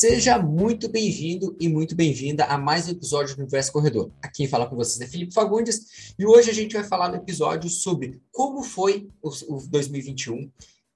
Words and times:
Seja 0.00 0.38
muito 0.38 0.88
bem-vindo 0.88 1.56
e 1.58 1.68
muito 1.68 1.96
bem-vinda 1.96 2.44
a 2.44 2.56
mais 2.56 2.86
um 2.86 2.92
episódio 2.92 3.34
do 3.34 3.40
Universo 3.40 3.72
Corredor. 3.72 4.12
Aqui 4.22 4.36
quem 4.36 4.46
fala 4.46 4.64
com 4.68 4.76
vocês 4.76 5.00
é 5.00 5.10
Felipe 5.10 5.34
Fagundes 5.34 6.14
e 6.16 6.24
hoje 6.24 6.48
a 6.48 6.54
gente 6.54 6.76
vai 6.76 6.84
falar 6.84 7.08
no 7.08 7.16
episódio 7.16 7.68
sobre 7.68 8.22
como 8.30 8.62
foi 8.62 9.08
o, 9.20 9.28
o 9.56 9.66
2021, 9.66 10.52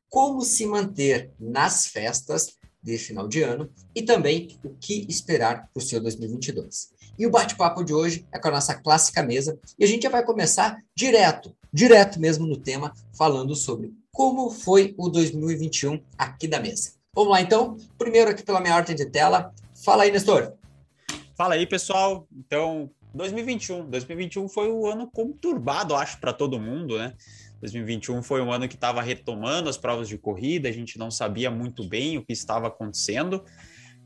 como 0.08 0.42
se 0.42 0.64
manter 0.66 1.32
nas 1.36 1.86
festas 1.86 2.54
de 2.80 2.96
final 2.96 3.26
de 3.26 3.42
ano 3.42 3.68
e 3.92 4.02
também 4.02 4.56
o 4.64 4.68
que 4.68 5.04
esperar 5.08 5.68
para 5.72 5.80
o 5.80 5.84
seu 5.84 6.00
2022. 6.00 6.92
E 7.18 7.26
o 7.26 7.30
bate-papo 7.30 7.82
de 7.82 7.92
hoje 7.92 8.24
é 8.30 8.38
com 8.38 8.46
a 8.46 8.52
nossa 8.52 8.76
clássica 8.76 9.20
mesa 9.20 9.58
e 9.76 9.82
a 9.82 9.88
gente 9.88 10.04
já 10.04 10.10
vai 10.10 10.24
começar 10.24 10.80
direto, 10.94 11.52
direto 11.72 12.20
mesmo 12.20 12.46
no 12.46 12.56
tema, 12.56 12.94
falando 13.12 13.56
sobre 13.56 13.92
como 14.12 14.48
foi 14.48 14.94
o 14.96 15.08
2021 15.08 16.00
aqui 16.16 16.46
da 16.46 16.60
mesa. 16.60 17.01
Vamos 17.14 17.30
lá 17.30 17.42
então, 17.42 17.76
primeiro 17.98 18.30
aqui 18.30 18.42
pela 18.42 18.58
minha 18.58 18.74
ordem 18.74 18.96
de 18.96 19.04
tela. 19.04 19.52
Fala 19.84 20.04
aí, 20.04 20.10
Nestor. 20.10 20.54
Fala 21.36 21.54
aí, 21.54 21.66
pessoal. 21.66 22.26
Então, 22.34 22.90
2021. 23.12 23.90
2021 23.90 24.48
foi 24.48 24.72
um 24.72 24.86
ano 24.86 25.06
conturbado, 25.10 25.94
acho, 25.94 26.18
para 26.18 26.32
todo 26.32 26.58
mundo, 26.58 26.96
né? 26.96 27.12
2021 27.60 28.22
foi 28.22 28.40
um 28.40 28.50
ano 28.50 28.66
que 28.66 28.76
estava 28.76 29.02
retomando 29.02 29.68
as 29.68 29.76
provas 29.76 30.08
de 30.08 30.16
corrida, 30.16 30.70
a 30.70 30.72
gente 30.72 30.98
não 30.98 31.10
sabia 31.10 31.50
muito 31.50 31.86
bem 31.86 32.16
o 32.16 32.24
que 32.24 32.32
estava 32.32 32.68
acontecendo. 32.68 33.44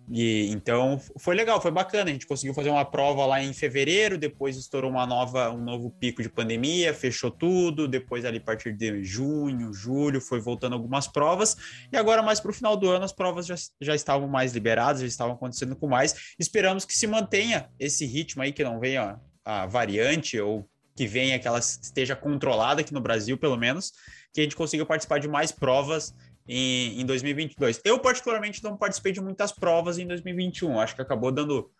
E 0.09 0.49
então 0.51 1.01
foi 1.19 1.35
legal, 1.35 1.61
foi 1.61 1.71
bacana. 1.71 2.11
A 2.11 2.13
gente 2.13 2.27
conseguiu 2.27 2.55
fazer 2.55 2.71
uma 2.71 2.85
prova 2.85 3.27
lá 3.27 3.43
em 3.43 3.53
fevereiro, 3.53 4.17
depois 4.17 4.57
estourou 4.57 4.91
uma 4.91 5.07
nova, 5.07 5.51
um 5.51 5.63
novo 5.63 5.91
pico 5.91 6.23
de 6.23 6.29
pandemia, 6.29 6.95
fechou 6.95 7.31
tudo. 7.31 7.89
Depois, 7.89 8.25
ali 8.25 8.39
a 8.39 8.41
partir 8.41 8.73
de 8.73 9.03
junho, 9.03 9.73
julho, 9.73 10.21
foi 10.21 10.41
voltando 10.41 10.75
algumas 10.75 11.09
provas. 11.09 11.57
E 11.93 11.97
agora, 11.97 12.23
mais 12.23 12.39
para 12.39 12.51
o 12.51 12.55
final 12.55 12.77
do 12.77 12.89
ano, 12.89 13.05
as 13.05 13.13
provas 13.13 13.47
já, 13.47 13.57
já 13.81 13.95
estavam 13.95 14.29
mais 14.29 14.53
liberadas, 14.53 15.01
já 15.01 15.09
estavam 15.09 15.35
acontecendo 15.35 15.75
com 15.75 15.89
mais. 15.89 16.35
Esperamos 16.39 16.85
que 16.85 16.95
se 16.95 17.07
mantenha 17.07 17.69
esse 17.79 18.07
ritmo 18.07 18.43
aí, 18.43 18.53
que 18.53 18.63
não 18.63 18.79
venha 18.79 19.21
a 19.45 19.67
variante 19.67 20.39
ou 20.41 20.69
que 20.95 21.07
venha 21.07 21.39
que 21.39 21.47
ela 21.47 21.59
esteja 21.59 22.17
controlada 22.17 22.81
aqui 22.81 22.95
no 22.95 23.01
Brasil, 23.01 23.37
pelo 23.37 23.57
menos, 23.57 23.93
que 24.33 24.41
a 24.41 24.45
gente 24.45 24.57
consiga 24.57 24.87
participar 24.87 25.19
de 25.19 25.29
mais 25.29 25.53
provas 25.53 26.15
em, 26.49 27.01
em 27.01 27.07
2022. 27.07 27.81
Eu, 27.85 27.99
particularmente, 27.99 28.63
não 28.63 28.77
participei 28.77 29.13
de 29.13 29.21
muitas 29.21 29.53
provas 29.53 29.99
em 29.99 30.07
2021. 30.07 30.81
Acho 30.81 30.95
que 30.95 31.03
acabou 31.03 31.33
dando 31.33 31.71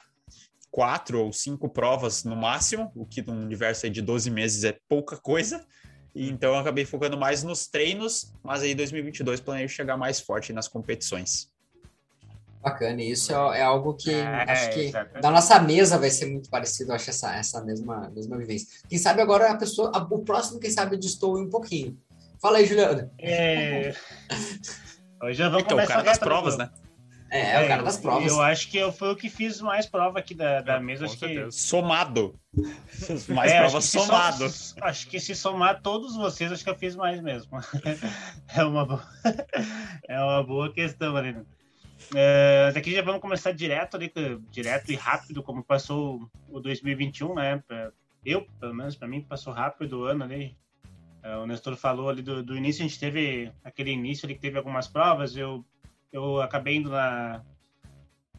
quatro 0.71 1.21
ou 1.21 1.33
cinco 1.33 1.69
provas 1.69 2.25
no 2.25 2.37
máximo, 2.37 2.93
o 2.95 3.07
que 3.07 3.23
num 3.23 3.41
universo 3.43 3.89
de 3.89 4.03
12 4.03 4.31
meses 4.31 4.65
é 4.65 4.79
pouca 4.89 5.17
coisa. 5.17 5.65
Então 6.15 6.55
eu 6.55 6.59
acabei 6.59 6.85
focando 6.85 7.17
mais 7.17 7.43
nos 7.43 7.67
treinos, 7.67 8.33
mas 8.43 8.63
aí 8.63 8.75
2022 8.75 9.41
planejo 9.41 9.75
chegar 9.75 9.97
mais 9.97 10.19
forte 10.19 10.53
nas 10.53 10.67
competições. 10.67 11.51
Bacana, 12.63 13.03
isso 13.03 13.33
é, 13.33 13.61
é 13.61 13.63
algo 13.63 13.95
que 13.95 14.11
é, 14.11 14.25
acho 14.25 14.71
que 14.71 14.81
exatamente. 14.81 15.23
da 15.23 15.31
nossa 15.31 15.61
mesa 15.61 15.99
vai 15.99 16.11
ser 16.11 16.27
muito 16.27 16.51
parecido, 16.51 16.93
acho 16.93 17.11
essa 17.11 17.37
essa 17.37 17.63
mesma 17.63 18.11
mesma 18.11 18.37
vivência. 18.37 18.67
Quem 18.89 18.99
sabe 18.99 19.21
agora 19.23 19.51
a 19.51 19.57
pessoa, 19.57 19.93
a, 19.95 19.99
o 19.99 20.25
próximo 20.25 20.59
quem 20.59 20.71
sabe 20.71 20.97
distou 20.97 21.39
um 21.39 21.49
pouquinho. 21.49 21.97
Fala 22.41 22.59
aí, 22.59 22.67
Juliano. 22.67 23.11
É... 23.19 23.95
Hoje 25.23 25.43
eu 25.43 25.51
vou 25.51 25.61
então, 25.61 25.79
o 25.79 25.87
cara 25.87 26.03
das 26.03 26.19
provas, 26.19 26.57
né? 26.57 26.71
É, 27.31 27.53
é, 27.53 27.65
o 27.65 27.69
cara 27.69 27.83
das 27.83 27.97
provas. 27.97 28.31
Eu 28.31 28.41
acho 28.41 28.71
que 28.71 28.77
eu 28.77 28.93
fui 28.93 29.09
o 29.09 29.17
que 29.17 29.29
fiz 29.29 29.61
mais 29.61 29.87
prova 29.87 30.19
aqui 30.19 30.35
da, 30.35 30.61
da 30.61 30.75
é, 30.75 30.81
mesa. 30.81 31.07
Acho 31.07 31.17
que... 31.17 31.51
Somado. 31.51 32.39
mais 33.29 33.51
é, 33.51 33.61
provas 33.61 33.85
somado. 33.87 34.49
So, 34.49 34.75
acho 34.83 35.09
que 35.09 35.19
se 35.19 35.35
somar 35.35 35.81
todos 35.81 36.15
vocês, 36.15 36.53
acho 36.53 36.63
que 36.63 36.71
eu 36.71 36.77
fiz 36.77 36.95
mais 36.95 37.21
mesmo. 37.21 37.59
é, 38.55 38.65
uma 38.65 38.85
boa... 38.85 39.03
é 40.09 40.21
uma 40.21 40.43
boa 40.45 40.73
questão, 40.73 41.15
Marina. 41.15 41.45
É, 42.15 42.71
daqui 42.73 42.93
já 42.93 43.03
vamos 43.03 43.23
começar 43.23 43.53
direto 43.53 43.97
ali, 43.97 44.13
direto 44.51 44.93
e 44.93 44.95
rápido, 44.95 45.43
como 45.43 45.65
passou 45.65 46.31
o 46.49 46.61
2021, 46.61 47.35
né? 47.35 47.63
Eu, 48.25 48.47
pelo 48.61 48.75
menos, 48.75 48.95
para 48.95 49.09
mim, 49.09 49.23
passou 49.23 49.53
rápido 49.53 50.01
o 50.01 50.05
ano 50.05 50.23
ali. 50.23 50.57
É, 51.27 51.37
o 51.37 51.45
Nestor 51.47 51.77
falou 51.77 52.09
ali 52.09 52.23
do, 52.23 52.41
do, 52.41 52.57
início, 52.57 52.85
a 52.85 52.89
gente 52.89 53.01
teve 53.01 53.53
aquele 53.65 53.91
início 53.91 54.27
ali 54.27 54.35
que 54.37 54.41
teve 54.41 54.57
algumas 54.57 54.87
provas. 54.87 55.37
Eu, 55.37 55.67
eu 56.13 56.41
acabei 56.41 56.77
indo 56.77 56.91
na, 56.91 57.43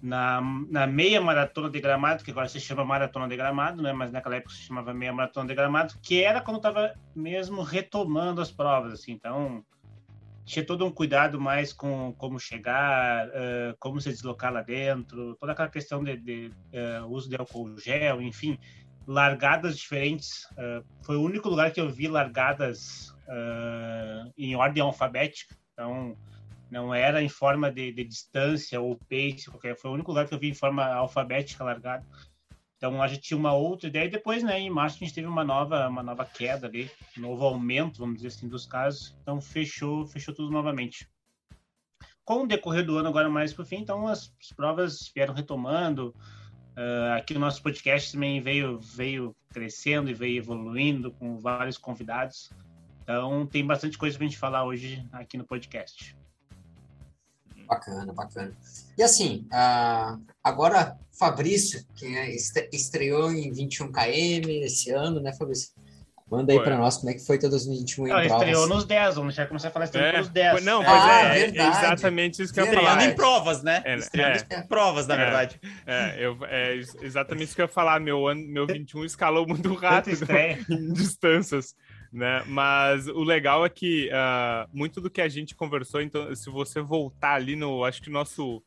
na, 0.01 0.41
na 0.69 0.87
meia 0.87 1.19
maratona 1.19 1.69
de 1.69 1.81
gramado, 1.81 2.23
que 2.23 2.31
agora 2.31 2.47
se 2.47 2.61
chama 2.61 2.85
maratona 2.85 3.27
de 3.27 3.35
gramado, 3.35 3.81
né? 3.81 3.91
Mas 3.91 4.09
naquela 4.09 4.37
época 4.37 4.53
se 4.53 4.61
chamava 4.61 4.93
meia 4.93 5.11
maratona 5.11 5.47
de 5.47 5.53
gramado, 5.53 5.95
que 6.01 6.23
era 6.23 6.39
quando 6.39 6.57
estava 6.57 6.93
mesmo 7.13 7.61
retomando 7.61 8.39
as 8.39 8.51
provas, 8.51 8.93
assim. 8.93 9.11
Então, 9.11 9.65
tinha 10.45 10.65
todo 10.65 10.85
um 10.85 10.91
cuidado 10.91 11.41
mais 11.41 11.73
com 11.73 12.13
como 12.17 12.39
chegar, 12.39 13.27
uh, 13.27 13.75
como 13.79 13.99
se 13.99 14.11
deslocar 14.11 14.53
lá 14.53 14.61
dentro, 14.61 15.35
toda 15.35 15.51
aquela 15.51 15.67
questão 15.67 16.01
de, 16.01 16.15
de 16.15 16.51
uh, 17.01 17.05
uso 17.07 17.29
de 17.29 17.35
álcool 17.35 17.77
gel, 17.77 18.21
enfim 18.21 18.57
largadas 19.07 19.77
diferentes. 19.77 20.43
Uh, 20.51 20.85
foi 21.01 21.15
o 21.15 21.21
único 21.21 21.47
lugar 21.47 21.71
que 21.71 21.79
eu 21.79 21.89
vi 21.89 22.07
largadas 22.09 23.09
uh, 23.27 24.31
em 24.37 24.55
ordem 24.55 24.83
alfabética. 24.83 25.55
Então, 25.71 26.17
não 26.69 26.93
era 26.93 27.23
em 27.23 27.29
forma 27.29 27.71
de, 27.71 27.93
de, 27.93 28.03
distância 28.03 28.81
ou 28.81 28.97
pace, 29.09 29.49
qualquer. 29.49 29.77
Foi 29.77 29.89
o 29.89 29.93
único 29.93 30.11
lugar 30.11 30.27
que 30.27 30.33
eu 30.33 30.39
vi 30.39 30.49
em 30.49 30.53
forma 30.53 30.85
alfabética 30.85 31.63
largada. 31.63 32.05
Então, 32.75 33.01
a 33.01 33.07
gente 33.07 33.21
tinha 33.21 33.37
uma 33.37 33.53
outra 33.53 33.87
ideia. 33.87 34.05
E 34.05 34.09
depois, 34.09 34.43
né, 34.43 34.59
em 34.59 34.69
março, 34.69 34.97
a 34.97 34.99
gente 34.99 35.15
teve 35.15 35.27
uma 35.27 35.43
nova, 35.43 35.87
uma 35.87 36.03
nova 36.03 36.25
queda 36.25 36.67
ali, 36.67 36.91
um 37.17 37.21
novo 37.21 37.45
aumento, 37.45 37.99
vamos 37.99 38.17
dizer 38.17 38.27
assim, 38.27 38.47
dos 38.47 38.65
casos. 38.65 39.17
Então, 39.21 39.39
fechou, 39.39 40.05
fechou 40.05 40.35
tudo 40.35 40.51
novamente. 40.51 41.09
Com 42.25 42.43
o 42.43 42.47
decorrer 42.47 42.85
do 42.85 42.97
ano, 42.97 43.07
agora 43.07 43.29
mais 43.29 43.53
para 43.53 43.63
o 43.63 43.65
fim, 43.65 43.77
então 43.77 44.05
as, 44.05 44.35
as 44.41 44.51
provas 44.53 45.09
vieram 45.15 45.33
retomando. 45.33 46.13
Uh, 46.77 47.17
aqui 47.17 47.33
o 47.33 47.39
nosso 47.39 47.63
podcast 47.63 48.11
também 48.11 48.39
veio, 48.39 48.79
veio 48.79 49.35
crescendo 49.49 50.11
e 50.11 50.13
veio 50.13 50.37
evoluindo 50.37 51.11
com 51.11 51.39
vários 51.39 51.75
convidados. 51.75 52.51
Então 53.01 53.47
tem 53.47 53.65
bastante 53.65 53.97
coisa 53.97 54.15
para 54.15 54.27
a 54.27 54.29
gente 54.29 54.37
falar 54.37 54.63
hoje 54.63 55.03
aqui 55.11 55.37
no 55.37 55.43
podcast. 55.43 56.15
Bacana, 57.65 58.13
bacana. 58.13 58.55
E 58.95 59.01
assim, 59.01 59.47
uh, 59.47 60.23
agora 60.43 60.95
Fabrício, 61.17 61.83
que 61.95 62.05
é, 62.05 62.35
estreou 62.71 63.31
em 63.31 63.51
21 63.51 63.91
km 63.91 64.47
esse 64.63 64.91
ano, 64.91 65.19
né, 65.19 65.33
Fabrício? 65.33 65.71
Manda 66.29 66.51
aí 66.51 66.59
para 66.59 66.77
nós 66.77 66.97
como 66.97 67.09
é 67.09 67.13
que 67.13 67.25
foi 67.25 67.39
todo 67.39 67.51
2021 67.51 68.07
em 68.07 68.09
não, 68.09 68.15
provas. 68.17 68.31
estreou 68.33 68.67
nos 68.67 68.83
10, 68.83 69.15
vamos 69.15 69.33
já 69.33 69.45
começar 69.45 69.69
a 69.69 69.71
falar 69.71 69.85
estreou 69.85 70.07
é. 70.07 70.17
nos 70.17 70.27
10. 70.27 70.65
Não, 70.65 70.83
pois 70.83 71.01
ah, 71.01 71.37
é, 71.37 71.41
é, 71.43 71.67
exatamente 71.67 72.41
isso 72.41 72.53
que 72.53 72.59
verdade. 72.59 72.77
eu 72.77 72.83
ia 72.83 72.89
falar. 72.89 73.05
em 73.05 73.15
provas, 73.15 73.63
né? 73.63 73.81
É, 73.85 73.95
estreando 73.95 74.45
é, 74.49 74.59
em 74.59 74.67
provas, 74.67 75.07
na 75.07 75.15
é, 75.15 75.17
verdade. 75.17 75.61
É, 75.85 76.15
eu, 76.19 76.37
é 76.43 76.75
exatamente 77.01 77.45
isso 77.45 77.55
que 77.55 77.61
eu 77.61 77.65
ia 77.65 77.71
falar. 77.71 78.01
Meu, 78.01 78.27
ano, 78.27 78.45
meu 78.45 78.67
21 78.67 79.05
escalou 79.05 79.47
muito 79.47 79.73
rápido 79.73 80.27
em 80.69 80.91
distâncias. 80.91 81.73
Né? 82.11 82.43
Mas 82.45 83.07
o 83.07 83.23
legal 83.23 83.65
é 83.65 83.69
que 83.69 84.09
uh, 84.09 84.67
muito 84.73 84.99
do 84.99 85.09
que 85.09 85.21
a 85.21 85.29
gente 85.29 85.55
conversou, 85.55 86.01
então, 86.01 86.33
se 86.35 86.49
você 86.49 86.81
voltar 86.81 87.35
ali 87.35 87.55
no, 87.55 87.85
acho 87.85 88.01
que 88.01 88.09
nosso 88.09 88.61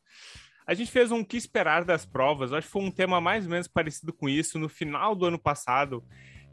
a 0.65 0.73
gente 0.73 0.91
fez 0.91 1.11
um 1.11 1.23
que 1.23 1.37
esperar 1.37 1.83
das 1.83 2.05
provas, 2.05 2.53
acho 2.53 2.67
que 2.67 2.71
foi 2.71 2.83
um 2.83 2.91
tema 2.91 3.19
mais 3.19 3.45
ou 3.45 3.51
menos 3.51 3.67
parecido 3.67 4.13
com 4.13 4.29
isso 4.29 4.57
no 4.57 4.69
final 4.69 5.15
do 5.15 5.25
ano 5.25 5.37
passado. 5.37 6.03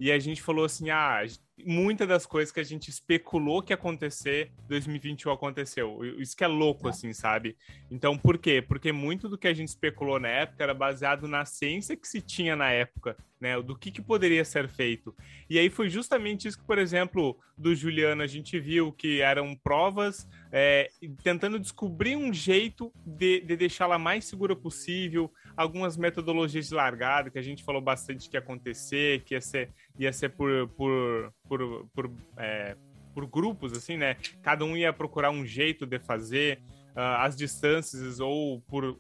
E 0.01 0.13
a 0.13 0.19
gente 0.19 0.41
falou 0.41 0.65
assim: 0.65 0.91
ah, 0.91 1.23
muitas 1.65 2.07
das 2.07 2.27
coisas 2.27 2.53
que 2.53 2.61
a 2.61 2.65
gente 2.65 2.89
especulou 2.89 3.63
que 3.63 3.73
ia 3.73 3.75
acontecer, 3.75 4.53
2021 4.69 5.33
aconteceu. 5.33 6.05
Isso 6.19 6.37
que 6.37 6.45
é 6.45 6.47
louco, 6.47 6.87
é. 6.87 6.91
assim, 6.91 7.13
sabe? 7.13 7.57
Então, 7.91 8.17
por 8.17 8.39
quê? 8.39 8.63
Porque 8.63 8.93
muito 8.93 9.29
do 9.29 9.39
que 9.39 9.49
a 9.49 9.55
gente 9.55 9.69
especulou 9.69 10.21
na 10.21 10.29
época 10.29 10.63
era 10.63 10.75
baseado 10.75 11.27
na 11.27 11.45
ciência 11.45 11.97
que 11.97 12.07
se 12.07 12.21
tinha 12.21 12.55
na 12.55 12.71
época, 12.71 13.17
né? 13.41 13.61
Do 13.61 13.77
que, 13.77 13.91
que 13.91 14.03
poderia 14.03 14.45
ser 14.45 14.69
feito. 14.69 15.15
E 15.49 15.59
aí 15.59 15.71
foi 15.71 15.89
justamente 15.89 16.47
isso 16.47 16.59
que, 16.59 16.67
por 16.67 16.79
exemplo, 16.79 17.39
do 17.57 17.75
Juliano, 17.75 18.23
a 18.23 18.27
gente 18.27 18.59
viu 18.59 18.93
que 18.93 19.21
eram 19.21 19.55
provas 19.57 20.29
é, 20.53 20.91
tentando 21.23 21.59
descobrir 21.59 22.17
um 22.17 22.33
jeito 22.33 22.93
de, 23.05 23.41
de 23.41 23.57
deixá-la 23.57 23.99
mais 23.99 24.25
segura 24.25 24.55
possível, 24.55 25.31
algumas 25.57 25.97
metodologias 25.97 26.69
de 26.69 26.75
largada 26.75 27.31
que 27.31 27.39
a 27.39 27.43
gente 27.43 27.65
falou 27.65 27.83
bastante 27.83 28.31
que 28.31 28.37
ia 28.37 28.41
acontecer, 28.41 29.23
que 29.25 29.35
ia 29.35 29.41
ser, 29.41 29.71
ia 29.99 30.13
ser 30.13 30.31
por, 30.31 30.69
por, 30.69 31.33
por, 31.49 31.89
por, 31.95 32.11
é, 32.37 32.77
por 33.15 33.27
grupos, 33.27 33.73
assim, 33.73 33.97
né? 33.97 34.17
Cada 34.43 34.65
um 34.65 34.77
ia 34.77 34.93
procurar 34.93 35.31
um 35.31 35.45
jeito 35.45 35.87
de 35.87 35.99
fazer. 35.99 36.61
Uh, 36.97 37.21
as 37.21 37.37
distâncias 37.37 38.19
ou 38.19 38.61
por 38.63 38.99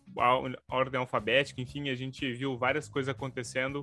ordem 0.68 1.00
alfabética, 1.00 1.60
enfim, 1.60 1.88
a 1.88 1.96
gente 1.96 2.32
viu 2.32 2.56
várias 2.56 2.88
coisas 2.88 3.08
acontecendo. 3.08 3.80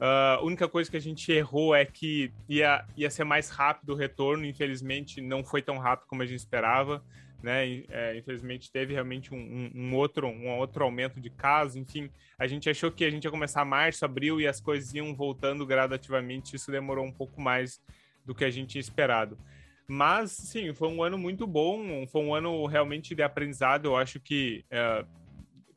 Uh, 0.00 0.38
a 0.38 0.42
única 0.42 0.66
coisa 0.66 0.90
que 0.90 0.96
a 0.96 1.00
gente 1.00 1.30
errou 1.30 1.74
é 1.74 1.84
que 1.84 2.32
ia, 2.48 2.82
ia 2.96 3.10
ser 3.10 3.24
mais 3.24 3.50
rápido 3.50 3.90
o 3.90 3.94
retorno, 3.94 4.46
infelizmente 4.46 5.20
não 5.20 5.44
foi 5.44 5.60
tão 5.60 5.76
rápido 5.76 6.06
como 6.06 6.22
a 6.22 6.26
gente 6.26 6.38
esperava 6.38 7.04
né? 7.42 7.84
É, 7.88 8.16
infelizmente 8.16 8.70
teve 8.70 8.92
realmente 8.92 9.34
um, 9.34 9.70
um, 9.74 9.94
outro, 9.94 10.26
um 10.26 10.48
outro 10.58 10.84
aumento 10.84 11.20
de 11.20 11.30
casos, 11.30 11.76
enfim, 11.76 12.10
a 12.38 12.46
gente 12.46 12.68
achou 12.68 12.90
que 12.90 13.04
a 13.04 13.10
gente 13.10 13.24
ia 13.24 13.30
começar 13.30 13.64
março, 13.64 14.04
abril 14.04 14.40
e 14.40 14.46
as 14.46 14.60
coisas 14.60 14.92
iam 14.94 15.14
voltando 15.14 15.66
gradativamente, 15.66 16.56
isso 16.56 16.70
demorou 16.70 17.04
um 17.04 17.12
pouco 17.12 17.40
mais 17.40 17.80
do 18.24 18.34
que 18.34 18.44
a 18.44 18.50
gente 18.50 18.70
tinha 18.70 18.80
esperado. 18.80 19.38
Mas, 19.86 20.32
sim, 20.32 20.74
foi 20.74 20.88
um 20.88 21.02
ano 21.02 21.16
muito 21.16 21.46
bom, 21.46 22.06
foi 22.06 22.20
um 22.20 22.34
ano 22.34 22.66
realmente 22.66 23.14
de 23.14 23.22
aprendizado, 23.22 23.86
eu 23.86 23.96
acho 23.96 24.20
que 24.20 24.64
é, 24.70 25.04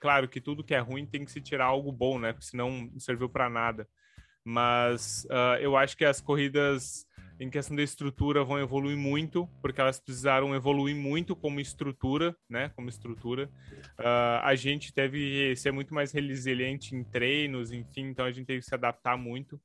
claro 0.01 0.27
que 0.27 0.41
tudo 0.41 0.63
que 0.63 0.73
é 0.73 0.79
ruim 0.79 1.05
tem 1.05 1.23
que 1.23 1.31
se 1.31 1.39
tirar 1.39 1.65
algo 1.65 1.91
bom, 1.91 2.19
né? 2.19 2.33
Porque 2.33 2.47
senão 2.47 2.89
não 2.91 2.99
serviu 2.99 3.29
para 3.29 3.49
nada. 3.49 3.87
Mas 4.43 5.25
uh, 5.25 5.61
eu 5.61 5.77
acho 5.77 5.95
que 5.95 6.03
as 6.03 6.19
corridas 6.19 7.05
em 7.39 7.49
questão 7.49 7.75
da 7.75 7.83
estrutura 7.83 8.43
vão 8.43 8.59
evoluir 8.59 8.97
muito, 8.97 9.47
porque 9.61 9.81
elas 9.81 9.99
precisaram 9.99 10.55
evoluir 10.55 10.95
muito 10.95 11.35
como 11.35 11.59
estrutura, 11.59 12.35
né? 12.49 12.69
Como 12.75 12.89
estrutura. 12.89 13.49
Uh, 13.99 14.41
a 14.43 14.55
gente 14.55 14.93
teve 14.93 15.55
ser 15.55 15.71
muito 15.71 15.93
mais 15.93 16.11
resiliente 16.11 16.95
em 16.95 17.03
treinos, 17.03 17.71
enfim, 17.71 18.07
então 18.07 18.25
a 18.25 18.31
gente 18.31 18.45
teve 18.45 18.59
que 18.59 18.65
se 18.65 18.75
adaptar 18.75 19.17
muito. 19.17 19.59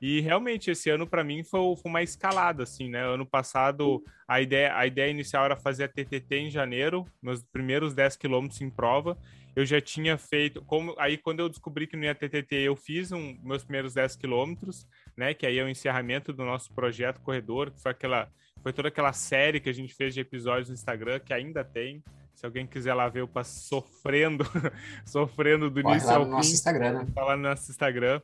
E 0.00 0.20
realmente 0.20 0.70
esse 0.70 0.88
ano 0.88 1.06
para 1.06 1.22
mim 1.22 1.44
foi, 1.44 1.60
foi, 1.76 1.90
uma 1.90 2.02
escalada 2.02 2.62
assim, 2.62 2.88
né? 2.88 3.04
Ano 3.04 3.26
passado 3.26 4.02
a 4.26 4.40
ideia 4.40 4.74
a 4.74 4.86
ideia 4.86 5.10
inicial 5.10 5.44
era 5.44 5.56
fazer 5.56 5.84
a 5.84 5.88
TTT 5.88 6.36
em 6.36 6.50
janeiro, 6.50 7.06
meus 7.22 7.42
primeiros 7.42 7.92
10 7.92 8.16
quilômetros 8.16 8.60
em 8.62 8.70
prova. 8.70 9.18
Eu 9.54 9.66
já 9.66 9.80
tinha 9.80 10.16
feito, 10.16 10.64
como 10.64 10.94
aí 10.98 11.18
quando 11.18 11.40
eu 11.40 11.48
descobri 11.48 11.86
que 11.86 11.96
não 11.96 12.04
ia 12.04 12.14
TTT, 12.14 12.54
eu 12.56 12.76
fiz 12.76 13.12
um, 13.12 13.36
meus 13.42 13.62
primeiros 13.62 13.92
10 13.92 14.16
quilômetros, 14.16 14.86
né? 15.16 15.34
Que 15.34 15.46
aí 15.46 15.58
é 15.58 15.64
o 15.64 15.68
encerramento 15.68 16.32
do 16.32 16.44
nosso 16.44 16.72
projeto 16.72 17.20
Corredor, 17.20 17.70
que 17.70 17.80
foi 17.80 17.92
aquela 17.92 18.28
foi 18.62 18.72
toda 18.72 18.88
aquela 18.88 19.12
série 19.12 19.58
que 19.58 19.70
a 19.70 19.72
gente 19.72 19.94
fez 19.94 20.12
de 20.12 20.20
episódios 20.20 20.68
no 20.68 20.74
Instagram 20.74 21.18
que 21.20 21.32
ainda 21.32 21.64
tem. 21.64 22.02
Se 22.34 22.46
alguém 22.46 22.66
quiser 22.66 22.94
lá 22.94 23.08
ver, 23.08 23.20
eu 23.20 23.28
passo 23.28 23.60
sofrendo, 23.68 24.44
sofrendo 25.04 25.70
do 25.70 25.82
Corre 25.82 25.94
início 25.94 26.10
ao 26.10 26.24
fim. 26.24 26.30
Nosso 26.30 26.52
Instagram, 26.54 26.92
né? 26.92 27.06
Lá 27.16 27.36
no 27.36 27.42
nosso 27.42 27.70
Instagram. 27.70 28.20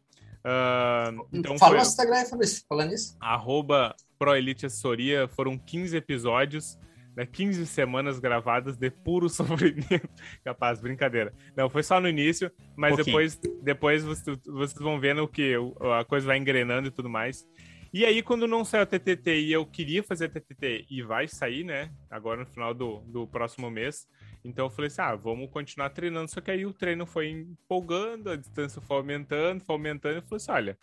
Uh, 0.47 1.27
então 1.33 1.59
Fala 1.59 1.71
foi... 1.71 1.79
nosso 1.79 1.91
Instagram, 1.91 2.25
Fabrício, 2.25 2.65
falando 2.69 2.95
isso. 2.95 3.17
Arroba 3.21 3.95
ProElite 4.19 4.67
Assessoria, 4.67 5.29
foram 5.29 5.59
15 5.59 5.97
episódios, 5.97 6.79
né, 7.17 7.25
15 7.25 7.67
semanas 7.67 8.19
gravadas 8.19 8.77
de 8.77 8.91
puro 8.91 9.29
sofrimento. 9.31 10.09
Capaz, 10.45 10.81
brincadeira. 10.81 11.33
Não, 11.57 11.71
foi 11.71 11.83
só 11.83 12.01
no 12.01 12.09
início, 12.09 12.53
mas 12.77 12.97
depois, 12.97 13.41
depois 13.63 14.05
vocês, 14.05 14.39
vocês 14.45 14.79
vão 14.79 15.01
vendo 15.01 15.27
que 15.27 15.55
a 15.99 16.05
coisa 16.05 16.27
vai 16.27 16.37
engrenando 16.37 16.89
e 16.89 16.91
tudo 16.91 17.09
mais. 17.09 17.47
E 17.93 18.05
aí, 18.05 18.23
quando 18.23 18.47
não 18.47 18.63
saiu 18.63 18.83
a 18.83 18.87
TTT 18.87 19.41
e 19.41 19.53
eu 19.53 19.65
queria 19.65 20.03
fazer 20.03 20.27
a 20.27 20.29
TTT 20.29 20.87
e 20.91 21.03
vai 21.03 21.27
sair, 21.27 21.65
né? 21.65 21.91
Agora 22.11 22.41
no 22.41 22.47
final 22.47 22.75
do, 22.75 23.01
do 23.07 23.27
próximo 23.27 23.71
mês, 23.71 24.07
então 24.45 24.67
eu 24.67 24.71
falei 24.71 24.89
assim: 24.89 25.01
ah, 25.01 25.15
vamos 25.15 25.49
continuar 25.51 25.89
treinando. 25.91 26.31
Só 26.31 26.43
que 26.43 26.51
aí 26.51 26.67
o 26.67 26.75
treino 26.75 27.07
foi 27.07 27.31
empolgando, 27.31 28.31
a 28.31 28.37
distância 28.37 28.83
foi 28.83 28.99
aumentando, 28.99 29.65
foi 29.65 29.75
aumentando. 29.75 30.15
E 30.15 30.19
eu 30.19 30.23
falei 30.23 30.37
assim: 30.37 30.53
olha, 30.53 30.79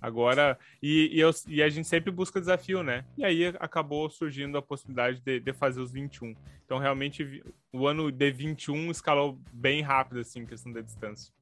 agora. 0.00 0.58
E, 0.82 1.10
e, 1.12 1.20
eu, 1.20 1.30
e 1.48 1.62
a 1.62 1.68
gente 1.68 1.86
sempre 1.86 2.10
busca 2.10 2.40
desafio, 2.40 2.82
né? 2.82 3.04
E 3.16 3.24
aí 3.24 3.46
acabou 3.58 4.08
surgindo 4.10 4.56
a 4.58 4.62
possibilidade 4.62 5.20
de, 5.20 5.40
de 5.40 5.52
fazer 5.52 5.80
os 5.80 5.92
21. 5.92 6.34
Então 6.64 6.78
realmente 6.78 7.42
o 7.72 7.86
ano 7.86 8.10
de 8.10 8.30
21 8.30 8.90
escalou 8.90 9.38
bem 9.52 9.82
rápido, 9.82 10.20
assim, 10.20 10.46
questão 10.46 10.72
da 10.72 10.80
distância. 10.80 11.32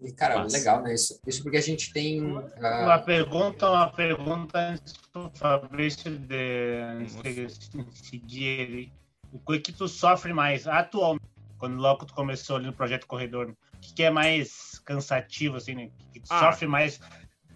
E, 0.00 0.12
cara, 0.12 0.38
Nossa. 0.38 0.56
legal, 0.56 0.82
né? 0.82 0.94
Isso, 0.94 1.20
isso 1.26 1.42
porque 1.42 1.58
a 1.58 1.62
gente 1.62 1.92
tem. 1.92 2.22
Uh... 2.22 2.42
Uma 2.56 2.98
pergunta, 2.98 3.70
uma 3.70 3.92
pergunta 3.92 4.58
antes 4.58 4.94
do 5.12 5.30
Fabrício 5.34 6.18
de, 6.18 7.04
de 7.22 7.50
seguir 7.92 8.44
ele 8.44 9.00
o 9.32 9.38
que 9.38 9.72
tu 9.72 9.88
sofre 9.88 10.32
mais 10.32 10.66
atualmente, 10.66 11.24
quando 11.58 11.76
logo 11.76 12.04
tu 12.04 12.14
começou 12.14 12.56
ali 12.56 12.66
no 12.66 12.72
projeto 12.72 13.06
Corredor? 13.06 13.54
Que, 13.80 14.02
é 14.02 14.10
mais 14.10 14.78
cansativo, 14.84 15.56
assim, 15.56 15.74
né? 15.74 15.90
Que 16.12 16.20
ah. 16.30 16.40
sofre 16.40 16.66
mais? 16.66 17.00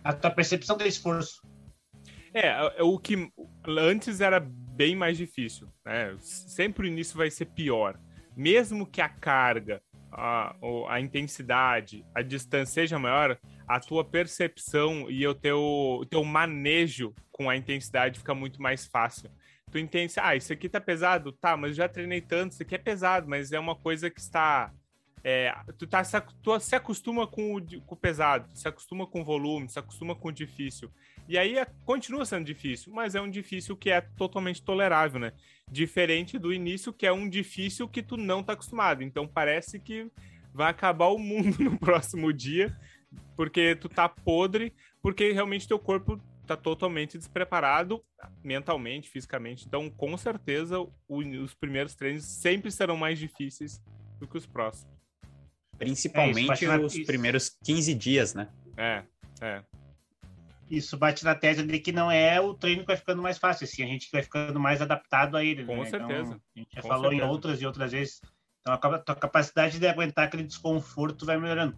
A 0.02 0.12
tua 0.12 0.30
percepção 0.30 0.76
do 0.76 0.86
esforço. 0.86 1.40
É, 2.32 2.48
é, 2.78 2.82
o 2.82 2.98
que 2.98 3.30
antes 3.66 4.20
era 4.20 4.40
bem 4.40 4.96
mais 4.96 5.16
difícil, 5.16 5.68
né? 5.84 6.16
Sempre 6.18 6.86
o 6.86 6.90
início 6.90 7.16
vai 7.16 7.30
ser 7.30 7.46
pior. 7.46 7.98
Mesmo 8.36 8.86
que 8.86 9.00
a 9.00 9.08
carga, 9.08 9.80
a, 10.10 10.56
a 10.88 11.00
intensidade, 11.00 12.04
a 12.14 12.22
distância 12.22 12.82
seja 12.82 12.98
maior, 12.98 13.38
a 13.66 13.78
tua 13.78 14.04
percepção 14.04 15.08
e 15.08 15.26
o 15.26 15.34
teu, 15.34 15.60
o 16.00 16.04
teu 16.04 16.24
manejo 16.24 17.14
com 17.30 17.48
a 17.48 17.56
intensidade 17.56 18.18
fica 18.18 18.34
muito 18.34 18.60
mais 18.60 18.84
fácil 18.84 19.30
tu 19.74 19.78
entende, 19.78 20.14
ah, 20.18 20.36
isso 20.36 20.52
aqui 20.52 20.68
tá 20.68 20.80
pesado, 20.80 21.32
tá, 21.32 21.56
mas 21.56 21.70
eu 21.70 21.74
já 21.74 21.88
treinei 21.88 22.20
tanto, 22.20 22.52
isso 22.52 22.62
aqui 22.62 22.76
é 22.76 22.78
pesado, 22.78 23.28
mas 23.28 23.50
é 23.50 23.58
uma 23.58 23.74
coisa 23.74 24.08
que 24.08 24.20
está. 24.20 24.72
É, 25.26 25.54
tu, 25.78 25.86
tá, 25.86 26.02
tu 26.42 26.60
se 26.60 26.76
acostuma 26.76 27.26
com 27.26 27.56
o, 27.56 27.80
com 27.80 27.94
o 27.94 27.98
pesado, 27.98 28.46
se 28.52 28.68
acostuma 28.68 29.06
com 29.06 29.22
o 29.22 29.24
volume, 29.24 29.70
se 29.70 29.78
acostuma 29.78 30.14
com 30.14 30.28
o 30.28 30.32
difícil. 30.32 30.90
E 31.26 31.38
aí 31.38 31.58
é, 31.58 31.66
continua 31.86 32.26
sendo 32.26 32.44
difícil, 32.44 32.92
mas 32.92 33.14
é 33.14 33.20
um 33.22 33.30
difícil 33.30 33.74
que 33.74 33.88
é 33.88 34.02
totalmente 34.02 34.62
tolerável, 34.62 35.18
né? 35.18 35.32
Diferente 35.70 36.38
do 36.38 36.52
início, 36.52 36.92
que 36.92 37.06
é 37.06 37.12
um 37.12 37.26
difícil 37.26 37.88
que 37.88 38.02
tu 38.02 38.18
não 38.18 38.42
tá 38.42 38.52
acostumado. 38.52 39.02
Então 39.02 39.26
parece 39.26 39.80
que 39.80 40.10
vai 40.52 40.70
acabar 40.70 41.06
o 41.06 41.18
mundo 41.18 41.56
no 41.64 41.78
próximo 41.78 42.30
dia, 42.30 42.76
porque 43.34 43.74
tu 43.76 43.88
tá 43.88 44.06
podre, 44.06 44.74
porque 45.00 45.32
realmente 45.32 45.66
teu 45.66 45.78
corpo 45.78 46.20
tá 46.46 46.54
totalmente 46.54 47.16
despreparado 47.16 48.04
mentalmente, 48.42 49.08
fisicamente. 49.08 49.66
Então, 49.66 49.88
com 49.88 50.14
certeza, 50.18 50.78
o, 50.80 50.92
os 51.08 51.54
primeiros 51.54 51.94
treinos 51.94 52.24
sempre 52.24 52.70
serão 52.70 52.98
mais 52.98 53.18
difíceis 53.18 53.82
do 54.18 54.28
que 54.28 54.36
os 54.36 54.46
próximos. 54.46 54.93
Principalmente 55.78 56.64
é, 56.64 56.78
os 56.78 56.98
primeiros 57.00 57.56
15 57.64 57.94
dias, 57.94 58.34
né? 58.34 58.48
É, 58.76 59.02
é. 59.40 59.62
Isso 60.70 60.96
bate 60.96 61.24
na 61.24 61.34
tese 61.34 61.62
de 61.62 61.78
que 61.78 61.92
não 61.92 62.10
é 62.10 62.40
o 62.40 62.54
treino 62.54 62.80
que 62.80 62.86
vai 62.86 62.96
ficando 62.96 63.22
mais 63.22 63.38
fácil, 63.38 63.64
assim, 63.64 63.82
a 63.82 63.86
gente 63.86 64.08
vai 64.10 64.22
ficando 64.22 64.58
mais 64.58 64.80
adaptado 64.80 65.36
a 65.36 65.44
ele. 65.44 65.64
Com 65.64 65.76
né? 65.76 65.86
certeza. 65.86 66.22
Então, 66.22 66.40
a 66.56 66.58
gente 66.58 66.74
já 66.74 66.82
com 66.82 66.88
falou 66.88 67.04
certeza. 67.04 67.22
em 67.22 67.28
outras 67.28 67.62
e 67.62 67.66
outras 67.66 67.92
vezes. 67.92 68.20
Então, 68.60 68.72
a 68.72 68.98
tua 68.98 69.14
capacidade 69.14 69.78
de 69.78 69.86
aguentar 69.86 70.26
aquele 70.26 70.42
desconforto 70.42 71.26
vai 71.26 71.38
melhorando. 71.38 71.76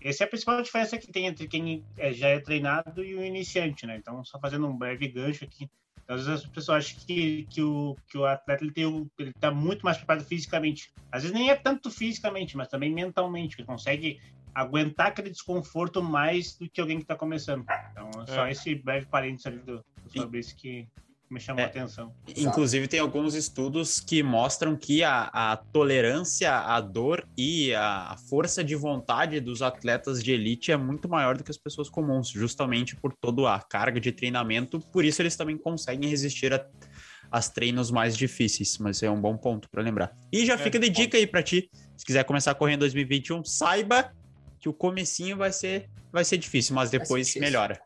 Essa 0.00 0.22
é 0.22 0.26
a 0.26 0.28
principal 0.28 0.62
diferença 0.62 0.96
que 0.96 1.10
tem 1.10 1.26
entre 1.26 1.48
quem 1.48 1.84
é, 1.96 2.12
já 2.12 2.28
é 2.28 2.38
treinado 2.38 3.02
e 3.04 3.16
o 3.16 3.24
iniciante, 3.24 3.86
né? 3.86 3.96
Então, 3.96 4.24
só 4.24 4.38
fazendo 4.38 4.68
um 4.68 4.76
breve 4.76 5.08
gancho 5.08 5.44
aqui. 5.44 5.68
Às 6.06 6.26
vezes 6.26 6.44
as 6.44 6.50
pessoas 6.50 6.84
acham 6.84 7.00
que, 7.06 7.46
que, 7.50 7.62
o, 7.62 7.96
que 8.06 8.18
o 8.18 8.24
atleta 8.24 8.64
ele, 8.64 8.72
tem 8.72 8.86
o, 8.86 9.10
ele 9.18 9.32
tá 9.32 9.50
muito 9.50 9.82
mais 9.84 9.96
preparado 9.96 10.24
fisicamente. 10.24 10.92
Às 11.10 11.22
vezes 11.22 11.36
nem 11.36 11.50
é 11.50 11.56
tanto 11.56 11.90
fisicamente, 11.90 12.56
mas 12.56 12.68
também 12.68 12.92
mentalmente. 12.92 13.56
Ele 13.58 13.66
consegue 13.66 14.20
aguentar 14.54 15.08
aquele 15.08 15.30
desconforto 15.30 16.02
mais 16.02 16.56
do 16.56 16.68
que 16.68 16.80
alguém 16.80 16.96
que 16.96 17.04
está 17.04 17.14
começando. 17.14 17.64
Então, 17.92 18.10
é 18.22 18.26
só 18.26 18.46
é. 18.46 18.52
esse 18.52 18.74
breve 18.74 19.06
parênteses 19.06 19.46
ali 19.46 19.58
do, 19.58 19.84
do 20.02 20.10
Fabrício 20.10 20.56
que, 20.56 20.88
me 21.30 21.40
chamou 21.40 21.60
é, 21.60 21.64
a 21.64 21.68
atenção. 21.68 22.14
Inclusive, 22.36 22.88
tem 22.88 23.00
alguns 23.00 23.34
estudos 23.34 24.00
que 24.00 24.22
mostram 24.22 24.76
que 24.76 25.02
a, 25.02 25.30
a 25.32 25.56
tolerância 25.56 26.52
à 26.52 26.80
dor 26.80 27.26
e 27.36 27.74
a, 27.74 28.12
a, 28.12 28.16
força 28.16 28.64
de 28.64 28.74
vontade 28.74 29.40
dos 29.40 29.62
atletas 29.62 30.22
de 30.22 30.32
elite 30.32 30.72
é 30.72 30.76
muito 30.76 31.08
maior 31.08 31.36
do 31.36 31.44
que 31.44 31.50
as 31.50 31.58
pessoas 31.58 31.88
comuns, 31.88 32.28
justamente 32.30 32.96
por 32.96 33.12
toda 33.12 33.54
a 33.54 33.60
carga 33.60 34.00
de 34.00 34.12
treinamento. 34.12 34.80
Por 34.80 35.04
isso, 35.04 35.22
eles 35.22 35.36
também 35.36 35.56
conseguem 35.56 36.08
resistir 36.08 36.52
a, 36.52 36.64
às 37.30 37.48
treinos 37.48 37.90
mais 37.90 38.16
difíceis. 38.16 38.78
Mas 38.78 39.02
é 39.02 39.10
um 39.10 39.20
bom 39.20 39.36
ponto 39.36 39.68
para 39.70 39.82
lembrar. 39.82 40.16
E 40.32 40.46
já 40.46 40.54
é, 40.54 40.58
fica 40.58 40.78
de 40.78 40.88
dica 40.88 41.16
aí 41.16 41.26
para 41.26 41.42
ti. 41.42 41.70
Se 41.96 42.04
quiser 42.04 42.24
começar 42.24 42.52
a 42.52 42.54
correr 42.54 42.74
em 42.74 42.78
2021, 42.78 43.44
saiba 43.44 44.12
que 44.58 44.68
o 44.68 44.72
comecinho 44.72 45.36
vai 45.36 45.52
ser, 45.52 45.88
vai 46.12 46.24
ser 46.24 46.36
difícil, 46.36 46.74
mas 46.74 46.90
depois 46.90 47.34
melhora. 47.36 47.80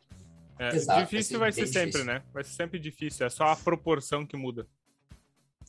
É, 0.63 0.77
Exato, 0.77 1.01
difícil 1.01 1.41
vai 1.41 1.51
ser, 1.51 1.63
vai 1.63 1.67
ser 1.67 1.73
sempre, 1.73 1.91
difícil. 1.91 2.07
né? 2.07 2.23
Vai 2.33 2.45
ser 2.45 2.53
sempre 2.53 2.79
difícil, 2.79 3.27
é 3.27 3.31
só 3.31 3.47
a 3.47 3.57
proporção 3.57 4.25
que 4.25 4.37
muda. 4.37 4.65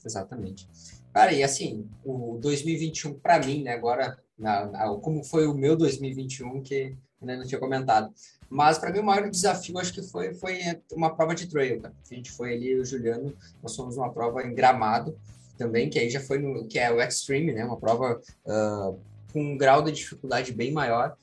Exatamente. 0.06 0.68
Cara, 1.12 1.34
e 1.34 1.42
assim, 1.42 1.90
o 2.06 2.38
2021 2.40 3.16
para 3.16 3.40
mim, 3.40 3.64
né, 3.64 3.74
agora, 3.74 4.18
na, 4.38 4.66
na, 4.68 4.96
como 4.98 5.24
foi 5.24 5.48
o 5.48 5.54
meu 5.56 5.76
2021, 5.76 6.62
que 6.62 6.96
ainda 7.20 7.38
não 7.38 7.46
tinha 7.46 7.60
comentado. 7.60 8.14
Mas 8.50 8.78
para 8.78 8.92
mim 8.92 9.00
o 9.00 9.04
maior 9.04 9.28
desafio 9.32 9.80
acho 9.80 9.94
que 9.94 10.04
foi, 10.04 10.36
foi 10.36 10.60
uma 10.92 11.16
prova 11.16 11.34
de 11.34 11.48
trail, 11.48 11.82
cara. 11.82 11.94
A 12.12 12.14
gente 12.14 12.32
foi 12.32 12.54
ali, 12.54 12.80
o 12.80 12.86
Juliano, 12.86 13.36
nós 13.64 13.76
fomos 13.76 13.98
uma 13.98 14.12
prova 14.14 14.44
em 14.44 14.54
gramado 14.54 15.18
também, 15.58 15.90
que 15.90 15.98
aí 15.98 16.10
já 16.10 16.20
foi 16.20 16.38
no, 16.38 16.68
que 16.68 16.78
é 16.78 16.92
o 16.92 17.02
Extreme, 17.02 17.52
né, 17.52 17.66
uma 17.66 17.78
prova 17.78 18.22
uh, 18.46 19.00
com 19.32 19.42
um 19.42 19.58
grau 19.58 19.82
de 19.82 19.92
dificuldade 19.92 20.52
bem 20.52 20.72
maior. 20.72 21.18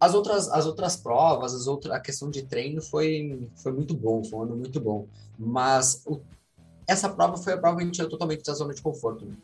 As 0.00 0.14
outras, 0.14 0.48
as 0.48 0.64
outras 0.64 0.96
provas, 0.96 1.52
as 1.52 1.66
outras, 1.66 1.92
a 1.92 2.00
questão 2.00 2.30
de 2.30 2.42
treino 2.42 2.80
foi, 2.80 3.48
foi 3.56 3.72
muito 3.72 3.94
bom, 3.94 4.22
foi 4.22 4.38
um 4.38 4.42
ano 4.42 4.56
muito 4.56 4.80
bom. 4.80 5.08
Mas 5.36 6.02
o, 6.06 6.20
essa 6.86 7.08
prova 7.08 7.36
foi 7.36 7.54
a 7.54 7.58
prova 7.58 7.84
que 7.84 8.00
a 8.00 8.08
totalmente 8.08 8.44
da 8.44 8.54
zona 8.54 8.72
de 8.72 8.82
conforto. 8.82 9.26
Né? 9.26 9.34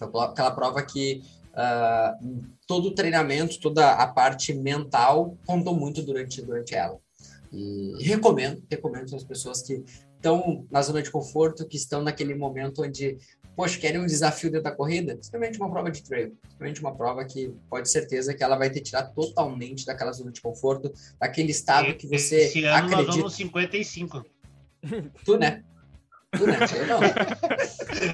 aquela 0.00 0.50
prova 0.50 0.82
que 0.82 1.22
uh, 1.48 2.44
todo 2.66 2.88
o 2.88 2.94
treinamento, 2.94 3.58
toda 3.60 3.92
a 3.92 4.06
parte 4.06 4.54
mental 4.54 5.36
contou 5.46 5.74
muito 5.74 6.02
durante, 6.02 6.40
durante 6.42 6.74
ela. 6.74 6.98
E 7.52 7.94
recomendo, 8.02 8.62
recomendo 8.70 9.14
as 9.14 9.24
pessoas 9.24 9.62
que 9.62 9.82
estão 10.16 10.66
na 10.70 10.82
zona 10.82 11.02
de 11.02 11.10
conforto, 11.10 11.66
que 11.66 11.76
estão 11.76 12.02
naquele 12.02 12.34
momento 12.34 12.82
onde 12.82 13.16
poxa, 13.58 13.76
querem 13.76 14.00
um 14.00 14.06
desafio 14.06 14.52
dentro 14.52 14.62
da 14.62 14.70
corrida? 14.70 15.18
Simplesmente 15.20 15.58
uma 15.58 15.68
prova 15.68 15.90
de 15.90 16.00
trail. 16.04 16.32
Simplesmente 16.48 16.80
uma 16.80 16.94
prova 16.94 17.24
que 17.24 17.52
pode 17.68 17.90
certeza 17.90 18.32
que 18.32 18.44
ela 18.44 18.54
vai 18.54 18.70
te 18.70 18.80
tirar 18.80 19.02
totalmente 19.08 19.84
daquela 19.84 20.12
zona 20.12 20.30
de 20.30 20.40
conforto, 20.40 20.92
daquele 21.18 21.50
estado 21.50 21.92
que 21.96 22.06
você 22.06 22.36
Esse 22.42 22.62
ano 22.62 22.76
acredita. 22.76 23.02
Nós 23.02 23.16
vamos 23.16 23.34
55. 23.34 24.24
Tu, 25.24 25.36
né? 25.38 25.64
Tu, 26.36 26.46
né? 26.46 26.56
Eu 26.76 26.86
não. 26.86 27.00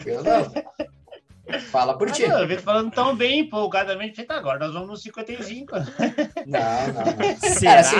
Eu 0.06 0.24
não. 0.24 1.60
Fala 1.70 1.98
por 1.98 2.10
ti. 2.10 2.22
eu 2.22 2.48
vi 2.48 2.56
falando 2.56 2.90
tão 2.90 3.14
bem 3.14 3.40
empolgadamente, 3.40 4.16
feito 4.16 4.30
agora, 4.30 4.58
nós 4.58 4.72
vamos 4.72 4.88
no 4.88 4.96
55. 4.96 5.76
Não, 6.46 6.92
não, 6.92 7.04
não. 7.04 7.36
Será? 7.36 7.80
Assim, 7.80 7.96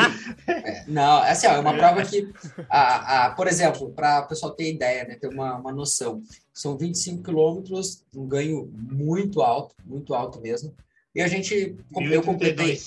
é, 0.49 0.85
não, 0.89 1.19
assim, 1.19 1.47
ó, 1.47 1.53
é 1.53 1.59
uma 1.59 1.75
prova 1.75 2.03
que, 2.05 2.33
a, 2.71 3.27
a, 3.27 3.31
por 3.31 3.47
exemplo, 3.47 3.91
para 3.93 4.21
o 4.21 4.29
pessoal 4.29 4.53
ter 4.53 4.73
ideia, 4.73 5.05
né, 5.05 5.17
ter 5.17 5.29
uma, 5.29 5.57
uma 5.57 5.73
noção, 5.73 6.23
são 6.55 6.79
25 6.79 7.23
quilômetros, 7.23 8.05
um 8.15 8.27
ganho 8.27 8.73
muito 8.73 9.43
alto, 9.43 9.75
muito 9.85 10.15
alto 10.15 10.41
mesmo. 10.41 10.73
E 11.15 11.21
a 11.21 11.29
gente, 11.29 11.77
eu 12.11 12.23
completei. 12.23 12.79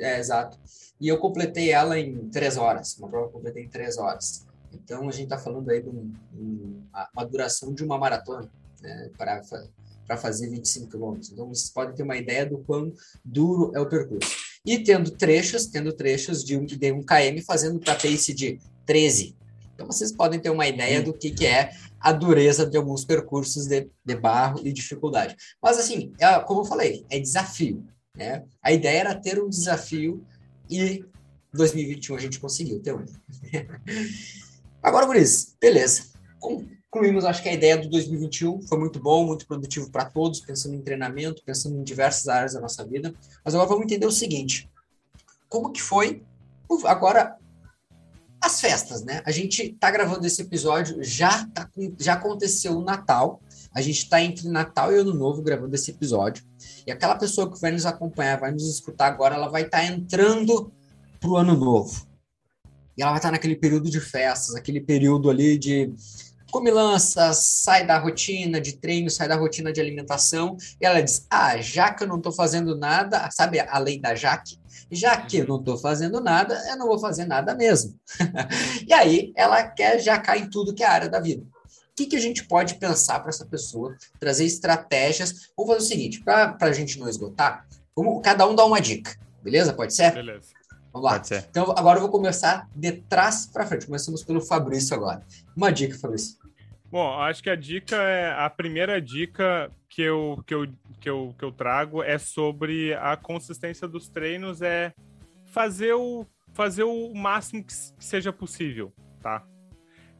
É, 0.00 0.18
exato. 0.18 0.58
E 1.00 1.06
eu 1.06 1.18
completei 1.18 1.70
ela 1.70 1.98
em 1.98 2.28
três 2.28 2.56
horas. 2.56 2.98
Uma 2.98 3.08
prova 3.08 3.28
que 3.28 3.30
eu 3.30 3.38
completei 3.38 3.64
em 3.64 3.68
três 3.68 3.96
horas. 3.96 4.44
Então 4.72 5.08
a 5.08 5.12
gente 5.12 5.24
está 5.24 5.38
falando 5.38 5.70
aí 5.70 5.80
de 5.80 5.88
um, 5.88 6.12
um, 6.34 6.82
uma 7.14 7.24
duração 7.24 7.72
de 7.72 7.84
uma 7.84 7.96
maratona 7.96 8.50
né, 8.82 9.10
para 9.16 9.40
para 10.10 10.16
fazer 10.16 10.48
25 10.48 10.90
quilômetros. 10.90 11.30
Então 11.30 11.46
vocês 11.46 11.70
podem 11.70 11.94
ter 11.94 12.02
uma 12.02 12.16
ideia 12.16 12.44
do 12.44 12.58
quão 12.58 12.92
duro 13.24 13.70
é 13.76 13.80
o 13.80 13.88
percurso. 13.88 14.28
E 14.66 14.82
tendo 14.82 15.12
trechos, 15.12 15.66
tendo 15.66 15.92
trechos 15.92 16.42
de 16.42 16.56
um, 16.56 16.64
de 16.64 16.92
um 16.92 17.00
km 17.00 17.40
fazendo 17.46 17.78
para 17.78 17.94
pace 17.94 18.34
de 18.34 18.58
13. 18.84 19.36
Então 19.80 19.90
vocês 19.90 20.12
podem 20.12 20.38
ter 20.38 20.50
uma 20.50 20.68
ideia 20.68 21.02
do 21.02 21.14
que, 21.14 21.30
que 21.30 21.46
é 21.46 21.72
a 21.98 22.12
dureza 22.12 22.66
de 22.66 22.76
alguns 22.76 23.02
percursos 23.02 23.66
de, 23.66 23.88
de 24.04 24.14
barro 24.14 24.60
e 24.62 24.70
dificuldade. 24.74 25.34
Mas 25.60 25.78
assim, 25.78 26.12
é, 26.20 26.38
como 26.40 26.60
eu 26.60 26.64
falei, 26.66 27.06
é 27.08 27.18
desafio. 27.18 27.82
Né? 28.14 28.44
A 28.62 28.72
ideia 28.72 29.00
era 29.00 29.14
ter 29.14 29.42
um 29.42 29.48
desafio 29.48 30.22
e 30.68 31.02
2021 31.54 32.14
a 32.14 32.20
gente 32.20 32.38
conseguiu 32.38 32.78
ter 32.80 32.94
um. 32.94 33.06
Agora, 34.82 35.06
Guris, 35.06 35.56
beleza. 35.58 36.10
Concluímos, 36.38 37.24
acho 37.24 37.42
que 37.42 37.48
a 37.48 37.54
ideia 37.54 37.78
do 37.78 37.88
2021 37.88 38.60
foi 38.60 38.78
muito 38.78 39.00
bom, 39.00 39.24
muito 39.24 39.46
produtivo 39.46 39.90
para 39.90 40.04
todos, 40.04 40.40
pensando 40.40 40.74
em 40.74 40.82
treinamento, 40.82 41.42
pensando 41.42 41.78
em 41.78 41.82
diversas 41.82 42.28
áreas 42.28 42.52
da 42.52 42.60
nossa 42.60 42.84
vida. 42.84 43.14
Mas 43.42 43.54
agora 43.54 43.70
vamos 43.70 43.84
entender 43.84 44.06
o 44.06 44.12
seguinte: 44.12 44.68
como 45.48 45.72
que 45.72 45.80
foi 45.80 46.22
agora 46.84 47.39
as 48.40 48.60
festas, 48.60 49.04
né? 49.04 49.22
A 49.26 49.30
gente 49.30 49.62
está 49.62 49.90
gravando 49.90 50.26
esse 50.26 50.40
episódio, 50.42 51.02
já, 51.02 51.46
tá, 51.46 51.68
já 51.98 52.14
aconteceu 52.14 52.78
o 52.78 52.82
Natal, 52.82 53.40
a 53.74 53.80
gente 53.80 53.98
está 53.98 54.22
entre 54.22 54.48
Natal 54.48 54.92
e 54.92 54.98
Ano 54.98 55.12
Novo 55.12 55.42
gravando 55.42 55.74
esse 55.74 55.90
episódio. 55.90 56.44
E 56.86 56.90
aquela 56.90 57.16
pessoa 57.16 57.50
que 57.52 57.60
vai 57.60 57.70
nos 57.70 57.84
acompanhar, 57.84 58.40
vai 58.40 58.50
nos 58.50 58.68
escutar 58.68 59.06
agora, 59.08 59.34
ela 59.34 59.48
vai 59.48 59.62
estar 59.62 59.78
tá 59.78 59.84
entrando 59.84 60.72
para 61.20 61.30
o 61.30 61.36
Ano 61.36 61.54
Novo. 61.54 62.06
E 62.96 63.02
ela 63.02 63.10
vai 63.10 63.18
estar 63.18 63.28
tá 63.28 63.32
naquele 63.32 63.56
período 63.56 63.90
de 63.90 64.00
festas, 64.00 64.54
aquele 64.54 64.80
período 64.80 65.28
ali 65.28 65.58
de 65.58 65.92
comilança, 66.50 67.32
sai 67.32 67.86
da 67.86 67.98
rotina 67.98 68.60
de 68.60 68.76
treino, 68.76 69.08
sai 69.08 69.28
da 69.28 69.36
rotina 69.36 69.72
de 69.72 69.80
alimentação. 69.80 70.56
E 70.80 70.86
ela 70.86 71.00
diz: 71.00 71.26
Ah, 71.30 71.56
já 71.60 71.92
que 71.92 72.04
eu 72.04 72.08
não 72.08 72.16
estou 72.16 72.32
fazendo 72.32 72.76
nada, 72.76 73.30
sabe 73.30 73.60
a 73.60 73.78
lei 73.78 73.98
da 73.98 74.14
Jaque? 74.14 74.58
Já 74.90 75.16
que 75.16 75.38
eu 75.38 75.46
não 75.46 75.58
estou 75.58 75.78
fazendo 75.78 76.20
nada, 76.20 76.60
eu 76.68 76.76
não 76.76 76.86
vou 76.86 76.98
fazer 76.98 77.24
nada 77.24 77.54
mesmo. 77.54 77.94
e 78.86 78.92
aí 78.92 79.32
ela 79.36 79.62
quer 79.62 80.00
já 80.00 80.18
cair 80.18 80.42
em 80.42 80.50
tudo 80.50 80.74
que 80.74 80.82
é 80.82 80.86
a 80.86 80.92
área 80.92 81.08
da 81.08 81.20
vida. 81.20 81.42
O 81.42 81.94
que, 81.94 82.06
que 82.06 82.16
a 82.16 82.20
gente 82.20 82.44
pode 82.44 82.74
pensar 82.74 83.20
para 83.20 83.28
essa 83.28 83.44
pessoa, 83.44 83.96
trazer 84.18 84.44
estratégias? 84.44 85.50
Vamos 85.56 85.74
fazer 85.74 85.84
o 85.84 85.88
seguinte, 85.88 86.22
para 86.22 86.56
a 86.58 86.72
gente 86.72 86.98
não 86.98 87.08
esgotar, 87.08 87.66
vamos, 87.94 88.22
cada 88.22 88.48
um 88.48 88.54
dá 88.54 88.64
uma 88.64 88.80
dica, 88.80 89.16
beleza? 89.42 89.72
Pode 89.72 89.94
ser? 89.94 90.12
Beleza. 90.12 90.60
Vamos 90.92 91.10
lá. 91.10 91.22
Então, 91.48 91.72
agora 91.76 91.98
eu 91.98 92.02
vou 92.02 92.10
começar 92.10 92.68
de 92.74 92.92
trás 92.92 93.46
para 93.46 93.66
frente. 93.66 93.86
Começamos 93.86 94.24
pelo 94.24 94.40
Fabrício 94.40 94.94
agora. 94.94 95.24
Uma 95.56 95.70
dica, 95.70 95.96
Fabrício. 95.96 96.36
Bom, 96.90 97.20
acho 97.20 97.40
que 97.40 97.48
a 97.48 97.54
dica 97.54 97.96
é 97.96 98.32
a 98.32 98.50
primeira 98.50 99.00
dica 99.00 99.70
que 99.88 100.02
eu, 100.02 100.42
que 100.44 100.52
eu, 100.52 100.66
que 101.00 101.08
eu, 101.08 101.34
que 101.38 101.44
eu 101.44 101.52
trago 101.52 102.02
é 102.02 102.18
sobre 102.18 102.94
a 102.94 103.16
consistência 103.16 103.86
dos 103.86 104.08
treinos 104.08 104.60
é 104.60 104.92
fazer 105.46 105.94
o 105.94 106.26
fazer 106.52 106.82
o 106.82 107.14
máximo 107.14 107.64
que 107.64 107.72
seja 107.72 108.32
possível, 108.32 108.92
tá? 109.22 109.46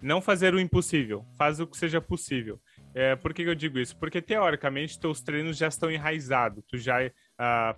Não 0.00 0.22
fazer 0.22 0.54
o 0.54 0.60
impossível, 0.60 1.26
faz 1.36 1.58
o 1.58 1.66
que 1.66 1.76
seja 1.76 2.00
possível. 2.00 2.60
É, 2.94 3.16
por 3.16 3.34
que 3.34 3.42
eu 3.42 3.54
digo 3.54 3.78
isso? 3.78 3.96
Porque 3.96 4.22
teoricamente 4.22 4.98
teus 4.98 5.20
treinos 5.20 5.56
já 5.56 5.66
estão 5.66 5.90
enraizados. 5.90 6.64
Tu 6.68 6.78
já 6.78 7.04
uh, 7.04 7.10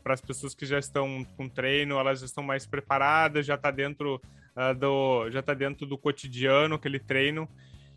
para 0.02 0.12
as 0.12 0.20
pessoas 0.20 0.54
que 0.54 0.66
já 0.66 0.78
estão 0.78 1.24
com 1.36 1.48
treino, 1.48 1.98
elas 1.98 2.20
já 2.20 2.26
estão 2.26 2.44
mais 2.44 2.66
preparadas, 2.66 3.46
já 3.46 3.54
está 3.54 3.70
dentro 3.70 4.20
uh, 4.54 4.74
do 4.78 5.30
já 5.30 5.42
tá 5.42 5.54
dentro 5.54 5.86
do 5.86 5.96
cotidiano 5.96 6.74
aquele 6.74 6.98
treino. 6.98 7.48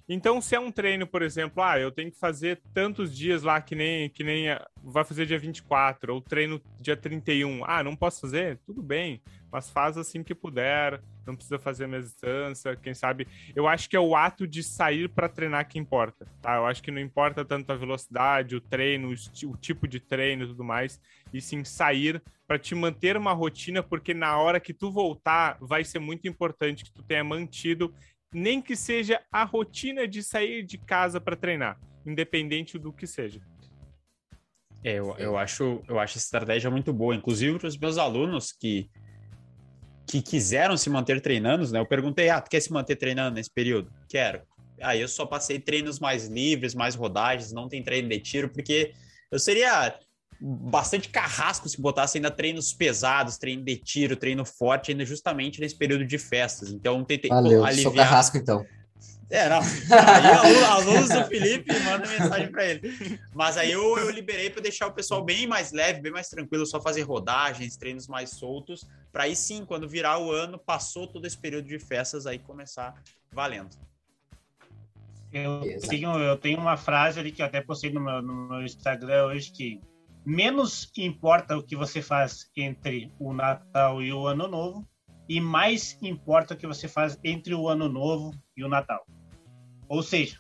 Então, 0.08 0.40
se 0.40 0.56
é 0.56 0.60
um 0.60 0.72
treino, 0.72 1.08
por 1.08 1.24
exemplo, 1.24 1.64
ah, 1.64 1.80
eu 1.80 1.92
tenho 1.92 2.12
que 2.12 2.20
fazer 2.20 2.62
tantos 2.74 3.16
dias 3.16 3.42
lá 3.42 3.60
que 3.60 3.74
nem 3.74 4.10
que 4.10 4.24
nem 4.24 4.46
vai 4.84 5.04
fazer 5.04 5.26
dia 5.26 5.40
24, 5.40 6.14
ou 6.14 6.22
treino 6.22 6.62
dia 6.80 6.96
31. 6.96 7.64
Ah, 7.66 7.84
não 7.84 7.96
posso 7.96 8.22
fazer? 8.22 8.60
Tudo 8.66 8.84
bem, 8.84 9.20
mas 9.52 9.70
faz 9.70 9.98
assim 9.98 10.24
que 10.24 10.36
puder, 10.36 11.02
não 11.26 11.36
precisa 11.36 11.58
fazer 11.58 11.86
a 11.86 11.88
minha 11.88 12.02
distância, 12.02 12.76
quem 12.76 12.94
sabe. 12.94 13.28
Eu 13.56 13.68
acho 13.68 13.90
que 13.90 13.96
é 13.96 14.00
o 14.00 14.16
ato 14.16 14.48
de 14.48 14.62
sair 14.62 15.10
para 15.10 15.28
treinar 15.28 15.68
que 15.68 15.80
importa, 15.80 16.28
tá? 16.40 16.56
Eu 16.58 16.68
acho 16.68 16.84
que 16.84 16.92
não 16.92 17.00
importa 17.00 17.44
tanto 17.44 17.72
a 17.72 17.76
velocidade, 17.76 18.56
o 18.56 18.62
treino, 18.62 19.10
o 19.10 19.58
tipo 19.58 19.88
de 19.88 20.00
treino 20.00 20.44
e 20.44 20.48
tudo 20.48 20.64
mais, 20.64 21.02
e 21.34 21.42
sim 21.42 21.64
sair 21.64 22.22
para 22.48 22.60
te 22.60 22.76
manter 22.76 23.18
uma 23.18 23.34
rotina, 23.34 23.82
porque 23.82 24.14
na 24.14 24.38
hora 24.38 24.60
que 24.60 24.74
tu 24.74 24.92
voltar, 24.92 25.58
vai 25.60 25.84
ser 25.84 25.98
muito 25.98 26.28
importante 26.28 26.84
que 26.84 26.92
tu 26.92 27.02
tenha 27.02 27.24
mantido 27.24 27.92
nem 28.36 28.62
que 28.62 28.76
seja 28.76 29.22
a 29.32 29.46
rotina 29.46 30.06
de 30.06 30.22
sair 30.22 30.62
de 30.62 30.78
casa 30.78 31.22
para 31.22 31.38
treinar, 31.38 31.80
independente 32.06 32.78
do 32.78 32.92
que 32.92 33.08
seja. 33.08 33.40
É, 34.84 35.00
eu, 35.00 35.16
eu, 35.18 35.38
acho, 35.38 35.82
eu 35.88 35.98
acho 35.98 36.18
essa 36.18 36.28
estratégia 36.28 36.70
muito 36.70 36.92
boa, 36.92 37.16
inclusive 37.16 37.58
para 37.58 37.70
os 37.70 37.78
meus 37.78 37.98
alunos 37.98 38.52
que, 38.52 38.90
que 40.06 40.22
quiseram 40.22 40.76
se 40.76 40.90
manter 40.90 41.22
treinando, 41.22 41.72
né? 41.72 41.80
Eu 41.80 41.86
perguntei, 41.86 42.30
ah, 42.30 42.42
tu 42.42 42.50
quer 42.50 42.60
se 42.60 42.74
manter 42.74 42.98
treinando 42.98 43.36
nesse 43.36 43.50
período? 43.50 43.90
Quero. 44.10 44.42
Aí 44.82 45.00
eu 45.00 45.08
só 45.08 45.26
passei 45.26 45.58
treinos 45.58 45.98
mais 45.98 46.28
livres, 46.28 46.76
mais 46.76 46.94
rodagens, 46.94 47.54
não 47.54 47.70
tem 47.70 47.82
treino 47.82 48.10
de 48.10 48.20
tiro, 48.20 48.50
porque 48.50 48.94
eu 49.32 49.40
seria 49.40 49.98
bastante 50.40 51.10
carrasco 51.10 51.68
se 51.70 51.80
botasse 51.80 52.18
ainda 52.18 52.30
treinos 52.32 52.74
pesados, 52.74 53.38
treino 53.38 53.64
de 53.64 53.78
tiro, 53.78 54.16
treino 54.16 54.46
forte, 54.46 54.92
ainda 54.92 55.06
justamente 55.06 55.60
nesse 55.60 55.76
período 55.76 56.06
de 56.06 56.18
festas. 56.18 56.70
Então, 56.72 57.04
tentei 57.04 57.30
Valeu, 57.30 57.64
aliviar. 57.64 57.84
Sou 57.84 57.94
carrasco, 57.94 58.38
então. 58.38 58.66
É, 59.30 59.50
não. 59.50 59.60
Aí 59.60 60.64
alunos 60.64 61.10
do 61.10 61.26
Felipe 61.26 61.74
manda 61.80 62.08
mensagem 62.08 62.52
para 62.52 62.66
ele. 62.66 63.20
Mas 63.34 63.58
aí 63.58 63.72
eu, 63.72 63.98
eu 63.98 64.10
liberei 64.12 64.50
para 64.50 64.62
deixar 64.62 64.88
o 64.88 64.94
pessoal 64.94 65.24
bem 65.24 65.48
mais 65.48 65.72
leve, 65.72 66.02
bem 66.02 66.12
mais 66.12 66.30
tranquilo, 66.30 66.66
só 66.66 66.80
fazer 66.80 67.02
rodagens, 67.02 67.76
treinos 67.76 68.08
mais 68.08 68.32
soltos, 68.32 68.88
para 69.12 69.24
aí 69.24 69.36
sim, 69.36 69.66
quando 69.66 69.90
virar 69.90 70.20
o 70.20 70.32
ano, 70.32 70.60
passou 70.60 71.08
todo 71.08 71.26
esse 71.26 71.38
período 71.38 71.68
de 71.68 71.80
festas, 71.80 72.28
aí 72.28 72.38
começar 72.38 72.94
valendo. 73.32 73.76
Eu 75.34 75.62
tenho, 75.90 76.18
eu 76.20 76.38
tenho 76.38 76.60
uma 76.60 76.78
frase 76.78 77.20
ali 77.20 77.32
que 77.32 77.42
eu 77.42 77.46
até 77.46 77.60
postei 77.60 77.92
no 77.92 78.00
meu, 78.00 78.22
no 78.22 78.48
meu 78.50 78.62
Instagram 78.64 79.26
hoje 79.26 79.52
que 79.52 79.82
menos 80.26 80.92
importa 80.98 81.56
o 81.56 81.64
que 81.64 81.76
você 81.76 82.02
faz 82.02 82.50
entre 82.58 83.12
o 83.20 83.32
Natal 83.32 84.02
e 84.02 84.12
o 84.12 84.28
Ano 84.28 84.48
Novo, 84.48 84.88
e 85.30 85.40
mais 85.40 85.98
importa 86.02 86.54
o 86.54 86.58
que 86.58 86.68
você 86.68 86.88
faz 86.88 87.20
entre 87.24 87.54
o 87.54 87.68
Ano 87.68 87.88
Novo 87.88 88.32
e 88.58 88.64
o 88.64 88.70
Natal. 88.70 89.06
Ou 89.88 90.02
seja, 90.02 90.40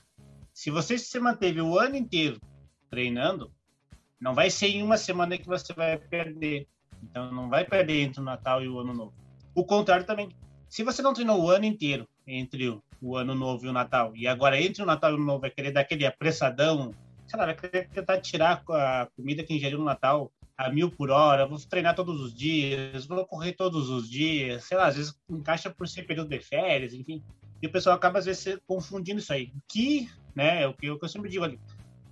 se 0.54 0.72
você 0.72 0.98
se 0.98 1.20
manteve 1.20 1.62
o 1.62 1.77
ano 1.77 1.96
inteiro 1.96 2.39
treinando, 2.89 3.51
não 4.20 4.34
vai 4.34 4.50
ser 4.50 4.68
em 4.68 4.82
uma 4.82 4.98
semana 4.98 5.38
que 5.38 5.46
você 5.46 5.74
vai 5.74 5.98
perder. 5.98 6.68
Então, 7.04 7.32
não 7.32 7.50
vai 7.50 7.65
perder 7.65 8.01
entre 8.01 8.22
o 8.22 8.24
Natal 8.24 8.63
e 8.63 8.68
o 8.68 8.80
Ano 8.80 8.94
Novo. 8.94 9.13
O 9.54 9.65
contrário 9.65 10.06
também. 10.06 10.30
Se 10.68 10.84
você 10.84 11.01
não 11.01 11.13
treinou 11.13 11.42
o 11.42 11.50
ano 11.50 11.65
inteiro 11.65 12.08
entre 12.25 12.80
o 13.01 13.15
Ano 13.15 13.36
Novo 13.36 13.65
e 13.65 13.70
o 13.70 13.74
Natal, 13.74 14.15
e 14.15 14.27
agora 14.27 14.60
entre 14.60 14.82
o 14.82 14.86
Natal 14.86 15.12
e 15.12 15.13
o 15.13 15.18
Ano 15.18 15.25
Novo 15.25 15.42
vai 15.42 15.51
querer 15.51 15.72
dar 15.72 15.82
aquele 15.82 16.06
apressadão, 16.06 16.92
sei 17.27 17.39
lá, 17.39 17.46
vai 17.46 17.55
tentar 17.55 18.22
tirar 18.22 18.63
a 18.70 19.08
comida 19.15 19.44
que 19.44 19.53
ingeriu 19.53 19.79
no 19.79 19.86
Natal 19.86 20.32
a 20.58 20.70
mil 20.70 20.89
por 20.89 21.10
hora, 21.10 21.46
vou 21.46 21.60
treinar 21.60 21.96
todos 21.96 22.22
os 22.22 22.34
dias, 22.34 23.05
vou 23.05 23.25
correr 23.25 23.53
todos 23.53 23.89
os 23.89 24.10
dias, 24.10 24.63
sei 24.63 24.77
lá, 24.77 24.88
às 24.88 24.96
vezes 24.96 25.20
encaixa 25.29 25.70
por 25.70 25.88
ser 25.88 26.03
período 26.03 26.29
de 26.29 26.39
férias, 26.39 26.94
enfim. 26.94 27.22
E 27.62 27.67
o 27.67 27.72
pessoal 27.72 27.96
acaba, 27.96 28.20
às 28.20 28.25
vezes, 28.25 28.60
confundindo 28.65 29.20
isso 29.20 29.34
aí. 29.34 29.51
Que, 29.67 30.10
né, 30.34 30.63
é 30.63 30.67
o 30.67 30.74
que, 30.74 30.88
eu 30.88 31.10
sempre 31.10 31.29
digo 31.29 31.44
ali, 31.44 31.60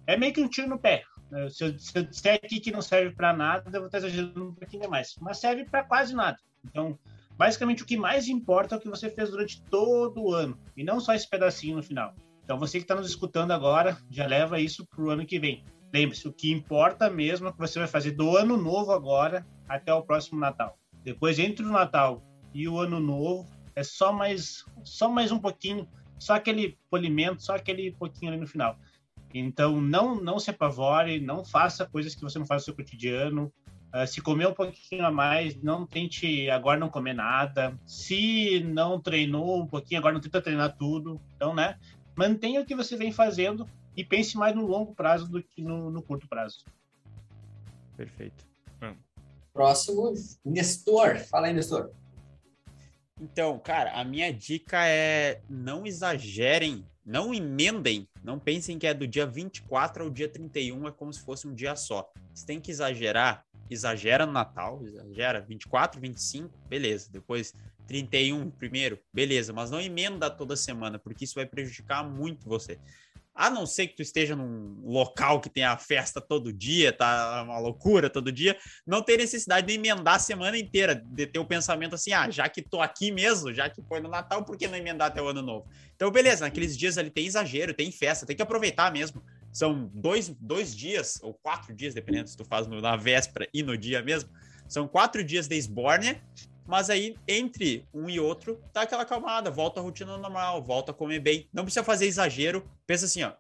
é 0.05 0.17
meio 0.17 0.33
que 0.33 0.41
um 0.41 0.47
tiro 0.47 0.67
no 0.67 0.79
pé. 0.79 1.03
Se 1.49 1.63
eu, 1.63 1.79
se 1.79 1.97
eu 1.97 2.03
disser 2.03 2.35
aqui 2.35 2.59
que 2.59 2.71
não 2.71 2.81
serve 2.81 3.15
para 3.15 3.33
nada, 3.33 3.69
eu 3.73 3.81
vou 3.81 3.85
estar 3.85 3.97
exagerando 3.99 4.49
um 4.49 4.53
pouquinho 4.53 4.89
mais. 4.89 5.15
Mas 5.19 5.39
serve 5.39 5.65
para 5.65 5.83
quase 5.83 6.13
nada. 6.13 6.37
Então, 6.65 6.99
basicamente, 7.35 7.81
o 7.81 7.85
que 7.85 7.97
mais 7.97 8.27
importa 8.27 8.75
é 8.75 8.77
o 8.77 8.81
que 8.81 8.89
você 8.89 9.09
fez 9.09 9.31
durante 9.31 9.61
todo 9.63 10.21
o 10.21 10.33
ano. 10.33 10.59
E 10.77 10.83
não 10.83 10.99
só 10.99 11.13
esse 11.13 11.27
pedacinho 11.27 11.77
no 11.77 11.83
final. 11.83 12.13
Então, 12.53 12.59
você 12.59 12.77
que 12.77 12.83
está 12.83 12.93
nos 12.93 13.07
escutando 13.07 13.49
agora, 13.49 13.97
já 14.11 14.27
leva 14.27 14.59
isso 14.59 14.85
para 14.85 15.03
o 15.03 15.09
ano 15.09 15.25
que 15.25 15.39
vem. 15.39 15.65
Lembre-se, 15.91 16.27
o 16.27 16.31
que 16.31 16.51
importa 16.51 17.09
mesmo 17.09 17.47
é 17.47 17.51
que 17.51 17.57
você 17.57 17.79
vai 17.79 17.87
fazer 17.87 18.11
do 18.11 18.37
ano 18.37 18.55
novo 18.55 18.91
agora 18.91 19.43
até 19.67 19.91
o 19.91 20.03
próximo 20.03 20.39
Natal. 20.39 20.77
Depois, 21.03 21.39
entre 21.39 21.65
o 21.65 21.71
Natal 21.71 22.21
e 22.53 22.69
o 22.69 22.77
ano 22.77 22.99
novo, 22.99 23.49
é 23.75 23.81
só 23.81 24.13
mais, 24.13 24.63
só 24.83 25.09
mais 25.09 25.31
um 25.31 25.39
pouquinho, 25.39 25.87
só 26.19 26.35
aquele 26.35 26.77
polimento, 26.91 27.41
só 27.41 27.55
aquele 27.55 27.91
pouquinho 27.93 28.31
ali 28.31 28.39
no 28.39 28.45
final. 28.45 28.77
Então, 29.33 29.81
não, 29.81 30.13
não 30.13 30.37
se 30.37 30.51
apavore, 30.51 31.19
não 31.19 31.43
faça 31.43 31.87
coisas 31.87 32.13
que 32.13 32.21
você 32.21 32.37
não 32.37 32.45
faz 32.45 32.61
no 32.61 32.65
seu 32.65 32.75
cotidiano. 32.75 33.51
Uh, 33.95 34.05
se 34.05 34.21
comer 34.21 34.47
um 34.47 34.53
pouquinho 34.53 35.07
a 35.07 35.11
mais, 35.11 35.59
não 35.59 35.87
tente 35.87 36.51
agora 36.51 36.79
não 36.79 36.89
comer 36.89 37.13
nada. 37.13 37.75
Se 37.83 38.59
não 38.63 38.99
treinou 38.99 39.59
um 39.59 39.65
pouquinho, 39.65 39.99
agora 39.99 40.13
não 40.13 40.21
tenta 40.21 40.39
treinar 40.39 40.77
tudo. 40.77 41.19
Então, 41.35 41.51
né? 41.55 41.79
Mantenha 42.15 42.61
o 42.61 42.65
que 42.65 42.75
você 42.75 42.95
vem 42.95 43.11
fazendo 43.11 43.67
e 43.95 44.03
pense 44.03 44.37
mais 44.37 44.55
no 44.55 44.65
longo 44.65 44.93
prazo 44.93 45.27
do 45.27 45.41
que 45.41 45.61
no, 45.61 45.89
no 45.89 46.01
curto 46.01 46.27
prazo. 46.27 46.65
Perfeito. 47.95 48.45
Hum. 48.81 48.95
Próximo, 49.53 50.13
Nestor. 50.43 51.19
Fala 51.19 51.47
aí, 51.47 51.53
Nestor. 51.53 51.91
Então, 53.21 53.57
cara, 53.59 53.93
a 53.93 54.03
minha 54.03 54.33
dica 54.33 54.85
é 54.87 55.41
não 55.47 55.85
exagerem, 55.85 56.85
não 57.05 57.33
emendem, 57.33 58.07
não 58.23 58.39
pensem 58.39 58.79
que 58.79 58.87
é 58.87 58.93
do 58.93 59.07
dia 59.07 59.25
24 59.25 60.03
ao 60.03 60.09
dia 60.09 60.27
31, 60.27 60.87
é 60.87 60.91
como 60.91 61.13
se 61.13 61.21
fosse 61.21 61.47
um 61.47 61.53
dia 61.53 61.75
só. 61.75 62.11
Você 62.33 62.45
tem 62.45 62.59
que 62.59 62.71
exagerar, 62.71 63.45
exagera 63.69 64.25
no 64.25 64.31
Natal, 64.31 64.83
exagera 64.83 65.39
24, 65.39 66.01
25, 66.01 66.49
beleza. 66.67 67.09
Depois 67.11 67.53
31 67.87 68.51
primeiro, 68.51 68.99
beleza, 69.13 69.53
mas 69.53 69.69
não 69.69 69.79
emenda 69.79 70.29
toda 70.29 70.55
semana, 70.55 70.97
porque 70.97 71.25
isso 71.25 71.35
vai 71.35 71.45
prejudicar 71.45 72.03
muito 72.03 72.47
você. 72.47 72.79
A 73.35 73.49
não 73.49 73.65
ser 73.65 73.87
que 73.87 73.95
tu 73.95 74.03
esteja 74.03 74.35
num 74.35 74.79
local 74.85 75.41
que 75.41 75.49
tem 75.49 75.63
a 75.63 75.75
festa 75.75 76.21
todo 76.21 76.53
dia, 76.53 76.93
tá 76.93 77.41
uma 77.41 77.57
loucura 77.57 78.07
todo 78.07 78.31
dia, 78.31 78.55
não 78.85 79.01
tem 79.01 79.17
necessidade 79.17 79.65
de 79.65 79.73
emendar 79.73 80.15
a 80.15 80.19
semana 80.19 80.55
inteira, 80.55 80.93
de 80.93 81.25
ter 81.25 81.39
o 81.39 81.45
pensamento 81.45 81.95
assim, 81.95 82.13
ah, 82.13 82.29
já 82.29 82.47
que 82.47 82.61
tô 82.61 82.79
aqui 82.79 83.11
mesmo, 83.11 83.51
já 83.51 83.67
que 83.67 83.81
foi 83.81 83.99
no 83.99 84.07
Natal, 84.07 84.45
por 84.45 84.55
que 84.55 84.67
não 84.67 84.77
emendar 84.77 85.07
até 85.07 85.19
o 85.19 85.27
Ano 85.27 85.41
Novo? 85.41 85.67
Então, 85.95 86.11
beleza, 86.11 86.45
naqueles 86.45 86.77
dias 86.77 86.95
ali 86.99 87.09
tem 87.09 87.25
exagero, 87.25 87.73
tem 87.73 87.91
festa, 87.91 88.23
tem 88.23 88.35
que 88.35 88.41
aproveitar 88.41 88.93
mesmo. 88.93 89.23
São 89.51 89.89
dois, 89.93 90.29
dois 90.39 90.75
dias, 90.75 91.19
ou 91.23 91.33
quatro 91.33 91.73
dias, 91.73 91.95
dependendo 91.95 92.29
se 92.29 92.37
tu 92.37 92.45
faz 92.45 92.67
na 92.67 92.95
véspera 92.95 93.47
e 93.51 93.63
no 93.63 93.75
dia 93.75 94.03
mesmo, 94.03 94.29
são 94.67 94.87
quatro 94.87 95.23
dias 95.23 95.47
de 95.47 95.55
esbórnia 95.55 96.21
mas 96.65 96.89
aí, 96.89 97.15
entre 97.27 97.85
um 97.93 98.09
e 98.09 98.19
outro, 98.19 98.61
tá 98.71 98.83
aquela 98.83 99.05
calmada, 99.05 99.51
volta 99.51 99.79
à 99.79 99.83
rotina 99.83 100.17
normal, 100.17 100.63
volta 100.63 100.91
a 100.91 100.93
comer 100.93 101.19
bem. 101.19 101.49
Não 101.53 101.63
precisa 101.63 101.83
fazer 101.83 102.05
exagero. 102.05 102.69
Pensa 102.87 103.05
assim, 103.05 103.23
ó. 103.23 103.33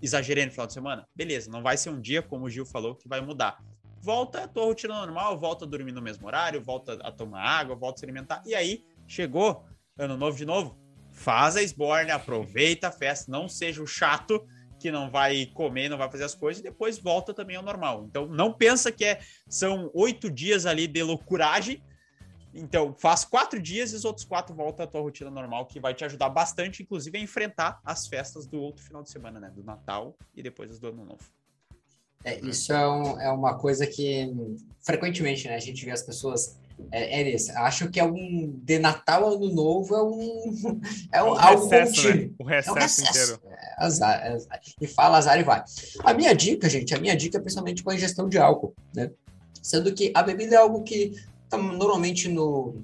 Exagerei 0.00 0.44
no 0.44 0.52
final 0.52 0.66
de 0.66 0.74
semana? 0.74 1.08
Beleza, 1.14 1.50
não 1.50 1.62
vai 1.62 1.76
ser 1.76 1.90
um 1.90 2.00
dia, 2.00 2.22
como 2.22 2.44
o 2.44 2.50
Gil 2.50 2.66
falou, 2.66 2.94
que 2.94 3.08
vai 3.08 3.20
mudar. 3.20 3.58
Volta 4.00 4.44
a 4.44 4.48
tua 4.48 4.64
rotina 4.64 4.94
normal, 4.94 5.36
volta 5.38 5.64
a 5.64 5.68
dormir 5.68 5.92
no 5.92 6.00
mesmo 6.00 6.26
horário, 6.26 6.62
volta 6.62 6.94
a 7.02 7.10
tomar 7.10 7.42
água, 7.42 7.74
volta 7.74 7.96
a 7.96 7.98
se 8.00 8.04
alimentar. 8.04 8.42
E 8.46 8.54
aí, 8.54 8.84
chegou, 9.08 9.64
ano 9.98 10.16
novo 10.16 10.36
de 10.36 10.44
novo, 10.44 10.78
faz 11.10 11.56
a 11.56 11.62
esborne, 11.62 12.12
aproveita 12.12 12.88
a 12.88 12.92
festa, 12.92 13.32
não 13.32 13.48
seja 13.48 13.82
o 13.82 13.86
chato 13.86 14.46
que 14.78 14.92
não 14.92 15.10
vai 15.10 15.46
comer, 15.46 15.88
não 15.88 15.98
vai 15.98 16.08
fazer 16.08 16.24
as 16.24 16.34
coisas, 16.34 16.60
e 16.60 16.64
depois 16.64 16.98
volta 16.98 17.34
também 17.34 17.56
ao 17.56 17.62
normal. 17.62 18.04
Então, 18.08 18.26
não 18.26 18.52
pensa 18.52 18.92
que 18.92 19.04
é, 19.04 19.20
são 19.48 19.90
oito 19.92 20.30
dias 20.30 20.64
ali 20.64 20.86
de 20.86 21.02
loucuragem, 21.02 21.82
então, 22.54 22.94
faz 22.94 23.24
quatro 23.24 23.60
dias 23.60 23.92
e 23.92 23.96
os 23.96 24.04
outros 24.04 24.24
quatro 24.24 24.54
volta 24.54 24.84
à 24.84 24.86
tua 24.86 25.00
rotina 25.00 25.30
normal, 25.30 25.66
que 25.66 25.78
vai 25.78 25.94
te 25.94 26.04
ajudar 26.04 26.28
bastante, 26.28 26.82
inclusive, 26.82 27.18
a 27.18 27.20
enfrentar 27.20 27.80
as 27.84 28.06
festas 28.06 28.46
do 28.46 28.60
outro 28.60 28.82
final 28.82 29.02
de 29.02 29.10
semana, 29.10 29.38
né? 29.38 29.50
Do 29.54 29.62
Natal 29.62 30.16
e 30.34 30.42
depois 30.42 30.78
do 30.78 30.88
Ano 30.88 31.04
Novo. 31.04 31.24
É, 32.24 32.40
isso 32.40 32.72
é, 32.72 32.88
um, 32.88 33.20
é 33.20 33.30
uma 33.30 33.56
coisa 33.56 33.86
que 33.86 34.34
frequentemente 34.80 35.46
né, 35.46 35.54
a 35.54 35.60
gente 35.60 35.84
vê 35.84 35.92
as 35.92 36.02
pessoas. 36.02 36.58
É, 36.90 37.20
é 37.20 37.30
isso. 37.34 37.52
Acho 37.52 37.90
que 37.90 38.00
é 38.00 38.04
um. 38.04 38.58
De 38.62 38.78
Natal 38.78 39.24
ao 39.24 39.34
Ano 39.34 39.52
Novo 39.52 39.94
é 39.94 40.02
um. 40.02 40.80
É, 41.12 41.22
um, 41.22 41.38
é 41.38 41.42
algo 41.42 41.68
recesso, 41.68 42.08
Né? 42.08 42.30
O 42.38 42.44
recesso, 42.44 42.68
é 42.68 42.72
um 42.72 42.74
recesso 42.74 43.10
inteiro. 43.10 43.40
É, 43.46 43.84
azar, 43.84 44.26
é 44.26 44.32
azar. 44.32 44.60
E 44.80 44.86
fala 44.86 45.18
azar 45.18 45.38
e 45.38 45.44
vai. 45.44 45.62
A 46.04 46.12
minha 46.14 46.34
dica, 46.34 46.68
gente, 46.68 46.94
a 46.94 46.98
minha 46.98 47.16
dica 47.16 47.38
é 47.38 47.40
principalmente 47.40 47.82
com 47.82 47.90
a 47.90 47.94
ingestão 47.94 48.28
de 48.28 48.38
álcool, 48.38 48.74
né? 48.94 49.10
Sendo 49.62 49.92
que 49.94 50.12
a 50.14 50.22
bebida 50.22 50.56
é 50.56 50.58
algo 50.58 50.82
que 50.82 51.12
Tá 51.48 51.56
normalmente 51.56 52.28
no, 52.28 52.82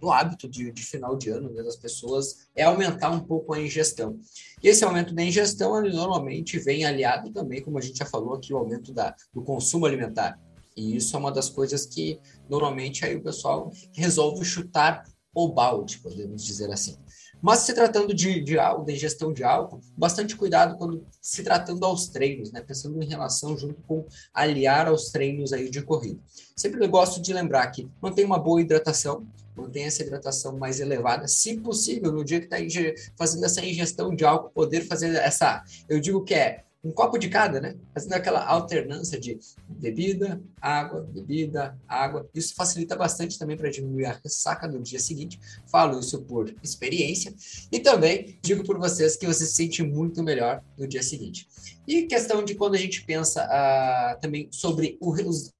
no 0.00 0.12
hábito 0.12 0.48
de, 0.48 0.70
de, 0.72 0.82
final 0.82 1.16
de 1.16 1.30
ano 1.30 1.50
né, 1.50 1.62
das 1.62 1.76
pessoas 1.76 2.48
é 2.54 2.64
aumentar 2.64 3.10
um 3.10 3.20
pouco 3.20 3.52
a 3.52 3.60
ingestão. 3.60 4.18
E 4.62 4.68
esse 4.68 4.84
aumento 4.84 5.14
da 5.14 5.22
ingestão, 5.22 5.78
ele 5.84 5.94
normalmente 5.94 6.58
vem 6.58 6.84
aliado 6.84 7.30
também, 7.30 7.62
como 7.62 7.78
a 7.78 7.80
gente 7.80 7.98
já 7.98 8.06
falou 8.06 8.34
aqui, 8.34 8.52
o 8.52 8.58
aumento 8.58 8.92
da, 8.92 9.14
do 9.32 9.42
consumo 9.42 9.86
alimentar. 9.86 10.38
E 10.76 10.96
isso 10.96 11.16
é 11.16 11.18
uma 11.18 11.32
das 11.32 11.48
coisas 11.48 11.84
que 11.86 12.20
normalmente 12.48 13.04
aí 13.04 13.16
o 13.16 13.22
pessoal 13.22 13.72
resolve 13.92 14.44
chutar 14.44 15.04
o 15.34 15.48
balde, 15.48 15.98
podemos 15.98 16.44
dizer 16.44 16.70
assim. 16.70 16.96
Mas 17.40 17.60
se 17.60 17.72
tratando 17.72 18.14
de, 18.14 18.40
de, 18.40 18.56
de 18.56 18.92
ingestão 18.92 19.32
de 19.32 19.44
álcool, 19.44 19.80
bastante 19.96 20.36
cuidado 20.36 20.76
quando 20.76 21.06
se 21.20 21.42
tratando 21.42 21.84
aos 21.84 22.08
treinos, 22.08 22.50
né? 22.50 22.60
Pensando 22.60 23.02
em 23.02 23.06
relação 23.06 23.56
junto 23.56 23.80
com 23.82 24.06
aliar 24.34 24.88
aos 24.88 25.10
treinos 25.10 25.52
aí 25.52 25.70
de 25.70 25.82
corrida. 25.82 26.20
Sempre 26.56 26.86
gosto 26.88 27.20
de 27.20 27.32
lembrar 27.32 27.66
que 27.68 27.88
mantenha 28.00 28.26
uma 28.26 28.38
boa 28.38 28.60
hidratação, 28.60 29.26
mantenha 29.56 29.86
essa 29.86 30.02
hidratação 30.02 30.56
mais 30.56 30.80
elevada, 30.80 31.28
se 31.28 31.56
possível, 31.58 32.12
no 32.12 32.24
dia 32.24 32.40
que 32.40 32.52
está 32.52 32.92
fazendo 33.16 33.44
essa 33.44 33.64
ingestão 33.64 34.14
de 34.14 34.24
álcool, 34.24 34.50
poder 34.50 34.82
fazer 34.82 35.14
essa, 35.16 35.62
eu 35.88 36.00
digo 36.00 36.24
que 36.24 36.34
é 36.34 36.64
um 36.82 36.92
copo 36.92 37.18
de 37.18 37.28
cada, 37.28 37.60
né? 37.60 37.76
Fazendo 37.92 38.12
aquela 38.12 38.44
alternância 38.44 39.18
de 39.18 39.38
bebida, 39.68 40.40
água, 40.60 41.00
bebida, 41.12 41.76
água. 41.88 42.28
Isso 42.32 42.54
facilita 42.54 42.94
bastante 42.94 43.38
também 43.38 43.56
para 43.56 43.70
diminuir 43.70 44.06
a 44.06 44.20
ressaca 44.22 44.68
do 44.68 44.78
dia 44.78 45.00
seguinte. 45.00 45.40
Falo 45.66 45.98
isso 45.98 46.22
por 46.22 46.54
experiência 46.62 47.34
e 47.72 47.80
também 47.80 48.38
digo 48.42 48.64
por 48.64 48.78
vocês 48.78 49.16
que 49.16 49.26
você 49.26 49.44
se 49.44 49.54
sente 49.54 49.82
muito 49.82 50.22
melhor 50.22 50.62
no 50.76 50.86
dia 50.86 51.02
seguinte. 51.02 51.48
E 51.86 52.02
questão 52.02 52.44
de 52.44 52.54
quando 52.54 52.74
a 52.74 52.78
gente 52.78 53.04
pensa 53.04 53.44
uh, 53.46 54.20
também 54.20 54.48
sobre 54.52 54.96
o, 55.00 55.12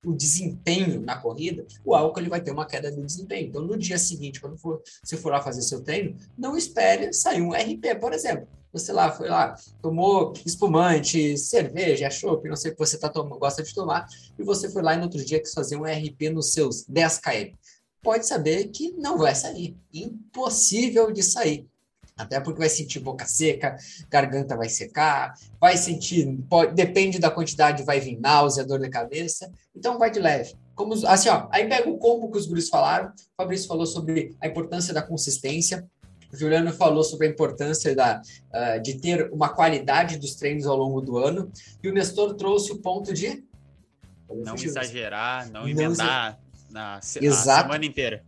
o, 0.07 0.13
desempenho 0.15 1.01
na 1.01 1.17
corrida, 1.17 1.67
o 1.85 1.95
álcool 1.95 2.21
ele 2.21 2.29
vai 2.29 2.41
ter 2.41 2.51
uma 2.51 2.67
queda 2.67 2.93
de 2.93 3.03
desempenho. 3.03 3.49
Então, 3.49 3.63
no 3.63 3.77
dia 3.77 3.99
seguinte, 3.99 4.41
quando 4.41 4.59
for, 4.59 4.83
você 5.03 5.17
for 5.17 5.33
lá 5.33 5.43
fazer 5.43 5.63
seu 5.63 5.81
treino, 5.81 6.17
não 6.37 6.57
espere 6.57 7.13
sair 7.13 7.41
um 7.41 7.53
RP, 7.53 7.99
por 7.99 8.13
exemplo 8.13 8.47
você 8.79 8.93
lá 8.93 9.11
foi 9.11 9.29
lá, 9.29 9.55
tomou 9.83 10.33
espumante, 10.45 11.37
cerveja, 11.37 12.11
chopp, 12.11 12.49
não 12.49 12.57
sei 12.57 12.71
o 12.71 12.75
que 12.75 12.79
você 12.79 12.99
tá 12.99 13.09
tomando, 13.09 13.39
gosta 13.39 13.63
de 13.63 13.75
tomar, 13.75 14.07
e 14.39 14.43
você 14.43 14.71
foi 14.71 14.83
lá 14.83 14.95
e 14.95 14.97
no 14.97 15.05
outro 15.05 15.25
dia 15.25 15.41
quis 15.41 15.53
fazer 15.53 15.77
um 15.77 15.85
RP 15.85 16.31
nos 16.33 16.53
seus 16.53 16.85
10 16.85 17.19
km. 17.19 17.57
Pode 18.03 18.27
saber 18.27 18.69
que 18.69 18.93
não 18.93 19.19
vai 19.19 19.35
sair. 19.35 19.77
Impossível 19.93 21.11
de 21.11 21.23
sair. 21.23 21.69
Até 22.17 22.41
porque 22.41 22.59
vai 22.59 22.69
sentir 22.69 22.99
boca 22.99 23.25
seca, 23.27 23.77
garganta 24.11 24.57
vai 24.57 24.69
secar, 24.69 25.35
vai 25.61 25.77
sentir, 25.77 26.37
pode, 26.49 26.75
depende 26.75 27.19
da 27.19 27.31
quantidade, 27.31 27.85
vai 27.85 28.01
vir 28.01 28.19
náusea, 28.19 28.65
dor 28.65 28.81
de 28.81 28.89
cabeça. 28.89 29.51
Então 29.75 29.99
vai 29.99 30.11
de 30.11 30.19
leve. 30.19 30.55
Como, 30.75 30.95
assim, 31.07 31.29
ó, 31.29 31.47
aí 31.51 31.69
pega 31.69 31.89
o 31.89 31.97
combo 31.97 32.31
que 32.31 32.39
os 32.39 32.47
guris 32.47 32.69
falaram. 32.69 33.11
O 33.11 33.13
Fabrício 33.37 33.69
falou 33.69 33.87
sobre 33.87 34.37
a 34.41 34.49
importância 34.49 34.93
da 34.93 35.03
consistência. 35.03 35.89
O 36.33 36.37
Juliano 36.37 36.73
falou 36.73 37.03
sobre 37.03 37.27
a 37.27 37.31
importância 37.31 37.95
da, 37.95 38.21
uh, 38.21 38.83
de 38.83 39.01
ter 39.01 39.31
uma 39.33 39.49
qualidade 39.49 40.19
dos 40.19 40.35
treinos 40.35 40.67
ao 40.67 40.77
longo 40.77 41.01
do 41.01 41.17
ano. 41.17 41.51
E 41.83 41.89
o 41.89 41.93
Nestor 41.93 42.35
trouxe 42.35 42.73
o 42.73 42.79
ponto 42.79 43.13
de. 43.13 43.45
Não 44.29 44.55
exagerar, 44.55 45.51
não 45.51 45.67
emendar 45.67 46.39
na, 46.71 47.01
Exato. 47.21 47.63
semana 47.63 47.85
inteira. 47.85 48.23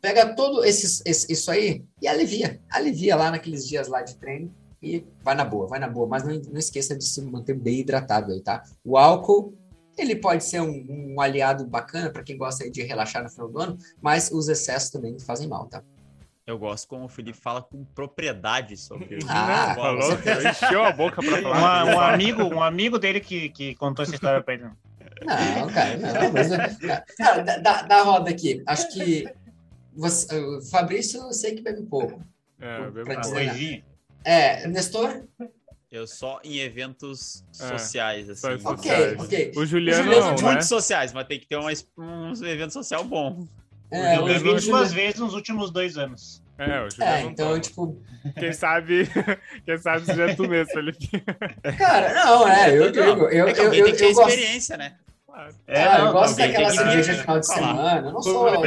Pega 0.00 0.34
todo 0.34 0.64
esse, 0.64 1.02
isso 1.06 1.50
aí 1.50 1.84
e 2.02 2.08
alivia. 2.08 2.60
Alivia 2.70 3.14
lá 3.16 3.30
naqueles 3.30 3.66
dias 3.66 3.88
lá 3.88 4.02
de 4.02 4.16
treino 4.16 4.52
e 4.82 5.04
vai 5.22 5.34
na 5.34 5.44
boa, 5.44 5.66
vai 5.66 5.78
na 5.78 5.88
boa. 5.88 6.06
Mas 6.06 6.24
não, 6.24 6.34
não 6.50 6.58
esqueça 6.58 6.96
de 6.96 7.04
se 7.04 7.22
manter 7.22 7.54
bem 7.54 7.80
hidratado 7.80 8.32
aí, 8.32 8.40
tá? 8.40 8.62
O 8.84 8.96
álcool 8.96 9.56
ele 9.96 10.16
pode 10.16 10.44
ser 10.44 10.60
um, 10.60 11.14
um 11.14 11.20
aliado 11.20 11.66
bacana 11.66 12.10
para 12.10 12.22
quem 12.22 12.36
gosta 12.36 12.68
de 12.70 12.82
relaxar 12.82 13.22
no 13.22 13.30
final 13.30 13.48
do 13.48 13.58
ano, 13.58 13.78
mas 14.00 14.30
os 14.30 14.48
excessos 14.48 14.90
também 14.90 15.18
fazem 15.18 15.48
mal, 15.48 15.66
tá? 15.66 15.82
Eu 16.46 16.56
gosto 16.58 16.86
como 16.86 17.06
o 17.06 17.08
Felipe 17.08 17.36
fala 17.36 17.60
com 17.60 17.84
propriedade 17.84 18.76
sobre 18.76 19.16
isso. 19.16 19.26
Ah, 19.28 19.74
falou, 19.74 20.12
encheu 20.48 20.84
a 20.84 20.92
boca 20.92 21.20
pra 21.20 21.42
falar. 21.42 21.58
Uma, 21.58 21.84
um, 21.84 22.00
amigo, 22.00 22.42
um 22.44 22.62
amigo 22.62 22.98
dele 22.98 23.20
que, 23.20 23.48
que 23.48 23.74
contou 23.74 24.04
essa 24.04 24.14
história 24.14 24.40
pra 24.40 24.54
ele. 24.54 24.64
Não, 24.64 25.68
cara, 25.68 25.96
não. 25.96 26.32
Mas, 26.32 26.48
cara, 27.16 27.42
da, 27.42 27.82
da 27.82 28.02
roda 28.02 28.30
aqui, 28.30 28.62
acho 28.66 28.92
que 28.92 29.26
você, 29.92 30.28
Fabrício, 30.70 31.20
eu 31.20 31.32
sei 31.32 31.54
que 31.54 31.62
bebe 31.62 31.82
pouco. 31.82 32.22
É, 32.60 32.90
bebe 32.90 33.08
né? 33.08 33.82
É, 34.24 34.68
Nestor? 34.68 35.24
Eu 35.90 36.06
só 36.06 36.40
em 36.44 36.58
eventos 36.58 37.44
é, 37.60 37.78
sociais, 37.78 38.28
assim. 38.28 38.46
Ok, 38.46 38.60
sociais. 38.60 39.20
ok. 39.20 39.52
O 39.56 39.64
Juliano, 39.64 40.00
o 40.00 40.04
Juliano 40.04 40.26
não, 40.26 40.42
muito 40.42 40.54
né? 40.56 40.62
sociais, 40.62 41.12
mas 41.12 41.26
tem 41.26 41.40
que 41.40 41.46
ter 41.46 41.56
um, 41.56 41.66
um 41.96 42.32
evento 42.44 42.72
social 42.72 43.02
bom. 43.04 43.46
É, 43.90 44.16
eu 44.16 44.24
bebi 44.24 44.60
duas 44.60 44.92
vezes 44.92 45.20
nos 45.20 45.34
últimos 45.34 45.70
dois 45.70 45.96
anos. 45.96 46.42
É, 46.58 46.80
o 46.80 47.04
é 47.04 47.22
então, 47.22 47.60
tipo. 47.60 48.00
Quem 48.38 48.52
sabe, 48.52 49.06
quem 49.64 49.78
sabe 49.78 50.06
seja 50.06 50.34
tu 50.34 50.48
mesmo, 50.48 50.72
Felipe. 50.72 51.08
Cara, 51.76 52.14
não, 52.14 52.48
é, 52.48 52.76
eu 52.76 52.90
digo. 52.90 53.04
Eu, 53.04 53.28
eu, 53.28 53.48
é 53.48 53.50
eu, 53.52 53.74
eu, 53.74 53.84
que 53.86 53.92
ter 53.92 54.10
experiência, 54.10 54.76
né? 54.76 54.96
É, 55.66 55.82
ah, 55.82 55.98
eu 55.98 56.12
gosto 56.12 56.38
daquela 56.38 56.70
cerveja 56.70 57.14
final 57.14 57.40
de 57.40 57.46
semana. 57.46 58.08
Eu 58.08 58.12
não 58.12 58.22
sou. 58.22 58.62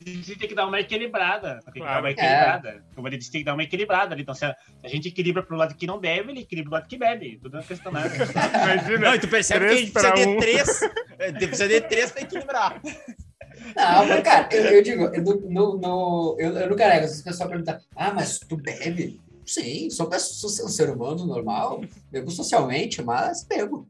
disse, 0.00 0.36
tem 0.36 0.48
que 0.48 0.54
dar 0.54 0.66
uma 0.66 0.78
equilibrada. 0.78 1.60
Tem 1.64 1.72
que 1.72 1.80
claro. 1.80 1.94
dar 1.94 2.00
uma 2.00 2.10
equilibrada. 2.10 2.84
Como 2.94 3.08
ele 3.08 3.16
disse, 3.16 3.32
tem 3.32 3.40
que 3.40 3.44
dar 3.46 3.54
uma 3.54 3.62
equilibrada 3.62 4.14
ali. 4.14 4.20
Então, 4.20 4.34
se 4.34 4.44
a, 4.44 4.54
a 4.84 4.88
gente 4.88 5.08
equilibra 5.08 5.42
pro 5.42 5.56
lado 5.56 5.74
que 5.74 5.86
não 5.86 5.98
bebe, 5.98 6.32
ele 6.32 6.40
equilibra 6.40 6.68
pro 6.68 6.78
lado 6.78 6.88
que 6.88 6.98
bebe. 6.98 7.38
Tudo 7.42 7.56
é 7.56 7.62
questão 7.62 7.90
nada. 7.90 8.10
Imagina. 8.14 8.98
Não, 8.98 9.14
e 9.14 9.18
tu 9.18 9.28
percebe 9.28 9.66
que 9.66 9.72
a 9.72 9.76
gente 9.76 9.92
precisa 9.92 10.12
um. 10.12 10.34
de 10.34 10.36
três. 10.36 10.82
É, 11.18 11.32
precisa 11.32 11.68
de 11.68 11.80
três 11.80 12.12
pra 12.12 12.20
equilibrar. 12.20 12.80
Não, 13.76 14.06
mas, 14.06 14.22
cara, 14.22 14.48
eu, 14.52 14.64
eu 14.64 14.82
digo, 14.82 15.04
eu, 15.04 15.22
no, 15.22 15.78
no, 15.78 16.36
eu, 16.38 16.52
eu 16.56 16.70
não 16.70 16.76
carrego. 16.76 17.08
Se 17.08 17.20
o 17.20 17.24
pessoal 17.24 17.48
perguntar, 17.48 17.80
ah, 17.94 18.12
mas 18.12 18.38
tu 18.38 18.56
bebe? 18.56 19.20
Sim, 19.44 19.90
sou, 19.90 20.10
sou 20.18 20.66
um 20.66 20.68
ser 20.68 20.90
humano 20.90 21.26
normal, 21.26 21.82
bebo 22.10 22.30
socialmente, 22.30 23.02
mas 23.02 23.44
bebo. 23.44 23.86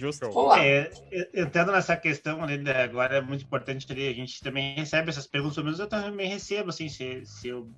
Justo. 0.00 0.30
É, 0.58 0.90
entrando 1.34 1.72
nessa 1.72 1.94
questão 1.94 2.42
ali, 2.42 2.56
né, 2.56 2.84
agora 2.84 3.18
é 3.18 3.20
muito 3.20 3.44
importante 3.44 3.86
ali, 3.92 4.08
a 4.08 4.14
gente 4.14 4.42
também 4.42 4.74
recebe 4.74 5.10
essas 5.10 5.26
perguntas, 5.26 5.56
pelo 5.56 5.66
menos 5.66 5.78
eu 5.78 5.86
também 5.86 6.26
recebo, 6.26 6.70
assim, 6.70 6.88
se, 6.88 7.22
se 7.26 7.48
eu... 7.48 7.68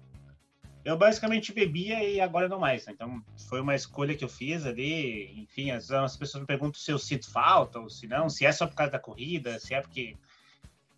Eu 0.84 0.96
basicamente 0.96 1.52
bebia 1.52 2.02
e 2.02 2.20
agora 2.20 2.48
não 2.48 2.58
mais, 2.58 2.86
né? 2.86 2.92
Então, 2.92 3.22
foi 3.48 3.60
uma 3.60 3.74
escolha 3.74 4.16
que 4.16 4.24
eu 4.24 4.28
fiz 4.28 4.66
ali, 4.66 5.40
enfim, 5.40 5.70
as, 5.70 5.90
as 5.90 6.16
pessoas 6.16 6.40
me 6.40 6.46
perguntam 6.46 6.80
se 6.80 6.90
eu 6.90 6.98
sinto 6.98 7.30
falta 7.30 7.78
ou 7.78 7.88
se 7.88 8.08
não, 8.08 8.28
se 8.28 8.44
é 8.44 8.50
só 8.50 8.66
por 8.66 8.74
causa 8.74 8.92
da 8.92 8.98
corrida, 8.98 9.58
se 9.60 9.74
é 9.74 9.80
porque... 9.80 10.16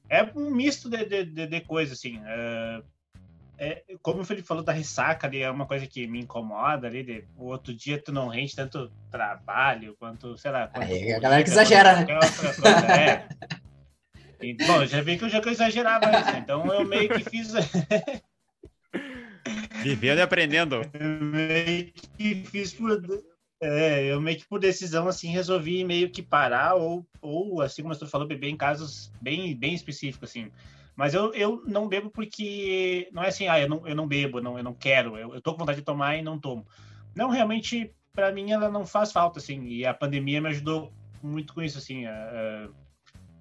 É 0.09 0.23
um 0.35 0.51
misto 0.51 0.88
de, 0.88 1.05
de, 1.05 1.25
de, 1.25 1.47
de 1.47 1.61
coisas, 1.62 1.99
assim. 1.99 2.18
Uh, 2.18 2.85
é, 3.57 3.83
como 4.03 4.20
o 4.20 4.25
Felipe 4.25 4.47
falou 4.47 4.64
da 4.64 4.73
ressaca 4.73 5.27
ali, 5.27 5.40
é 5.40 5.51
uma 5.51 5.66
coisa 5.66 5.87
que 5.87 6.07
me 6.07 6.20
incomoda 6.20 6.87
ali. 6.87 7.03
De, 7.03 7.25
o 7.37 7.47
outro 7.47 7.73
dia 7.73 8.03
tu 8.03 8.12
não 8.12 8.29
rende 8.29 8.55
tanto 8.55 8.90
trabalho 9.11 9.97
quanto, 9.99 10.37
sei 10.37 10.51
lá. 10.51 10.68
Quanto 10.68 10.85
Aí, 10.85 11.12
a 11.12 11.20
galera 11.20 11.42
que 11.42 11.51
exagera, 11.51 12.01
né? 12.01 12.07
É. 12.99 13.29
E, 14.44 14.55
bom, 14.66 14.85
já 14.85 15.01
vi 15.01 15.16
que 15.16 15.25
eu 15.25 15.29
já 15.29 15.38
exagerava 15.38 16.11
isso, 16.18 16.37
então 16.37 16.66
eu 16.66 16.85
meio 16.85 17.09
que 17.09 17.31
fiz. 17.31 17.53
Vivendo 19.83 20.18
e 20.18 20.22
aprendendo. 20.22 20.76
Eu 20.92 21.20
meio 21.20 21.92
que 21.92 22.35
fiz 22.46 22.72
por. 22.72 23.00
É, 23.61 24.04
eu 24.04 24.20
meio 24.20 24.38
que 24.38 24.46
por 24.46 24.61
decisão 24.61 25.09
assim 25.09 25.28
resolvi 25.28 25.85
meio 25.85 26.11
que 26.11 26.22
parar 26.22 26.74
ou, 26.74 27.07
ou 27.20 27.62
assim 27.62 27.83
como 27.83 27.94
você 27.94 28.07
falou, 28.07 28.26
beber 28.26 28.48
em 28.48 28.57
casos 28.57 29.12
bem, 29.22 29.57
bem 29.57 29.74
específicos 29.74 30.30
assim. 30.30 30.50
Mas 30.96 31.14
eu, 31.14 31.33
eu 31.35 31.62
não 31.66 31.88
bebo 31.88 32.11
porque 32.11 33.09
não 33.12 33.22
é 33.22 33.28
assim, 33.28 33.48
ah, 33.48 33.61
eu 33.61 33.68
não, 33.68 33.87
eu 33.87 33.96
não 33.96 34.07
bebo, 34.07 34.40
não, 34.40 34.57
eu 34.57 34.62
não 34.62 34.74
quero, 34.74 35.16
eu, 35.16 35.35
eu 35.35 35.40
tô 35.40 35.52
com 35.52 35.59
vontade 35.59 35.78
de 35.78 35.85
tomar 35.85 36.16
e 36.16 36.22
não 36.22 36.38
tomo. 36.38 36.66
Não, 37.14 37.30
realmente, 37.30 37.90
para 38.12 38.30
mim 38.30 38.52
ela 38.52 38.70
não 38.70 38.87
faz 38.87 39.11
falta, 39.11 39.38
assim, 39.38 39.64
e 39.64 39.85
a 39.85 39.92
pandemia 39.92 40.40
me 40.40 40.48
ajudou 40.48 40.92
muito 41.22 41.54
com 41.54 41.62
isso, 41.62 41.78
assim, 41.78 42.04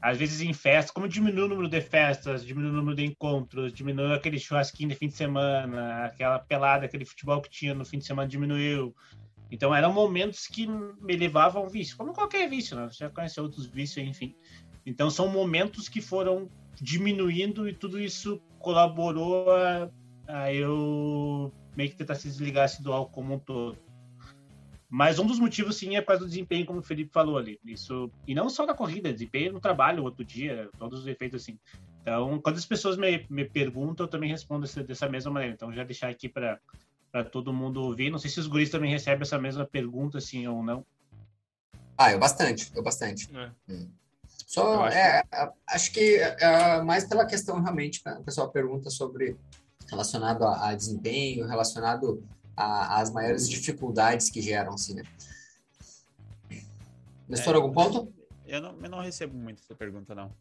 às 0.04 0.18
vezes 0.18 0.42
em 0.42 0.52
festas, 0.52 0.92
como 0.92 1.08
diminui 1.08 1.46
o 1.46 1.48
número 1.48 1.70
de 1.70 1.80
festas, 1.80 2.46
diminui 2.46 2.72
o 2.72 2.74
número 2.74 2.94
de 2.94 3.06
encontros, 3.06 3.72
diminui 3.72 4.14
aquele 4.14 4.38
churrasquinho 4.38 4.90
de 4.90 4.96
fim 4.96 5.08
de 5.08 5.14
semana, 5.14 6.04
aquela 6.04 6.40
pelada, 6.40 6.86
aquele 6.86 7.06
futebol 7.06 7.42
que 7.42 7.50
tinha 7.50 7.74
no 7.74 7.86
fim 7.86 8.00
de 8.00 8.06
semana 8.06 8.28
diminuiu. 8.28 8.94
Então 9.50 9.74
eram 9.74 9.94
momentos 9.94 10.46
que 10.46 10.68
me 10.68 11.16
levavam 11.16 11.64
ao 11.64 11.70
vício, 11.70 11.96
como 11.96 12.12
qualquer 12.12 12.50
vício, 12.50 12.76
né? 12.76 12.86
Você 12.92 13.06
já 13.06 13.10
conhece 13.10 13.40
outros 13.40 13.66
vícios, 13.66 14.06
enfim. 14.06 14.36
Então 14.86 15.10
são 15.10 15.30
momentos 15.30 15.88
que 15.88 16.02
foram 16.02 16.50
diminuindo 16.82 17.70
e 17.70 17.74
tudo 17.74 17.98
isso 17.98 18.42
colaborou 18.60 19.50
a, 19.52 19.90
a 20.28 20.54
eu 20.54 21.50
meio 21.78 21.90
que 21.90 21.96
tentar 21.96 22.16
se 22.16 22.28
desligar 22.28 22.70
do 22.82 22.92
álcool 22.92 23.14
como 23.14 23.36
um 23.36 23.40
todo. 23.40 23.78
Mas 24.96 25.18
um 25.18 25.26
dos 25.26 25.40
motivos, 25.40 25.76
sim, 25.78 25.96
é 25.96 26.02
por 26.02 26.10
causa 26.10 26.24
do 26.24 26.30
desempenho, 26.30 26.68
como 26.68 26.78
o 26.78 26.84
Felipe 26.84 27.12
falou 27.12 27.36
ali. 27.36 27.60
Isso, 27.66 28.12
e 28.28 28.36
não 28.36 28.48
só 28.48 28.64
na 28.64 28.76
corrida, 28.76 29.12
desempenho 29.12 29.52
no 29.52 29.60
trabalho, 29.60 30.04
outro 30.04 30.24
dia, 30.24 30.70
todos 30.78 31.00
os 31.00 31.08
efeitos 31.08 31.42
assim. 31.42 31.58
Então, 32.04 32.40
quando 32.40 32.58
as 32.58 32.66
pessoas 32.68 32.96
me, 32.96 33.26
me 33.28 33.44
perguntam, 33.44 34.06
eu 34.06 34.08
também 34.08 34.30
respondo 34.30 34.68
dessa, 34.68 34.84
dessa 34.84 35.10
mesma 35.10 35.32
maneira. 35.32 35.56
Então, 35.56 35.74
já 35.74 35.84
deixar 35.84 36.10
aqui 36.10 36.30
para 36.30 36.60
todo 37.32 37.52
mundo 37.52 37.82
ouvir. 37.82 38.12
Não 38.12 38.20
sei 38.20 38.30
se 38.30 38.40
os 38.40 38.46
guris 38.46 38.70
também 38.70 38.92
recebem 38.92 39.24
essa 39.24 39.40
mesma 39.40 39.66
pergunta, 39.66 40.20
assim, 40.20 40.46
ou 40.46 40.62
não. 40.62 40.86
Ah, 41.98 42.12
eu 42.12 42.20
bastante, 42.20 42.72
eu 42.76 42.84
bastante. 42.84 43.36
É. 43.36 43.50
Hum. 43.68 43.90
Só, 44.46 44.84
acho, 44.84 44.96
é, 44.96 45.24
que... 45.24 45.38
acho 45.70 45.92
que 45.92 46.16
é, 46.18 46.84
mais 46.84 47.04
pela 47.06 47.26
questão 47.26 47.60
realmente, 47.60 48.00
o 48.06 48.24
pessoal 48.24 48.52
pergunta 48.52 48.92
sobre 48.92 49.36
relacionado 49.90 50.44
a, 50.44 50.70
a 50.70 50.76
desempenho, 50.76 51.48
relacionado 51.48 52.24
às 52.56 53.12
maiores 53.12 53.50
dificuldades 53.50 54.30
que 54.30 54.42
geram, 54.42 54.74
assim, 54.74 54.96
né? 54.96 55.04
Nestor, 57.28 57.54
é, 57.54 57.58
algum 57.58 57.72
ponto? 57.72 58.14
Eu 58.46 58.62
não, 58.62 58.76
eu 58.82 58.90
não 58.90 59.02
recebo 59.02 59.36
muito 59.36 59.62
essa 59.64 59.74
pergunta, 59.76 60.14
não. 60.14 60.32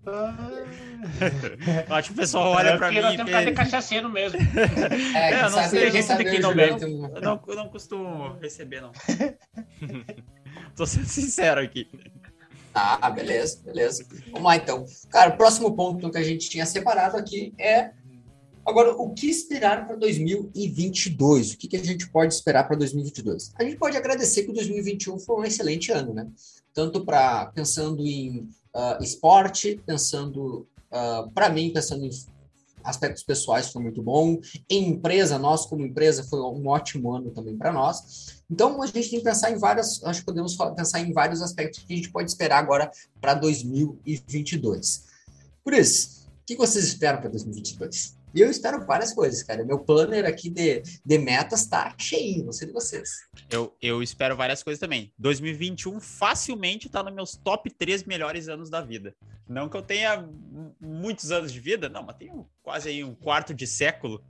Acho 1.90 2.08
que 2.08 2.14
o 2.14 2.16
pessoal 2.16 2.52
olha 2.52 2.70
é 2.70 2.78
para 2.78 2.90
mim. 2.90 3.00
Nós 3.00 3.16
temos 3.16 3.32
que 3.32 3.52
cachaceiro 3.52 4.08
mesmo. 4.08 4.38
É, 5.14 5.32
é 5.32 5.44
eu 5.44 5.50
não 5.50 5.68
sei, 5.68 5.90
gente 5.90 6.12
aqui 6.12 6.38
não, 6.38 6.52
eu 6.52 7.20
não, 7.20 7.42
eu 7.46 7.56
não 7.56 7.68
costumo 7.68 8.38
receber, 8.40 8.80
não. 8.80 8.92
Tô 10.74 10.86
sendo 10.86 11.06
sincero 11.06 11.60
aqui. 11.60 11.88
Tá, 12.72 13.10
beleza, 13.10 13.60
beleza. 13.64 14.06
Vamos 14.30 14.44
lá 14.44 14.56
então. 14.56 14.86
Cara, 15.10 15.30
o 15.30 15.36
próximo 15.36 15.74
ponto 15.74 16.10
que 16.10 16.18
a 16.18 16.22
gente 16.22 16.48
tinha 16.48 16.64
separado 16.64 17.16
aqui 17.16 17.52
é 17.58 17.90
agora 18.66 18.92
o 18.92 19.12
que 19.12 19.28
esperar 19.28 19.86
para 19.86 19.96
2022? 19.96 21.52
O 21.52 21.58
que, 21.58 21.68
que 21.68 21.76
a 21.76 21.84
gente 21.84 22.08
pode 22.08 22.34
esperar 22.34 22.64
para 22.64 22.76
2022? 22.76 23.52
A 23.56 23.64
gente 23.64 23.76
pode 23.76 23.96
agradecer 23.96 24.44
que 24.44 24.50
o 24.50 24.54
2021 24.54 25.18
foi 25.18 25.36
um 25.36 25.44
excelente 25.44 25.92
ano, 25.92 26.14
né? 26.14 26.28
Tanto 26.72 27.04
para 27.04 27.46
pensando 27.46 28.06
em 28.06 28.48
uh, 28.74 29.02
esporte, 29.02 29.80
pensando 29.84 30.60
uh, 30.60 30.66
ah, 30.92 31.28
para 31.34 31.48
mim, 31.48 31.72
pensando 31.72 32.04
em 32.04 32.10
aspectos 32.84 33.22
pessoais 33.22 33.70
foi 33.70 33.82
muito 33.82 34.02
bom. 34.02 34.40
Em 34.68 34.88
empresa, 34.90 35.38
nós 35.38 35.66
como 35.66 35.84
empresa, 35.84 36.24
foi 36.24 36.40
um 36.40 36.66
ótimo 36.68 37.12
ano 37.12 37.30
também 37.30 37.56
para 37.56 37.72
nós. 37.72 38.42
Então, 38.50 38.82
a 38.82 38.86
gente 38.86 39.10
tem 39.10 39.18
que 39.18 39.24
pensar 39.24 39.50
em 39.50 39.58
várias, 39.58 40.02
acho 40.04 40.20
que 40.20 40.26
podemos 40.26 40.56
pensar 40.76 41.00
em 41.00 41.12
vários 41.12 41.42
aspectos 41.42 41.84
que 41.84 41.92
a 41.92 41.96
gente 41.96 42.10
pode 42.10 42.30
esperar 42.30 42.58
agora 42.58 42.90
para 43.20 43.34
2022. 43.34 45.04
Por 45.62 45.74
isso, 45.74 46.28
o 46.28 46.46
que 46.46 46.56
vocês 46.56 46.84
esperam 46.84 47.20
para 47.20 47.30
2022? 47.30 48.19
E 48.34 48.40
eu 48.40 48.50
espero 48.50 48.84
várias 48.86 49.12
coisas, 49.12 49.42
cara. 49.42 49.64
Meu 49.64 49.78
planner 49.78 50.24
aqui 50.24 50.48
de, 50.48 50.82
de 51.04 51.18
metas 51.18 51.66
tá 51.66 51.94
cheio, 51.98 52.44
não 52.44 52.52
sei 52.52 52.68
de 52.68 52.72
vocês. 52.72 53.28
Eu, 53.50 53.74
eu 53.82 54.02
espero 54.02 54.36
várias 54.36 54.62
coisas 54.62 54.78
também. 54.78 55.12
2021 55.18 56.00
facilmente 56.00 56.88
tá 56.88 57.02
nos 57.02 57.14
meus 57.14 57.36
top 57.36 57.70
3 57.70 58.04
melhores 58.04 58.48
anos 58.48 58.70
da 58.70 58.80
vida. 58.80 59.14
Não 59.48 59.68
que 59.68 59.76
eu 59.76 59.82
tenha 59.82 60.28
muitos 60.80 61.32
anos 61.32 61.52
de 61.52 61.58
vida, 61.58 61.88
não, 61.88 62.04
mas 62.04 62.16
tenho 62.16 62.48
quase 62.62 62.88
aí 62.88 63.02
um 63.02 63.14
quarto 63.14 63.52
de 63.52 63.66
século. 63.66 64.22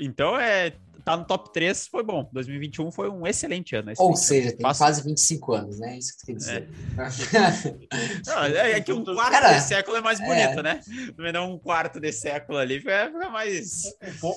Então, 0.00 0.38
é, 0.38 0.72
tá 1.04 1.16
no 1.16 1.24
top 1.24 1.52
3 1.52 1.88
foi 1.88 2.02
bom. 2.02 2.28
2021 2.32 2.90
foi 2.90 3.08
um 3.08 3.26
excelente 3.26 3.74
ano. 3.74 3.92
Ou 3.98 4.16
seja, 4.16 4.52
tem 4.52 4.60
quase 4.60 5.02
25 5.02 5.52
anos, 5.52 5.78
né? 5.78 5.98
Isso 5.98 6.12
que 6.12 6.20
tu 6.20 6.26
quer 6.26 6.32
dizer. 6.34 6.68
É, 6.96 8.30
não, 8.30 8.44
é, 8.44 8.72
é 8.72 8.80
que 8.80 8.92
um 8.92 9.04
quarto 9.04 9.30
Cara, 9.30 9.52
de 9.54 9.62
século 9.62 9.96
é 9.96 10.00
mais 10.00 10.20
bonito, 10.20 10.60
é. 10.60 10.62
né? 10.62 10.80
Não 11.32 11.54
um 11.54 11.58
quarto 11.58 12.00
de 12.00 12.12
século 12.12 12.58
ali 12.58 12.78
fica 12.78 13.10
mais. 13.30 13.84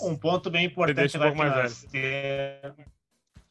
Um 0.04 0.16
ponto 0.16 0.50
bem 0.50 0.66
importante 0.66 1.18
lá 1.18 1.32
que, 1.32 1.38
nós 1.38 1.86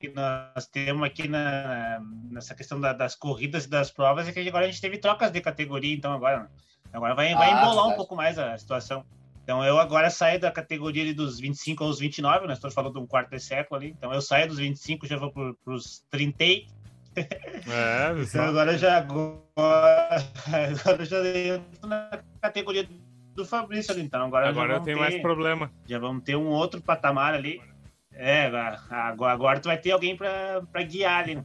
que 0.03 0.09
nós 0.09 0.67
temos 0.67 1.05
aqui 1.05 1.29
na, 1.29 2.03
nessa 2.29 2.57
questão 2.57 2.81
da, 2.81 2.93
das 2.93 3.15
corridas 3.15 3.67
e 3.67 3.69
das 3.69 3.91
provas 3.91 4.27
é 4.27 4.33
que 4.33 4.41
agora 4.49 4.65
a 4.65 4.69
gente 4.69 4.81
teve 4.81 4.99
trocas 4.99 5.31
de 5.31 5.41
categoria, 5.41 5.95
então 5.95 6.13
agora, 6.13 6.51
agora 6.93 7.15
vai, 7.15 7.33
vai 7.35 7.53
ah, 7.53 7.61
embolar 7.61 7.87
um 7.87 7.95
pouco 7.95 8.17
mais 8.17 8.37
a 8.37 8.59
situação. 8.59 9.05
Então 9.43 9.65
eu 9.65 9.79
agora 9.79 10.09
saio 10.09 10.39
da 10.39 10.51
categoria 10.51 11.13
dos 11.13 11.41
25 11.41 11.83
aos 11.83 11.99
29, 11.99 12.47
nós 12.47 12.59
estamos 12.59 12.75
falando 12.75 12.95
de 12.95 13.01
um 13.01 13.07
quarto 13.07 13.31
de 13.31 13.41
século 13.41 13.81
ali. 13.81 13.91
Então 13.91 14.13
eu 14.13 14.21
saio 14.21 14.49
dos 14.49 14.59
25 14.59 15.07
já 15.07 15.17
vou 15.17 15.33
para 15.33 15.75
os 15.75 16.05
30. 16.11 16.45
É, 16.45 18.23
então 18.23 18.45
agora 18.45 18.79
já 18.79 18.99
agora, 18.99 20.25
agora 20.81 21.05
já 21.05 21.19
entro 21.27 21.89
na 21.89 22.23
categoria 22.41 22.89
do 23.35 23.45
Fabrício 23.45 23.93
ali. 23.93 24.03
Então 24.03 24.25
agora, 24.25 24.49
agora 24.49 24.75
eu 24.75 24.81
tenho 24.81 24.97
ter, 24.97 25.03
mais 25.03 25.21
problema. 25.21 25.73
Já 25.87 25.99
vamos 25.99 26.23
ter 26.23 26.37
um 26.37 26.47
outro 26.47 26.81
patamar 26.81 27.35
ali. 27.35 27.61
É, 28.13 28.47
agora, 28.47 29.33
agora 29.33 29.61
tu 29.61 29.67
vai 29.67 29.79
ter 29.79 29.91
alguém 29.91 30.17
para 30.17 30.83
guiar 30.85 31.25
ali. 31.25 31.35
Né? 31.37 31.45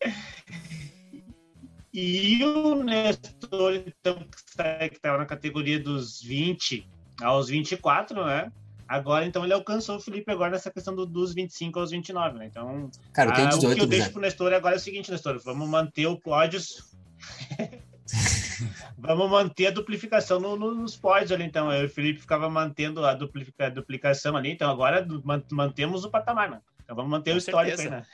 e 1.92 2.42
o 2.44 2.82
Nestor, 2.82 3.74
então, 3.74 4.14
que 4.14 4.94
estava 4.94 5.18
na 5.18 5.26
categoria 5.26 5.80
dos 5.80 6.22
20, 6.22 6.88
aos 7.20 7.48
24, 7.48 8.24
né? 8.24 8.52
Agora, 8.88 9.26
então, 9.26 9.42
ele 9.42 9.52
alcançou 9.52 9.96
o 9.96 10.00
Felipe 10.00 10.30
agora 10.30 10.52
nessa 10.52 10.70
questão 10.70 10.94
do, 10.94 11.04
dos 11.04 11.34
25 11.34 11.78
aos 11.78 11.90
29, 11.90 12.38
né? 12.38 12.46
Então, 12.46 12.88
Cara, 13.12 13.32
tem 13.32 13.48
18, 13.48 13.66
o 13.66 13.74
que 13.74 13.82
eu 13.82 13.86
deixo 13.86 14.12
pro 14.12 14.20
Nestor 14.20 14.52
agora 14.52 14.76
é 14.76 14.78
o 14.78 14.80
seguinte, 14.80 15.10
Nestor, 15.10 15.40
vamos 15.42 15.68
manter 15.68 16.06
o 16.06 16.16
pódios... 16.16 16.94
vamos 18.96 19.30
manter 19.30 19.66
a 19.66 19.70
duplicação 19.70 20.38
no, 20.38 20.56
no, 20.56 20.74
nos 20.74 20.96
pódios 20.96 21.32
ali, 21.32 21.44
então. 21.44 21.72
Eu 21.72 21.82
e 21.82 21.86
o 21.86 21.90
Felipe 21.90 22.20
ficava 22.20 22.48
mantendo 22.48 23.04
a, 23.04 23.14
duplica, 23.14 23.66
a 23.66 23.68
duplicação 23.68 24.36
ali, 24.36 24.52
então 24.52 24.70
agora 24.70 25.06
mantemos 25.50 26.04
o 26.04 26.10
patamar, 26.10 26.50
né? 26.50 26.60
Então 26.84 26.94
vamos 26.94 27.10
manter 27.10 27.32
Com 27.32 27.36
o 27.36 27.38
histórico 27.38 27.80
aí, 27.80 27.90
né? 27.90 28.06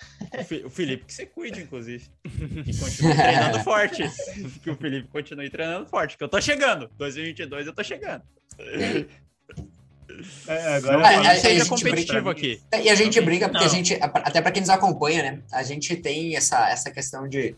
O 0.64 0.70
Felipe 0.70 1.04
que 1.04 1.12
você 1.12 1.26
cuide, 1.26 1.60
inclusive. 1.60 2.08
E 2.66 2.78
continue 2.78 3.14
treinando 3.14 3.60
forte. 3.60 4.02
Que 4.62 4.70
o 4.70 4.76
Felipe 4.76 5.08
continue 5.08 5.50
treinando 5.50 5.86
forte, 5.86 6.16
que 6.16 6.24
eu 6.24 6.28
tô 6.28 6.40
chegando. 6.40 6.90
2022 6.96 7.66
eu 7.66 7.74
tô 7.74 7.84
chegando. 7.84 8.22
É, 10.46 10.76
agora 10.76 11.12
é, 11.12 11.16
a, 11.16 11.32
a, 11.32 11.36
seja 11.36 11.66
competitivo 11.66 12.28
aqui. 12.28 12.60
E 12.82 12.88
a 12.88 12.94
gente 12.94 13.20
brinca 13.20 13.48
porque 13.48 13.64
Não. 13.64 13.70
a 13.72 13.74
gente, 13.74 13.98
até 14.00 14.40
para 14.40 14.52
quem 14.52 14.60
nos 14.60 14.70
acompanha, 14.70 15.22
né? 15.22 15.42
A 15.50 15.62
gente 15.62 15.96
tem 15.96 16.36
essa, 16.36 16.68
essa 16.70 16.90
questão 16.90 17.26
de 17.26 17.56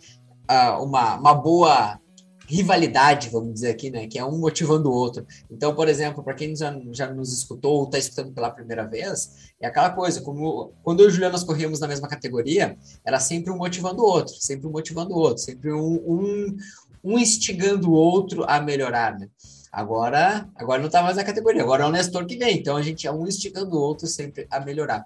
uh, 0.50 0.82
uma, 0.82 1.16
uma 1.16 1.34
boa 1.34 1.98
rivalidade, 2.46 3.30
vamos 3.30 3.54
dizer 3.54 3.70
aqui, 3.70 3.90
né? 3.90 4.06
Que 4.06 4.18
é 4.18 4.24
um 4.24 4.38
motivando 4.38 4.90
o 4.90 4.94
outro. 4.94 5.26
Então, 5.50 5.74
por 5.74 5.88
exemplo, 5.88 6.22
para 6.22 6.34
quem 6.34 6.54
já, 6.54 6.78
já 6.92 7.12
nos 7.12 7.32
escutou 7.32 7.78
ou 7.78 7.84
está 7.84 7.98
escutando 7.98 8.32
pela 8.32 8.50
primeira 8.50 8.86
vez, 8.86 9.52
é 9.60 9.66
aquela 9.66 9.90
coisa, 9.90 10.20
como 10.20 10.72
quando 10.82 11.00
eu 11.00 11.06
e 11.06 11.08
o 11.08 11.10
Juliano 11.10 11.32
nós 11.32 11.44
corríamos 11.44 11.80
na 11.80 11.88
mesma 11.88 12.08
categoria, 12.08 12.76
era 13.04 13.18
sempre 13.18 13.50
um 13.50 13.56
motivando 13.56 14.02
o 14.02 14.06
outro, 14.06 14.34
sempre 14.38 14.66
um 14.66 14.70
motivando 14.70 15.14
o 15.14 15.18
outro, 15.18 15.42
sempre 15.42 15.72
um, 15.72 15.94
um, 16.06 16.56
um 17.02 17.18
instigando 17.18 17.90
o 17.90 17.94
outro 17.94 18.44
a 18.46 18.60
melhorar, 18.60 19.18
né? 19.18 19.28
Agora, 19.74 20.48
agora 20.54 20.78
não 20.78 20.86
está 20.86 21.02
mais 21.02 21.16
na 21.16 21.24
categoria, 21.24 21.62
agora 21.62 21.84
é 21.84 21.86
o 21.86 21.90
Nestor 21.90 22.24
que 22.26 22.36
vem, 22.36 22.58
então 22.58 22.76
a 22.76 22.82
gente 22.82 23.06
é 23.06 23.12
um 23.12 23.26
instigando 23.26 23.76
o 23.76 23.80
outro 23.80 24.06
sempre 24.06 24.46
a 24.50 24.60
melhorar. 24.60 25.04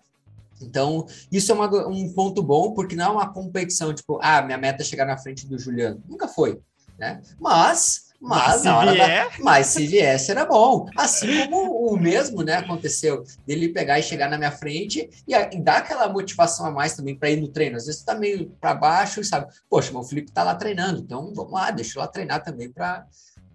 Então, 0.60 1.06
isso 1.30 1.52
é 1.52 1.54
uma, 1.54 1.88
um 1.88 2.12
ponto 2.12 2.42
bom, 2.42 2.72
porque 2.72 2.96
não 2.96 3.04
é 3.04 3.08
uma 3.08 3.32
competição, 3.32 3.94
tipo, 3.94 4.18
ah, 4.20 4.42
minha 4.42 4.58
meta 4.58 4.82
é 4.82 4.84
chegar 4.84 5.06
na 5.06 5.16
frente 5.16 5.46
do 5.46 5.58
Juliano. 5.58 6.02
Nunca 6.08 6.28
foi 6.28 6.60
né? 6.98 7.22
Mas, 7.38 8.08
mas, 8.20 8.64
mas 8.64 8.90
se 8.90 8.92
vier... 8.92 9.30
Da... 9.30 9.44
mas 9.44 9.66
se 9.68 9.86
vier, 9.86 10.18
será 10.18 10.44
bom. 10.44 10.86
Assim 10.96 11.48
como 11.48 11.92
o 11.92 11.96
mesmo, 11.96 12.42
né, 12.42 12.54
aconteceu 12.54 13.22
dele 13.46 13.68
pegar 13.68 13.98
e 13.98 14.02
chegar 14.02 14.28
na 14.28 14.36
minha 14.36 14.50
frente 14.50 15.08
e, 15.26 15.34
e 15.34 15.60
dar 15.60 15.78
aquela 15.78 16.08
motivação 16.08 16.66
a 16.66 16.70
mais 16.70 16.96
também 16.96 17.14
para 17.14 17.30
ir 17.30 17.40
no 17.40 17.48
treino. 17.48 17.76
Às 17.76 17.86
vezes 17.86 18.02
tá 18.02 18.16
meio 18.16 18.50
para 18.60 18.74
baixo 18.74 19.20
e 19.20 19.24
sabe, 19.24 19.46
poxa, 19.70 19.96
o 19.96 20.02
Felipe 20.02 20.32
tá 20.32 20.42
lá 20.42 20.56
treinando, 20.56 21.00
então 21.00 21.32
vamos 21.32 21.52
lá, 21.52 21.70
deixa 21.70 21.98
eu 21.98 22.02
lá 22.02 22.08
treinar 22.08 22.42
também 22.42 22.70
para 22.70 23.06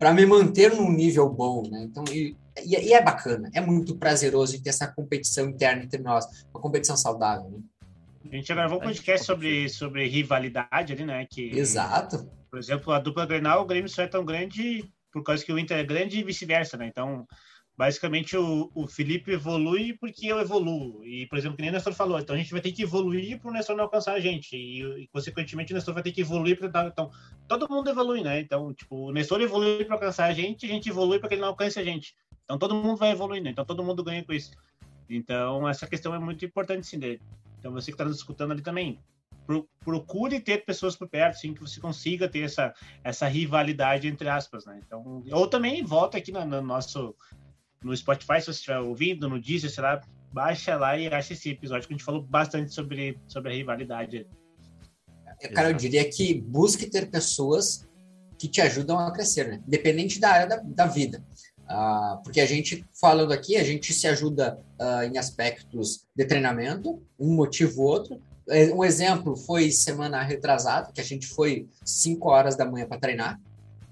para 0.04 0.14
me 0.14 0.26
manter 0.26 0.76
num 0.76 0.92
nível 0.92 1.30
bom, 1.30 1.64
né? 1.70 1.84
Então, 1.84 2.04
e, 2.12 2.36
e, 2.66 2.94
é 2.94 3.02
bacana, 3.02 3.50
é 3.54 3.62
muito 3.62 3.96
prazeroso 3.96 4.62
ter 4.62 4.70
essa 4.70 4.86
competição 4.86 5.48
interna 5.48 5.84
entre 5.84 6.02
nós, 6.02 6.26
uma 6.54 6.60
competição 6.60 6.98
saudável. 6.98 7.50
Né? 7.50 7.60
A 8.30 8.36
gente 8.36 8.54
gravou 8.54 8.80
um 8.80 8.82
podcast 8.82 9.26
sobre, 9.26 9.70
sobre 9.70 10.06
rivalidade 10.10 10.92
ali, 10.92 11.06
né? 11.06 11.26
Que, 11.30 11.58
Exato 11.58 12.30
por 12.52 12.60
exemplo, 12.60 12.94
a 12.94 13.00
dupla 13.00 13.26
Grenal, 13.26 13.64
o 13.64 13.66
Grêmio 13.66 13.90
só 13.90 14.04
é 14.04 14.08
tão 14.08 14.24
grande 14.24 14.84
por 15.12 15.24
causa 15.24 15.44
que 15.44 15.52
o 15.52 15.58
Inter 15.58 15.80
é 15.80 15.84
grande 15.84 16.20
e 16.20 16.24
vice-versa, 16.24 16.78
né? 16.78 16.86
Então, 16.86 17.26
basicamente, 17.78 18.38
o, 18.38 18.72
o 18.74 18.88
Felipe 18.88 19.32
evolui 19.32 19.94
porque 19.94 20.28
eu 20.28 20.40
evoluo. 20.40 21.04
E, 21.06 21.26
por 21.28 21.38
exemplo, 21.38 21.56
que 21.56 21.62
nem 21.62 21.72
o 21.72 21.74
Nestor 21.74 21.94
falou, 21.94 22.20
então 22.20 22.36
a 22.36 22.40
gente 22.40 22.52
vai 22.52 22.62
ter 22.62 22.72
que 22.72 22.84
evoluir 22.84 23.40
para 23.40 23.50
o 23.50 23.54
Nestor 23.54 23.76
não 23.76 23.86
alcançar 23.86 24.14
a 24.14 24.20
gente. 24.20 24.56
E, 24.56 25.04
e, 25.04 25.08
consequentemente, 25.08 25.74
o 25.74 25.76
Nestor 25.76 25.94
vai 25.94 26.04
ter 26.04 26.12
que 26.12 26.22
evoluir 26.22 26.58
para 26.58 26.68
dar. 26.68 26.88
Então, 26.88 27.12
todo 27.48 27.70
mundo 27.70 27.90
evolui, 27.90 28.22
né? 28.22 28.40
Então, 28.40 28.74
tipo, 28.74 29.08
o 29.08 29.12
Nestor 29.12 29.42
evolui 29.42 29.86
para 29.86 29.96
alcançar 29.96 30.26
a 30.26 30.34
gente, 30.34 30.66
a 30.66 30.70
gente 30.70 30.90
evolui 30.90 31.20
para 31.20 31.30
que 31.30 31.36
ele 31.36 31.42
não 31.42 31.50
alcance 31.50 31.80
a 31.80 31.84
gente. 31.84 32.16
Então, 32.44 32.58
todo 32.58 32.76
mundo 32.76 32.98
vai 32.98 33.12
evoluindo, 33.12 33.50
então 33.50 33.66
todo 33.66 33.84
mundo 33.84 34.04
ganha 34.04 34.24
com 34.24 34.34
isso. 34.34 34.52
Então, 35.10 35.68
essa 35.68 35.88
questão 35.88 36.14
é 36.14 36.20
muito 36.20 36.46
importante, 36.46 36.86
sim, 36.86 37.00
dele. 37.00 37.22
Então, 37.60 37.72
você 37.72 37.92
que 37.92 37.96
está 37.96 38.06
nos 38.06 38.18
escutando 38.18 38.52
ali 38.52 38.62
também, 38.62 39.00
procure 39.84 40.40
ter 40.40 40.66
pessoas 40.66 40.96
por 40.96 41.08
perto, 41.08 41.36
sim, 41.36 41.54
que 41.54 41.62
você 41.62 41.80
consiga 41.80 42.28
ter 42.28 42.42
essa, 42.42 42.74
essa 43.04 43.28
rivalidade 43.28 44.08
entre 44.08 44.30
aspas, 44.30 44.66
né? 44.66 44.82
Então, 44.86 45.24
ou 45.32 45.48
também 45.48 45.84
volta 45.84 46.18
aqui 46.18 46.32
no 46.32 46.62
nosso 46.62 47.16
no 47.84 47.96
Spotify, 47.96 48.40
se 48.40 48.46
você 48.46 48.52
estiver 48.52 48.80
ouvindo, 48.80 49.30
no 49.30 49.40
Deezer, 49.40 49.70
sei 49.70 49.84
lá, 49.84 50.02
baixa 50.32 50.76
lá 50.76 50.98
e 50.98 51.08
acha 51.08 51.34
esse 51.34 51.50
episódio 51.50 51.88
que 51.88 51.94
a 51.94 51.98
gente 51.98 52.06
falou 52.06 52.22
bastante 52.22 52.74
sobre, 52.74 53.20
sobre 53.28 53.52
a 53.52 53.56
rivalidade. 53.56 54.28
Cara, 55.54 55.70
eu 55.70 55.74
diria 55.74 56.10
que 56.10 56.42
busque 56.42 56.90
ter 56.90 57.10
pessoas 57.10 57.88
que 58.38 58.48
te 58.48 58.62
ajudam 58.62 59.00
a 59.00 59.12
crescer, 59.12 59.48
né? 59.48 59.64
Independente 59.68 60.20
da 60.20 60.32
área 60.32 60.48
da, 60.48 60.58
da 60.64 60.86
vida. 60.86 61.24
Uh, 61.64 62.22
porque 62.24 62.42
a 62.42 62.46
gente, 62.46 62.86
falando 63.00 63.32
aqui, 63.32 63.56
a 63.56 63.64
gente 63.64 63.94
se 63.94 64.08
ajuda 64.08 64.60
uh, 64.80 65.04
em 65.04 65.18
aspectos 65.18 66.06
de 66.16 66.26
treinamento, 66.26 67.02
um 67.18 67.34
motivo 67.34 67.82
ou 67.82 67.88
outro, 67.88 68.22
é, 68.50 68.74
um 68.74 68.84
exemplo 68.84 69.38
foi 69.38 69.72
semana 69.72 70.22
retrasada, 70.22 70.92
que 70.92 71.00
a 71.00 71.04
gente 71.04 71.28
foi 71.28 71.68
5 71.86 72.30
horas 72.30 72.56
da 72.56 72.66
manhã 72.66 72.86
para 72.86 73.00
treinar, 73.00 73.40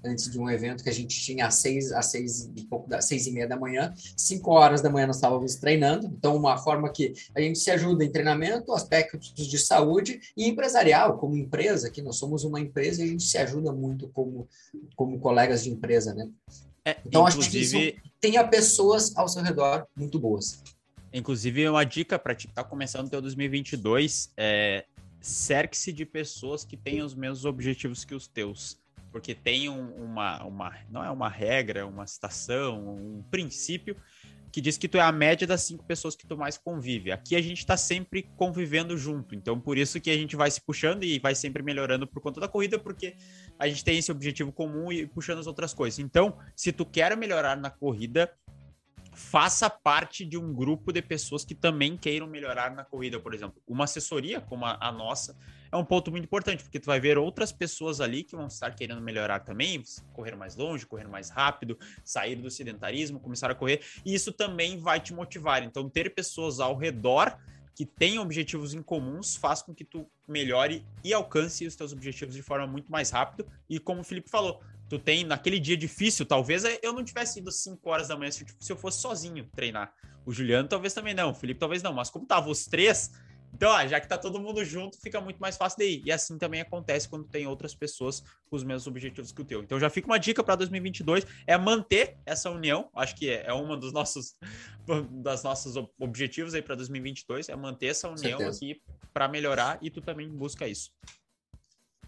antes 0.04 0.30
de 0.30 0.38
um 0.38 0.48
evento 0.50 0.82
que 0.82 0.90
a 0.90 0.92
gente 0.92 1.18
tinha 1.20 1.46
às 1.46 1.56
seis, 1.56 1.92
às 1.92 2.06
seis 2.06 2.50
e 2.56 2.64
pouco 2.64 2.88
da 2.88 3.00
seis 3.00 3.26
e 3.26 3.32
meia 3.32 3.46
da 3.46 3.56
manhã, 3.56 3.92
cinco 4.16 4.52
horas 4.52 4.80
da 4.80 4.90
manhã 4.90 5.06
nós 5.06 5.16
estávamos 5.16 5.56
treinando, 5.56 6.06
então 6.06 6.36
uma 6.36 6.56
forma 6.58 6.90
que 6.90 7.12
a 7.34 7.40
gente 7.40 7.58
se 7.58 7.70
ajuda 7.70 8.04
em 8.04 8.10
treinamento, 8.10 8.72
aspectos 8.72 9.48
de 9.48 9.58
saúde 9.58 10.20
e 10.36 10.48
empresarial, 10.48 11.18
como 11.18 11.36
empresa, 11.36 11.90
que 11.90 12.02
nós 12.02 12.16
somos 12.16 12.44
uma 12.44 12.60
empresa 12.60 13.02
e 13.02 13.04
a 13.04 13.08
gente 13.08 13.24
se 13.24 13.38
ajuda 13.38 13.72
muito 13.72 14.08
como, 14.08 14.48
como 14.96 15.18
colegas 15.18 15.64
de 15.64 15.70
empresa, 15.70 16.14
né? 16.14 16.28
É, 16.84 16.96
então 17.06 17.26
acho 17.26 17.38
que 17.38 17.60
isso 17.60 17.76
tenha 18.20 18.46
pessoas 18.46 19.16
ao 19.16 19.28
seu 19.28 19.42
redor 19.42 19.86
muito 19.96 20.18
boas. 20.18 20.62
Inclusive, 21.12 21.68
uma 21.68 21.84
dica 21.84 22.18
para 22.18 22.34
ti 22.34 22.48
que 22.48 22.54
tá 22.54 22.64
começando 22.64 23.06
o 23.06 23.10
teu 23.10 23.20
2022 23.20 24.32
é 24.36 24.84
cerque-se 25.20 25.92
de 25.92 26.04
pessoas 26.04 26.64
que 26.64 26.76
tenham 26.76 27.06
os 27.06 27.14
mesmos 27.14 27.44
objetivos 27.44 28.04
que 28.04 28.14
os 28.14 28.26
teus. 28.26 28.78
Porque 29.12 29.34
tem 29.34 29.68
um, 29.68 29.94
uma, 30.02 30.42
uma. 30.42 30.74
Não 30.90 31.04
é 31.04 31.10
uma 31.10 31.28
regra, 31.28 31.86
uma 31.86 32.06
citação, 32.06 32.96
um 32.96 33.22
princípio 33.30 33.96
que 34.52 34.60
diz 34.60 34.76
que 34.76 34.86
tu 34.86 34.98
é 34.98 35.00
a 35.00 35.10
média 35.10 35.46
das 35.46 35.62
cinco 35.62 35.82
pessoas 35.84 36.14
que 36.14 36.26
tu 36.26 36.36
mais 36.36 36.58
convive. 36.58 37.10
Aqui 37.10 37.34
a 37.34 37.40
gente 37.40 37.58
está 37.58 37.74
sempre 37.74 38.28
convivendo 38.36 38.98
junto, 38.98 39.34
então 39.34 39.58
por 39.58 39.78
isso 39.78 39.98
que 39.98 40.10
a 40.10 40.14
gente 40.14 40.36
vai 40.36 40.50
se 40.50 40.60
puxando 40.60 41.04
e 41.04 41.18
vai 41.18 41.34
sempre 41.34 41.62
melhorando 41.62 42.06
por 42.06 42.20
conta 42.20 42.38
da 42.38 42.46
corrida, 42.46 42.78
porque 42.78 43.16
a 43.58 43.66
gente 43.66 43.82
tem 43.82 43.96
esse 43.96 44.12
objetivo 44.12 44.52
comum 44.52 44.92
e 44.92 45.06
puxando 45.06 45.38
as 45.38 45.46
outras 45.46 45.72
coisas. 45.72 45.98
Então, 45.98 46.36
se 46.54 46.70
tu 46.70 46.84
quer 46.84 47.16
melhorar 47.16 47.56
na 47.56 47.70
corrida, 47.70 48.30
faça 49.14 49.70
parte 49.70 50.24
de 50.24 50.36
um 50.36 50.52
grupo 50.52 50.92
de 50.92 51.00
pessoas 51.00 51.44
que 51.44 51.54
também 51.54 51.96
queiram 51.96 52.26
melhorar 52.26 52.74
na 52.74 52.84
corrida, 52.84 53.18
por 53.18 53.32
exemplo. 53.32 53.62
Uma 53.66 53.84
assessoria 53.84 54.40
como 54.40 54.66
a, 54.66 54.76
a, 54.80 54.92
nossa 54.92 55.36
é 55.72 55.76
um 55.76 55.84
ponto 55.84 56.10
muito 56.10 56.24
importante, 56.24 56.62
porque 56.62 56.78
tu 56.78 56.84
vai 56.84 57.00
ver 57.00 57.16
outras 57.16 57.50
pessoas 57.50 58.00
ali 58.00 58.22
que 58.22 58.36
vão 58.36 58.46
estar 58.46 58.74
querendo 58.74 59.00
melhorar 59.00 59.40
também, 59.40 59.82
correr 60.12 60.36
mais 60.36 60.54
longe, 60.54 60.86
correr 60.86 61.08
mais 61.08 61.30
rápido, 61.30 61.78
sair 62.04 62.36
do 62.36 62.50
sedentarismo, 62.50 63.18
começar 63.18 63.50
a 63.50 63.54
correr, 63.54 63.80
e 64.04 64.14
isso 64.14 64.32
também 64.32 64.78
vai 64.78 65.00
te 65.00 65.14
motivar. 65.14 65.62
Então, 65.62 65.88
ter 65.88 66.14
pessoas 66.14 66.60
ao 66.60 66.76
redor 66.76 67.38
que 67.74 67.86
tenham 67.86 68.22
objetivos 68.22 68.74
em 68.74 68.82
comuns 68.82 69.34
faz 69.34 69.62
com 69.62 69.74
que 69.74 69.82
tu 69.82 70.06
melhore 70.28 70.84
e 71.02 71.14
alcance 71.14 71.66
os 71.66 71.74
teus 71.74 71.90
objetivos 71.90 72.34
de 72.34 72.42
forma 72.42 72.66
muito 72.66 72.92
mais 72.92 73.10
rápido. 73.10 73.46
E 73.66 73.78
como 73.78 74.02
o 74.02 74.04
Felipe 74.04 74.28
falou, 74.28 74.62
tu 74.90 74.98
tem 74.98 75.24
naquele 75.24 75.58
dia 75.58 75.76
difícil, 75.76 76.26
talvez 76.26 76.64
eu 76.82 76.92
não 76.92 77.02
tivesse 77.02 77.38
ido 77.38 77.50
5 77.50 77.88
horas 77.88 78.08
da 78.08 78.16
manhã 78.16 78.30
se, 78.30 78.44
se 78.60 78.70
eu 78.70 78.76
fosse 78.76 79.00
sozinho 79.00 79.48
treinar. 79.56 79.94
O 80.26 80.32
Juliano 80.32 80.68
talvez 80.68 80.92
também 80.92 81.14
não, 81.14 81.30
o 81.30 81.34
Felipe 81.34 81.58
talvez 81.58 81.82
não, 81.82 81.94
mas 81.94 82.10
como 82.10 82.26
tava 82.26 82.50
os 82.50 82.66
três, 82.66 83.10
então, 83.54 83.70
ah, 83.70 83.86
já 83.86 84.00
que 84.00 84.08
tá 84.08 84.16
todo 84.16 84.40
mundo 84.40 84.64
junto, 84.64 84.98
fica 85.00 85.20
muito 85.20 85.38
mais 85.38 85.56
fácil 85.56 85.78
de 85.78 85.84
ir. 85.84 86.02
E 86.06 86.12
assim 86.12 86.38
também 86.38 86.60
acontece 86.60 87.08
quando 87.08 87.28
tem 87.28 87.46
outras 87.46 87.74
pessoas 87.74 88.20
com 88.48 88.56
os 88.56 88.64
mesmos 88.64 88.86
objetivos 88.86 89.30
que 89.30 89.42
o 89.42 89.44
teu. 89.44 89.62
Então, 89.62 89.78
já 89.78 89.90
fica 89.90 90.06
uma 90.06 90.18
dica 90.18 90.42
para 90.42 90.56
2022 90.56 91.26
é 91.46 91.56
manter 91.58 92.16
essa 92.24 92.50
união. 92.50 92.88
Acho 92.94 93.14
que 93.14 93.28
é, 93.28 93.44
é 93.46 93.52
uma 93.52 93.76
dos 93.76 93.92
nossos 93.92 94.36
das 95.22 95.42
nossos 95.42 95.74
objetivos 95.98 96.54
aí 96.54 96.62
para 96.62 96.74
2022 96.74 97.48
é 97.48 97.56
manter 97.56 97.86
essa 97.86 98.08
união 98.08 98.40
aqui 98.40 98.80
para 99.12 99.28
melhorar 99.28 99.78
e 99.80 99.90
tu 99.90 100.00
também 100.00 100.28
busca 100.28 100.66
isso. 100.66 100.90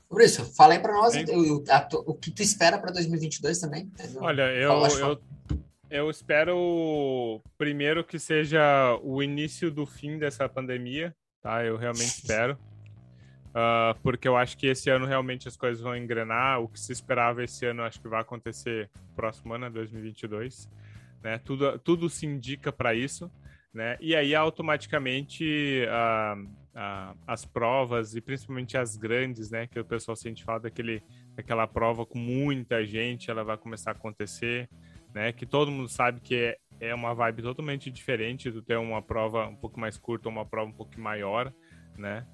Por 0.09 0.20
isso, 0.20 0.44
fala 0.54 0.74
aí 0.74 0.80
para 0.80 0.92
nós 0.92 1.14
o, 1.14 1.64
a, 1.68 1.88
o, 2.07 2.14
que 2.14 2.30
tu 2.30 2.42
espera 2.42 2.78
para 2.78 2.92
2022 2.92 3.59
também. 3.59 3.90
Olha, 4.16 4.52
eu, 4.52 4.72
eu, 4.87 5.22
eu 5.90 6.11
espero 6.11 7.40
primeiro 7.59 8.04
que 8.04 8.18
seja 8.18 8.98
o 9.02 9.22
início 9.22 9.70
do 9.70 9.87
fim 9.87 10.18
dessa 10.18 10.48
pandemia, 10.48 11.14
tá? 11.44 11.62
Eu 11.62 11.76
realmente 11.76 12.07
espero. 12.09 12.59
Uh, 13.50 13.94
porque 14.02 14.26
eu 14.26 14.37
acho 14.37 14.57
que 14.57 14.66
esse 14.66 14.90
ano 14.90 15.07
realmente 15.07 15.46
as 15.46 15.57
coisas 15.57 15.80
vão 15.80 15.94
engrenar. 15.94 16.61
O 16.61 16.68
que 16.68 16.80
se 16.80 16.90
esperava 16.90 17.44
esse 17.44 17.66
ano, 17.66 17.83
acho 17.83 18.00
que 18.00 18.09
vai 18.09 18.22
acontecer 18.22 18.90
próximo 19.14 19.52
ano, 19.52 19.70
2022. 19.70 20.68
Né? 21.22 21.38
Tudo, 21.38 21.78
tudo 21.78 22.09
se 22.09 22.26
indica 22.26 22.72
para 22.72 22.94
isso. 22.94 23.30
Né? 23.72 23.96
E 24.00 24.16
aí, 24.16 24.35
automaticamente, 24.35 25.85
uh, 25.87 26.48
as 27.26 27.44
provas, 27.44 28.14
e 28.14 28.20
principalmente 28.20 28.76
as 28.76 28.96
grandes, 28.96 29.50
né? 29.50 29.66
Que 29.66 29.78
o 29.78 29.85
pessoal 29.85 30.16
sente 30.16 30.44
falta 30.44 30.64
daquele, 30.64 31.02
daquela 31.35 31.66
prova 31.66 32.04
com 32.04 32.18
muita 32.18 32.85
gente, 32.85 33.30
ela 33.30 33.44
vai 33.44 33.57
começar 33.57 33.90
a 33.90 33.94
acontecer, 33.94 34.68
né? 35.14 35.33
Que 35.33 35.46
todo 35.46 35.70
mundo 35.70 35.88
sabe 35.88 36.20
que 36.20 36.35
é, 36.35 36.59
é 36.81 36.95
uma 36.95 37.15
vibe 37.15 37.43
totalmente 37.43 37.91
diferente 37.91 38.51
do 38.51 38.63
ter 38.63 38.77
uma 38.77 39.03
prova 39.03 39.47
um 39.47 39.57
pouco 39.57 39.79
mais 39.79 39.97
curta 39.97 40.29
uma 40.29 40.45
prova 40.45 40.71
um 40.71 40.75
pouco 40.75 40.99
maior, 41.01 41.53
né? 41.97 42.27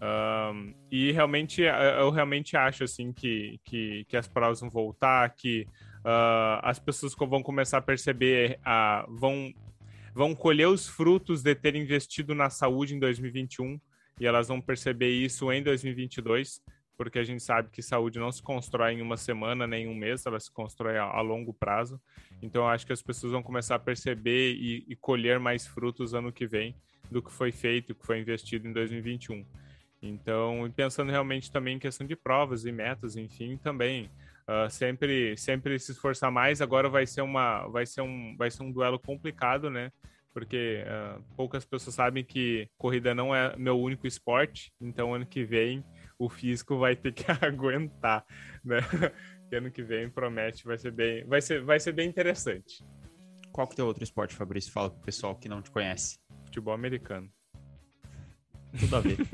Um, 0.00 0.74
e 0.90 1.10
realmente, 1.10 1.62
eu 1.62 2.10
realmente 2.10 2.56
acho, 2.56 2.84
assim, 2.84 3.12
que, 3.12 3.58
que, 3.64 4.04
que 4.06 4.16
as 4.16 4.28
provas 4.28 4.60
vão 4.60 4.68
voltar, 4.68 5.30
que 5.30 5.66
uh, 6.04 6.60
as 6.62 6.78
pessoas 6.78 7.14
vão 7.14 7.42
começar 7.42 7.78
a 7.78 7.82
perceber, 7.82 8.60
uh, 8.60 9.10
vão 9.14 9.52
vão 10.14 10.34
colher 10.34 10.66
os 10.66 10.88
frutos 10.88 11.42
de 11.42 11.54
ter 11.54 11.76
investido 11.76 12.34
na 12.34 12.48
saúde 12.48 12.94
em 12.94 12.98
2021 12.98 13.78
e 14.18 14.26
elas 14.26 14.48
vão 14.48 14.62
perceber 14.62 15.10
isso 15.10 15.52
em 15.52 15.62
2022, 15.62 16.62
porque 16.96 17.18
a 17.18 17.24
gente 17.24 17.42
sabe 17.42 17.68
que 17.70 17.82
saúde 17.82 18.18
não 18.18 18.32
se 18.32 18.42
constrói 18.42 18.94
em 18.94 19.02
uma 19.02 19.16
semana 19.16 19.66
nem 19.66 19.84
em 19.84 19.88
um 19.88 19.94
mês, 19.94 20.24
ela 20.26 20.40
se 20.40 20.50
constrói 20.50 20.96
a, 20.96 21.04
a 21.04 21.20
longo 21.20 21.52
prazo. 21.52 22.00
Então, 22.42 22.62
eu 22.62 22.68
acho 22.68 22.86
que 22.86 22.92
as 22.92 23.02
pessoas 23.02 23.32
vão 23.32 23.42
começar 23.42 23.74
a 23.74 23.78
perceber 23.78 24.54
e, 24.54 24.84
e 24.88 24.96
colher 24.96 25.38
mais 25.38 25.66
frutos 25.66 26.14
ano 26.14 26.32
que 26.32 26.46
vem 26.46 26.74
do 27.10 27.22
que 27.22 27.30
foi 27.30 27.52
feito, 27.52 27.94
que 27.94 28.04
foi 28.04 28.18
investido 28.20 28.66
em 28.66 28.72
2021. 28.72 29.44
Então, 30.02 30.70
pensando 30.74 31.10
realmente 31.10 31.50
também 31.50 31.76
em 31.76 31.78
questão 31.78 32.06
de 32.06 32.16
provas 32.16 32.64
e 32.64 32.72
metas, 32.72 33.16
enfim, 33.16 33.56
também 33.56 34.10
uh, 34.48 34.70
sempre 34.70 35.36
sempre 35.36 35.78
se 35.78 35.92
esforçar 35.92 36.30
mais. 36.30 36.60
Agora 36.60 36.88
vai 36.88 37.06
ser 37.06 37.22
uma 37.22 37.66
vai 37.68 37.86
ser 37.86 38.02
um 38.02 38.36
vai 38.36 38.50
ser 38.50 38.62
um 38.62 38.70
duelo 38.70 38.98
complicado, 38.98 39.70
né? 39.70 39.90
Porque 40.32 40.84
uh, 40.84 41.22
poucas 41.34 41.64
pessoas 41.64 41.94
sabem 41.94 42.22
que 42.22 42.68
corrida 42.76 43.14
não 43.14 43.34
é 43.34 43.56
meu 43.56 43.80
único 43.80 44.06
esporte. 44.06 44.72
Então, 44.80 45.14
ano 45.14 45.26
que 45.26 45.44
vem 45.44 45.82
o 46.18 46.28
físico 46.28 46.78
vai 46.78 46.96
ter 46.96 47.12
que 47.12 47.24
aguentar, 47.44 48.24
né? 48.64 48.78
que 49.48 49.56
ano 49.56 49.70
que 49.70 49.82
vem 49.82 50.10
promete 50.10 50.64
vai 50.64 50.76
ser 50.76 50.90
bem 50.90 51.24
vai 51.24 51.40
ser 51.40 51.62
vai 51.62 51.78
ser 51.78 51.92
bem 51.92 52.08
interessante. 52.08 52.84
Qual 53.52 53.66
que 53.66 53.80
é 53.80 53.84
o 53.84 53.86
outro 53.86 54.04
esporte, 54.04 54.34
Fabrício? 54.34 54.72
Fala 54.72 54.90
pro 54.90 55.00
pessoal 55.00 55.34
que 55.34 55.48
não 55.48 55.62
te 55.62 55.70
conhece. 55.70 56.18
Futebol 56.44 56.74
americano. 56.74 57.30
Tudo 58.78 58.96
a 58.96 59.00
ver. 59.00 59.16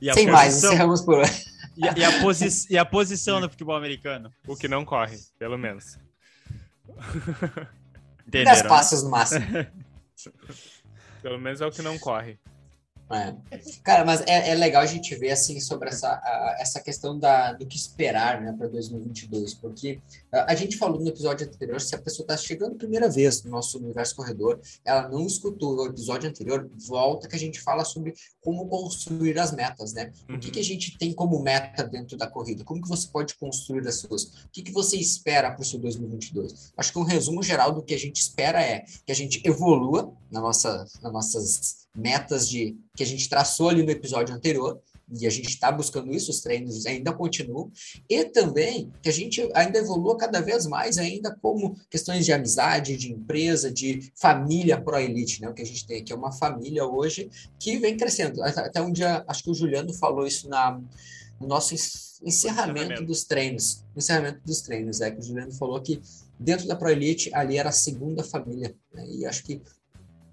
e 0.00 0.08
a 0.08 0.14
Sem 0.14 0.26
posição... 0.26 0.32
mais, 0.32 0.56
encerramos 0.56 1.02
por 1.02 1.18
hoje. 1.18 1.44
E 1.76 1.88
a, 1.88 1.94
e, 1.96 2.04
a 2.04 2.20
posi... 2.20 2.72
e 2.72 2.78
a 2.78 2.84
posição 2.84 3.40
no 3.40 3.48
futebol 3.48 3.74
americano? 3.74 4.32
O 4.46 4.56
que 4.56 4.68
não 4.68 4.84
corre, 4.84 5.16
pelo 5.38 5.58
menos. 5.58 5.98
Entenderam, 8.26 8.52
10 8.52 8.62
passos 8.62 9.02
no 9.02 9.10
máximo. 9.10 9.44
pelo 11.22 11.38
menos 11.38 11.60
é 11.60 11.66
o 11.66 11.70
que 11.70 11.82
não 11.82 11.98
corre. 11.98 12.38
É. 13.10 13.34
Cara, 13.82 14.04
mas 14.04 14.20
é, 14.26 14.50
é, 14.50 14.54
legal 14.54 14.82
a 14.82 14.86
gente 14.86 15.14
ver 15.14 15.30
assim 15.30 15.58
sobre 15.60 15.88
essa, 15.88 16.08
a, 16.08 16.56
essa 16.60 16.78
questão 16.78 17.18
da, 17.18 17.54
do 17.54 17.66
que 17.66 17.76
esperar 17.76 18.40
né, 18.40 18.52
para 18.52 18.68
2022, 18.68 19.54
porque 19.54 19.98
a, 20.30 20.52
a, 20.52 20.54
gente 20.54 20.76
falou 20.76 21.00
no 21.00 21.08
episódio 21.08 21.46
anterior, 21.46 21.80
se 21.80 21.94
a 21.94 21.98
pessoa 21.98 22.24
está 22.24 22.36
chegando 22.36 22.76
primeira 22.76 23.08
vez 23.08 23.42
no 23.42 23.50
nosso 23.50 23.78
universo 23.78 24.14
corredor, 24.14 24.60
ela 24.84 25.08
não 25.08 25.26
escutou 25.26 25.76
o 25.76 25.86
episódio 25.86 26.28
anterior, 26.28 26.70
volta 26.86 27.28
que 27.28 27.36
a 27.36 27.38
gente 27.38 27.60
fala 27.60 27.82
sobre 27.82 28.12
como 28.42 28.68
construir 28.68 29.38
as 29.38 29.52
metas, 29.52 29.94
né? 29.94 30.12
Uhum. 30.28 30.36
O 30.36 30.38
que, 30.38 30.50
que 30.50 30.60
a 30.60 30.64
gente 30.64 30.98
tem 30.98 31.12
como 31.14 31.42
meta 31.42 31.84
dentro 31.84 32.16
da 32.16 32.26
corrida? 32.26 32.62
Como 32.62 32.82
que 32.82 32.88
você 32.88 33.08
pode 33.08 33.34
construir 33.36 33.86
as 33.88 34.00
suas? 34.00 34.24
O 34.24 34.50
que, 34.52 34.62
que 34.62 34.72
você 34.72 34.98
espera 34.98 35.50
para 35.50 35.62
o 35.62 35.64
seu 35.64 35.78
2022? 35.78 36.72
Acho 36.76 36.92
que 36.92 36.98
um 36.98 37.04
resumo 37.04 37.42
geral 37.42 37.72
do 37.72 37.82
que 37.82 37.94
a 37.94 37.98
gente 37.98 38.20
espera 38.20 38.62
é 38.62 38.84
que 39.06 39.12
a 39.12 39.14
gente 39.14 39.40
evolua 39.46 40.12
na 40.30 40.40
nossa, 40.40 40.86
nas 41.02 41.12
nossas 41.12 41.88
metas 41.94 42.48
de 42.48 42.76
que 42.98 43.04
a 43.04 43.06
gente 43.06 43.28
traçou 43.28 43.68
ali 43.68 43.84
no 43.84 43.92
episódio 43.92 44.34
anterior, 44.34 44.80
e 45.16 45.24
a 45.24 45.30
gente 45.30 45.50
está 45.50 45.70
buscando 45.70 46.12
isso, 46.12 46.32
os 46.32 46.40
treinos 46.40 46.84
ainda 46.84 47.12
continuam, 47.12 47.70
e 48.10 48.24
também 48.24 48.92
que 49.00 49.08
a 49.08 49.12
gente 49.12 49.48
ainda 49.54 49.78
evolua 49.78 50.18
cada 50.18 50.40
vez 50.40 50.66
mais 50.66 50.98
ainda 50.98 51.34
como 51.40 51.76
questões 51.88 52.26
de 52.26 52.32
amizade, 52.32 52.96
de 52.96 53.12
empresa, 53.12 53.70
de 53.70 54.12
família 54.16 54.80
pro-elite, 54.80 55.40
né? 55.40 55.48
O 55.48 55.54
que 55.54 55.62
a 55.62 55.64
gente 55.64 55.86
tem 55.86 56.00
aqui 56.00 56.12
é 56.12 56.16
uma 56.16 56.32
família 56.32 56.84
hoje 56.84 57.30
que 57.58 57.78
vem 57.78 57.96
crescendo. 57.96 58.42
Até 58.42 58.82
um 58.82 58.90
dia, 58.90 59.24
acho 59.28 59.44
que 59.44 59.50
o 59.50 59.54
Juliano 59.54 59.94
falou 59.94 60.26
isso 60.26 60.48
na, 60.48 60.78
no 61.40 61.46
nosso 61.46 61.72
encerramento, 61.74 62.26
encerramento. 62.26 63.04
dos 63.04 63.24
treinos. 63.24 63.84
Encerramento 63.96 64.40
dos 64.44 64.60
treinos, 64.60 65.00
é 65.00 65.10
que 65.12 65.20
o 65.20 65.22
Juliano 65.22 65.52
falou 65.52 65.80
que 65.80 66.02
dentro 66.38 66.66
da 66.66 66.74
pro-elite 66.74 67.30
ali 67.32 67.56
era 67.56 67.68
a 67.68 67.72
segunda 67.72 68.24
família, 68.24 68.74
né? 68.92 69.06
E 69.08 69.24
acho 69.24 69.44
que 69.44 69.62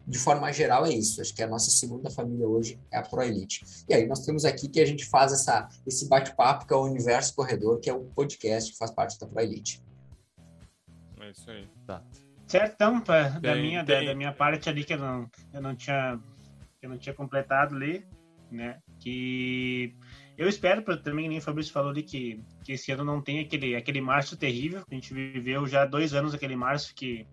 de 0.07 0.19
forma 0.19 0.51
geral, 0.53 0.85
é 0.85 0.93
isso. 0.93 1.21
Acho 1.21 1.33
que 1.33 1.41
a 1.41 1.47
nossa 1.47 1.71
segunda 1.71 2.09
família 2.09 2.47
hoje 2.47 2.79
é 2.91 2.97
a 2.97 3.01
ProElite. 3.01 3.65
E 3.89 3.93
aí 3.93 4.05
nós 4.07 4.25
temos 4.25 4.45
aqui 4.45 4.69
que 4.69 4.79
a 4.79 4.85
gente 4.85 5.05
faz 5.05 5.33
essa, 5.33 5.67
esse 5.85 6.07
bate-papo, 6.07 6.67
que 6.67 6.73
é 6.73 6.75
o 6.77 6.83
Universo 6.83 7.33
Corredor, 7.35 7.79
que 7.79 7.89
é 7.89 7.93
o 7.93 8.03
podcast 8.03 8.71
que 8.71 8.77
faz 8.77 8.91
parte 8.91 9.19
da 9.19 9.27
ProElite. 9.27 9.81
É 11.19 11.31
isso 11.31 11.49
aí. 11.49 11.67
Tá. 11.87 12.03
Certo, 12.45 12.73
então, 12.75 13.01
pra, 13.01 13.29
da, 13.29 13.55
minha, 13.55 13.83
Da, 13.83 14.03
da, 14.03 14.13
minha 14.13 14.31
parte 14.31 14.69
ali 14.69 14.83
que 14.83 14.93
eu 14.93 14.99
não, 14.99 15.29
eu 15.51 15.61
não 15.61 15.75
tinha 15.75 16.19
que 16.79 16.85
eu 16.85 16.89
não 16.89 16.97
tinha 16.97 17.15
completado 17.15 17.75
ali, 17.75 18.05
né? 18.51 18.77
Que 18.99 19.95
eu 20.37 20.47
espero, 20.47 20.83
também 21.01 21.27
nem 21.27 21.39
o 21.39 21.41
Fabrício 21.41 21.73
falou 21.73 21.89
ali, 21.89 22.03
que, 22.03 22.43
que 22.63 22.73
esse 22.73 22.91
ano 22.91 23.03
não 23.03 23.21
tem 23.21 23.39
aquele, 23.39 23.75
aquele 23.75 24.01
março 24.01 24.37
terrível. 24.37 24.83
A 24.89 24.93
gente 24.93 25.13
viveu 25.13 25.65
já 25.65 25.85
dois 25.85 26.13
anos 26.13 26.33
aquele 26.33 26.55
março 26.55 26.93
que 26.93 27.25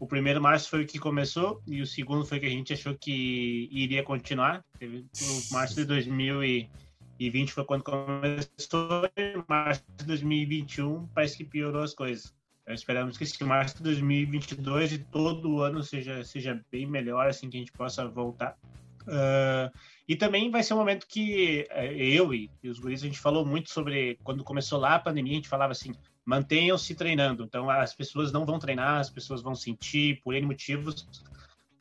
o 0.00 0.06
primeiro 0.06 0.40
março 0.40 0.70
foi 0.70 0.84
o 0.84 0.86
que 0.86 0.98
começou 0.98 1.60
e 1.66 1.80
o 1.82 1.86
segundo 1.86 2.24
foi 2.24 2.38
que 2.38 2.46
a 2.46 2.50
gente 2.50 2.72
achou 2.72 2.94
que 2.94 3.68
iria 3.72 4.02
continuar. 4.02 4.64
Teve, 4.78 4.98
o 4.98 5.52
março 5.52 5.74
de 5.74 5.84
2020 5.84 7.52
foi 7.52 7.64
quando 7.64 7.82
começou, 7.82 9.10
e 9.16 9.42
março 9.48 9.84
de 9.96 10.04
2021 10.04 11.06
parece 11.08 11.36
que 11.36 11.44
piorou 11.44 11.82
as 11.82 11.94
coisas. 11.94 12.32
Então, 12.62 12.74
esperamos 12.74 13.16
que 13.16 13.24
esse 13.24 13.42
março 13.44 13.78
de 13.78 13.82
2022 13.84 14.92
e 14.92 14.98
todo 14.98 15.50
o 15.50 15.62
ano 15.62 15.82
seja, 15.82 16.22
seja 16.22 16.62
bem 16.70 16.86
melhor, 16.86 17.26
assim 17.26 17.48
que 17.48 17.56
a 17.56 17.60
gente 17.60 17.72
possa 17.72 18.06
voltar. 18.06 18.56
Uh, 19.04 19.72
e 20.06 20.14
também 20.14 20.50
vai 20.50 20.62
ser 20.62 20.74
um 20.74 20.76
momento 20.76 21.06
que 21.08 21.66
uh, 21.70 21.80
eu 21.80 22.34
e 22.34 22.50
os 22.64 22.78
guris, 22.78 23.02
a 23.02 23.06
gente 23.06 23.18
falou 23.18 23.44
muito 23.44 23.70
sobre, 23.70 24.18
quando 24.22 24.44
começou 24.44 24.78
lá 24.78 24.96
a 24.96 24.98
pandemia, 24.98 25.32
a 25.32 25.36
gente 25.36 25.48
falava 25.48 25.72
assim, 25.72 25.92
mantenham-se 26.28 26.94
treinando. 26.94 27.42
Então, 27.42 27.70
as 27.70 27.94
pessoas 27.94 28.30
não 28.30 28.44
vão 28.44 28.58
treinar, 28.58 29.00
as 29.00 29.08
pessoas 29.08 29.40
vão 29.40 29.54
sentir 29.54 30.20
por 30.22 30.34
N 30.34 30.46
motivos, 30.46 31.08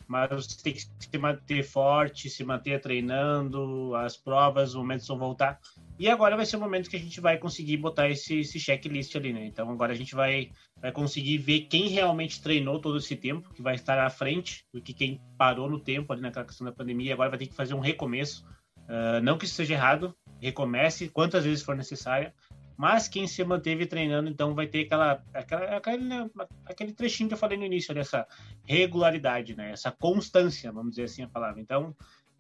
mas 0.08 0.30
você 0.30 0.64
tem 0.64 0.72
que 0.72 0.80
se 0.80 1.18
manter 1.18 1.64
forte, 1.64 2.30
se 2.30 2.46
manter 2.46 2.80
treinando, 2.80 3.94
as 3.94 4.16
provas, 4.16 4.70
os 4.70 4.76
momentos 4.76 5.06
vão 5.06 5.18
voltar. 5.18 5.60
E 6.00 6.08
agora 6.10 6.38
vai 6.38 6.46
ser 6.46 6.56
o 6.56 6.62
momento 6.62 6.90
que 6.90 6.96
a 6.96 7.00
gente 7.00 7.20
vai 7.20 7.38
conseguir 7.38 7.76
botar 7.76 8.08
esse, 8.08 8.40
esse 8.40 8.58
checklist 8.58 9.14
ali, 9.18 9.34
né? 9.34 9.46
Então, 9.46 9.70
agora 9.70 9.92
a 9.92 9.98
gente 9.98 10.16
vai, 10.16 10.50
vai 10.82 10.94
conseguir 10.94 11.40
ver 11.40 11.62
quem 11.64 11.90
realmente 11.90 12.42
treinou 12.42 12.80
todo 12.80 13.00
esse 13.00 13.18
tempo, 13.18 13.54
que 13.54 13.62
vai 13.62 13.76
estar 13.76 14.00
à 14.00 14.10
frente 14.10 14.64
do 14.74 14.82
que 14.82 14.94
quem 14.94 15.20
parou 15.38 15.70
no 15.70 15.78
tempo 15.78 16.14
ali 16.14 16.22
naquela 16.22 16.46
questão 16.46 16.64
da 16.64 16.72
pandemia. 16.72 17.14
Agora 17.14 17.30
vai 17.30 17.40
ter 17.40 17.48
que 17.48 17.54
fazer 17.54 17.74
um 17.74 17.82
recomeço. 17.82 18.46
Uh, 18.88 19.20
não 19.22 19.38
que 19.38 19.44
isso 19.44 19.56
seja 19.56 19.74
errado, 19.74 20.16
recomece 20.42 21.10
quantas 21.10 21.44
vezes 21.44 21.62
for 21.62 21.76
necessário, 21.76 22.32
mas 22.78 23.08
quem 23.08 23.26
se 23.26 23.44
manteve 23.44 23.88
treinando, 23.88 24.30
então, 24.30 24.54
vai 24.54 24.68
ter 24.68 24.86
aquela, 24.86 25.24
aquela 25.34 25.78
aquele, 25.78 26.04
né, 26.04 26.30
aquele 26.64 26.94
trechinho 26.94 27.28
que 27.28 27.34
eu 27.34 27.40
falei 27.40 27.58
no 27.58 27.66
início, 27.66 27.94
dessa 27.94 28.28
regularidade, 28.66 29.56
né? 29.56 29.72
Essa 29.72 29.92
constância, 29.92 30.72
vamos 30.72 30.92
dizer 30.92 31.06
assim 31.06 31.24
a 31.24 31.28
palavra. 31.28 31.60
Então, 31.60 31.96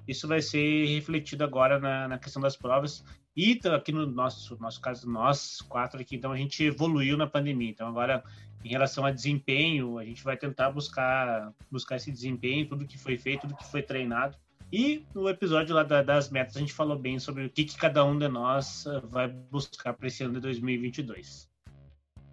isso 0.07 0.27
vai 0.27 0.39
ser 0.39 0.85
refletido 0.85 1.43
agora 1.43 1.79
na, 1.79 2.07
na 2.07 2.19
questão 2.19 2.39
das 2.41 2.55
provas. 2.55 3.03
E 3.35 3.59
aqui 3.75 3.91
no 3.91 4.05
nosso, 4.05 4.55
nosso 4.59 4.79
caso, 4.79 5.09
nós 5.09 5.59
quatro 5.61 5.99
aqui, 5.99 6.15
então, 6.15 6.31
a 6.31 6.37
gente 6.37 6.63
evoluiu 6.63 7.17
na 7.17 7.25
pandemia. 7.25 7.71
Então, 7.71 7.87
agora, 7.87 8.23
em 8.63 8.69
relação 8.69 9.05
a 9.05 9.11
desempenho, 9.11 9.97
a 9.97 10.05
gente 10.05 10.23
vai 10.23 10.37
tentar 10.37 10.69
buscar, 10.69 11.51
buscar 11.71 11.95
esse 11.95 12.11
desempenho, 12.11 12.67
tudo 12.67 12.85
que 12.85 12.97
foi 12.97 13.17
feito, 13.17 13.41
tudo 13.41 13.55
que 13.55 13.65
foi 13.65 13.81
treinado 13.81 14.37
e 14.71 15.05
no 15.15 15.29
episódio 15.29 15.73
lá 15.73 15.83
da, 15.83 16.03
das 16.03 16.29
metas, 16.29 16.57
a 16.57 16.59
gente 16.59 16.73
falou 16.73 16.97
bem 16.97 17.19
sobre 17.19 17.45
o 17.45 17.49
que, 17.49 17.63
que 17.63 17.77
cada 17.77 18.03
um 18.03 18.17
de 18.17 18.27
nós 18.27 18.85
eh, 18.85 18.99
vai 19.05 19.27
buscar 19.27 19.93
para 19.93 20.07
esse 20.07 20.23
ano 20.23 20.33
de 20.33 20.41
2022. 20.41 21.49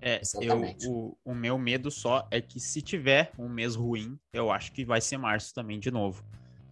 É, 0.01 0.21
eu, 0.41 0.61
o, 0.91 1.17
o 1.25 1.35
meu 1.35 1.57
medo 1.57 1.91
só 1.91 2.27
é 2.31 2.41
que 2.41 2.59
se 2.59 2.83
tiver 2.83 3.33
um 3.39 3.49
mês 3.49 3.77
ruim, 3.77 4.19
eu 4.33 4.51
acho 4.51 4.73
que 4.73 4.85
vai 4.85 5.01
ser 5.01 5.17
março 5.17 5.55
também 5.55 5.79
de 5.79 5.91
novo. 5.91 6.25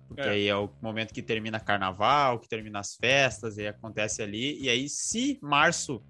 Porque 0.09 0.23
é. 0.23 0.31
aí 0.31 0.49
é 0.49 0.57
o 0.57 0.69
momento 0.83 1.15
que 1.15 1.23
termina 1.23 1.61
carnaval, 1.61 2.41
que 2.41 2.49
termina 2.49 2.81
as 2.81 2.95
festas, 2.97 3.57
e 3.57 3.67
acontece 3.67 4.21
ali. 4.21 4.61
E 4.61 4.69
aí, 4.69 4.89
se 4.89 5.39
março 5.41 6.03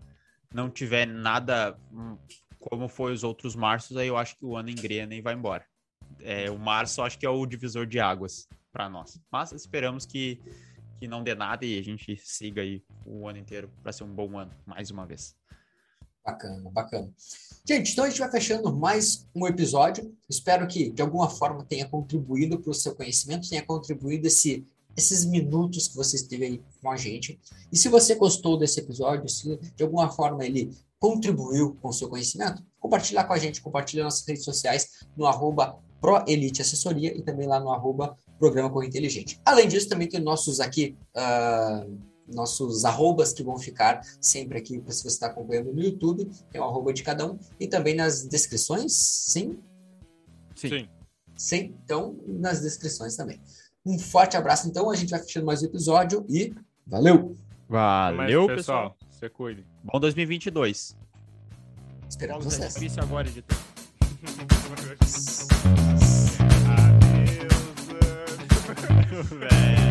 não 0.52 0.68
tiver 0.68 1.06
nada 1.06 1.78
hum, 1.92 2.16
como 2.58 2.88
foi 2.88 3.12
os 3.12 3.22
outros 3.22 3.54
marços, 3.54 3.96
aí 3.96 4.08
eu 4.08 4.16
acho 4.16 4.36
que 4.36 4.44
o 4.44 4.56
ano 4.56 4.70
engrena 4.70 5.14
e 5.14 5.20
vai 5.20 5.34
embora. 5.34 5.64
É, 6.20 6.50
o 6.50 6.58
março 6.58 7.02
acho 7.02 7.18
que 7.18 7.26
é 7.26 7.30
o 7.30 7.46
divisor 7.46 7.86
de 7.86 8.00
águas 8.00 8.48
para 8.72 8.88
nós. 8.88 9.20
Mas 9.30 9.52
esperamos 9.52 10.06
que, 10.06 10.40
que 10.98 11.06
não 11.06 11.22
dê 11.22 11.34
nada 11.34 11.64
e 11.64 11.78
a 11.78 11.82
gente 11.82 12.16
siga 12.16 12.62
aí 12.62 12.82
o 13.04 13.28
ano 13.28 13.38
inteiro 13.38 13.70
para 13.82 13.92
ser 13.92 14.04
um 14.04 14.14
bom 14.14 14.38
ano, 14.38 14.50
mais 14.66 14.90
uma 14.90 15.06
vez. 15.06 15.36
Bacana, 16.24 16.70
bacana. 16.70 17.12
Gente, 17.66 17.92
então 17.92 18.04
a 18.04 18.08
gente 18.08 18.20
vai 18.20 18.30
fechando 18.30 18.74
mais 18.74 19.26
um 19.34 19.46
episódio. 19.46 20.16
Espero 20.28 20.66
que 20.66 20.90
de 20.90 21.02
alguma 21.02 21.28
forma 21.28 21.64
tenha 21.64 21.88
contribuído 21.88 22.58
para 22.60 22.70
o 22.70 22.74
seu 22.74 22.94
conhecimento, 22.94 23.48
tenha 23.48 23.62
contribuído 23.62 24.28
esse, 24.28 24.64
esses 24.96 25.24
minutos 25.24 25.88
que 25.88 25.96
você 25.96 26.16
esteve 26.16 26.44
aí 26.44 26.62
com 26.80 26.90
a 26.90 26.96
gente. 26.96 27.40
E 27.72 27.76
se 27.76 27.88
você 27.88 28.14
gostou 28.14 28.56
desse 28.56 28.78
episódio, 28.80 29.28
se 29.28 29.56
de 29.56 29.82
alguma 29.82 30.08
forma 30.08 30.44
ele 30.44 30.70
contribuiu 30.98 31.76
com 31.82 31.88
o 31.88 31.92
seu 31.92 32.08
conhecimento, 32.08 32.64
compartilha 32.78 33.24
com 33.24 33.32
a 33.32 33.38
gente, 33.38 33.60
compartilha 33.60 34.04
nas 34.04 34.24
redes 34.24 34.44
sociais 34.44 35.04
no 35.16 35.26
arroba 35.26 35.76
Assessoria 36.60 37.16
e 37.16 37.22
também 37.22 37.46
lá 37.46 37.60
no 37.60 37.70
arroba 37.70 38.16
Programa 38.42 38.68
Corre 38.70 38.88
Inteligente. 38.88 39.40
Além 39.44 39.68
disso, 39.68 39.88
também 39.88 40.08
tem 40.08 40.20
nossos 40.20 40.58
aqui, 40.58 40.96
uh, 41.16 41.96
nossos 42.26 42.84
arrobas 42.84 43.32
que 43.32 43.40
vão 43.40 43.56
ficar 43.56 44.00
sempre 44.20 44.58
aqui, 44.58 44.82
se 44.88 45.04
você 45.04 45.06
está 45.06 45.28
acompanhando 45.28 45.72
no 45.72 45.80
YouTube, 45.80 46.28
tem 46.50 46.60
o 46.60 46.64
arroba 46.64 46.92
de 46.92 47.04
cada 47.04 47.24
um, 47.24 47.38
e 47.60 47.68
também 47.68 47.94
nas 47.94 48.26
descrições, 48.26 48.92
sim? 48.92 49.60
Sim. 50.56 50.68
Sim. 50.68 50.88
Sim. 51.36 51.74
Então, 51.84 52.16
nas 52.26 52.60
descrições 52.60 53.14
também. 53.14 53.40
Um 53.86 53.96
forte 53.96 54.36
abraço, 54.36 54.66
então. 54.66 54.90
A 54.90 54.96
gente 54.96 55.10
vai 55.10 55.20
fechando 55.20 55.46
mais 55.46 55.62
um 55.62 55.66
episódio 55.66 56.26
e 56.28 56.52
valeu! 56.84 57.36
Valeu, 57.68 58.16
mais, 58.16 58.56
pessoal. 58.56 58.56
pessoal. 58.56 58.96
Você 59.08 59.30
cuide. 59.30 59.64
Bom 59.84 60.00
2022. 60.00 60.96
Esperamos 62.08 62.44
vocês. 62.44 62.74
É 62.74 62.80
difícil 62.80 63.04
agora, 63.04 63.28
Bye. 69.30 69.81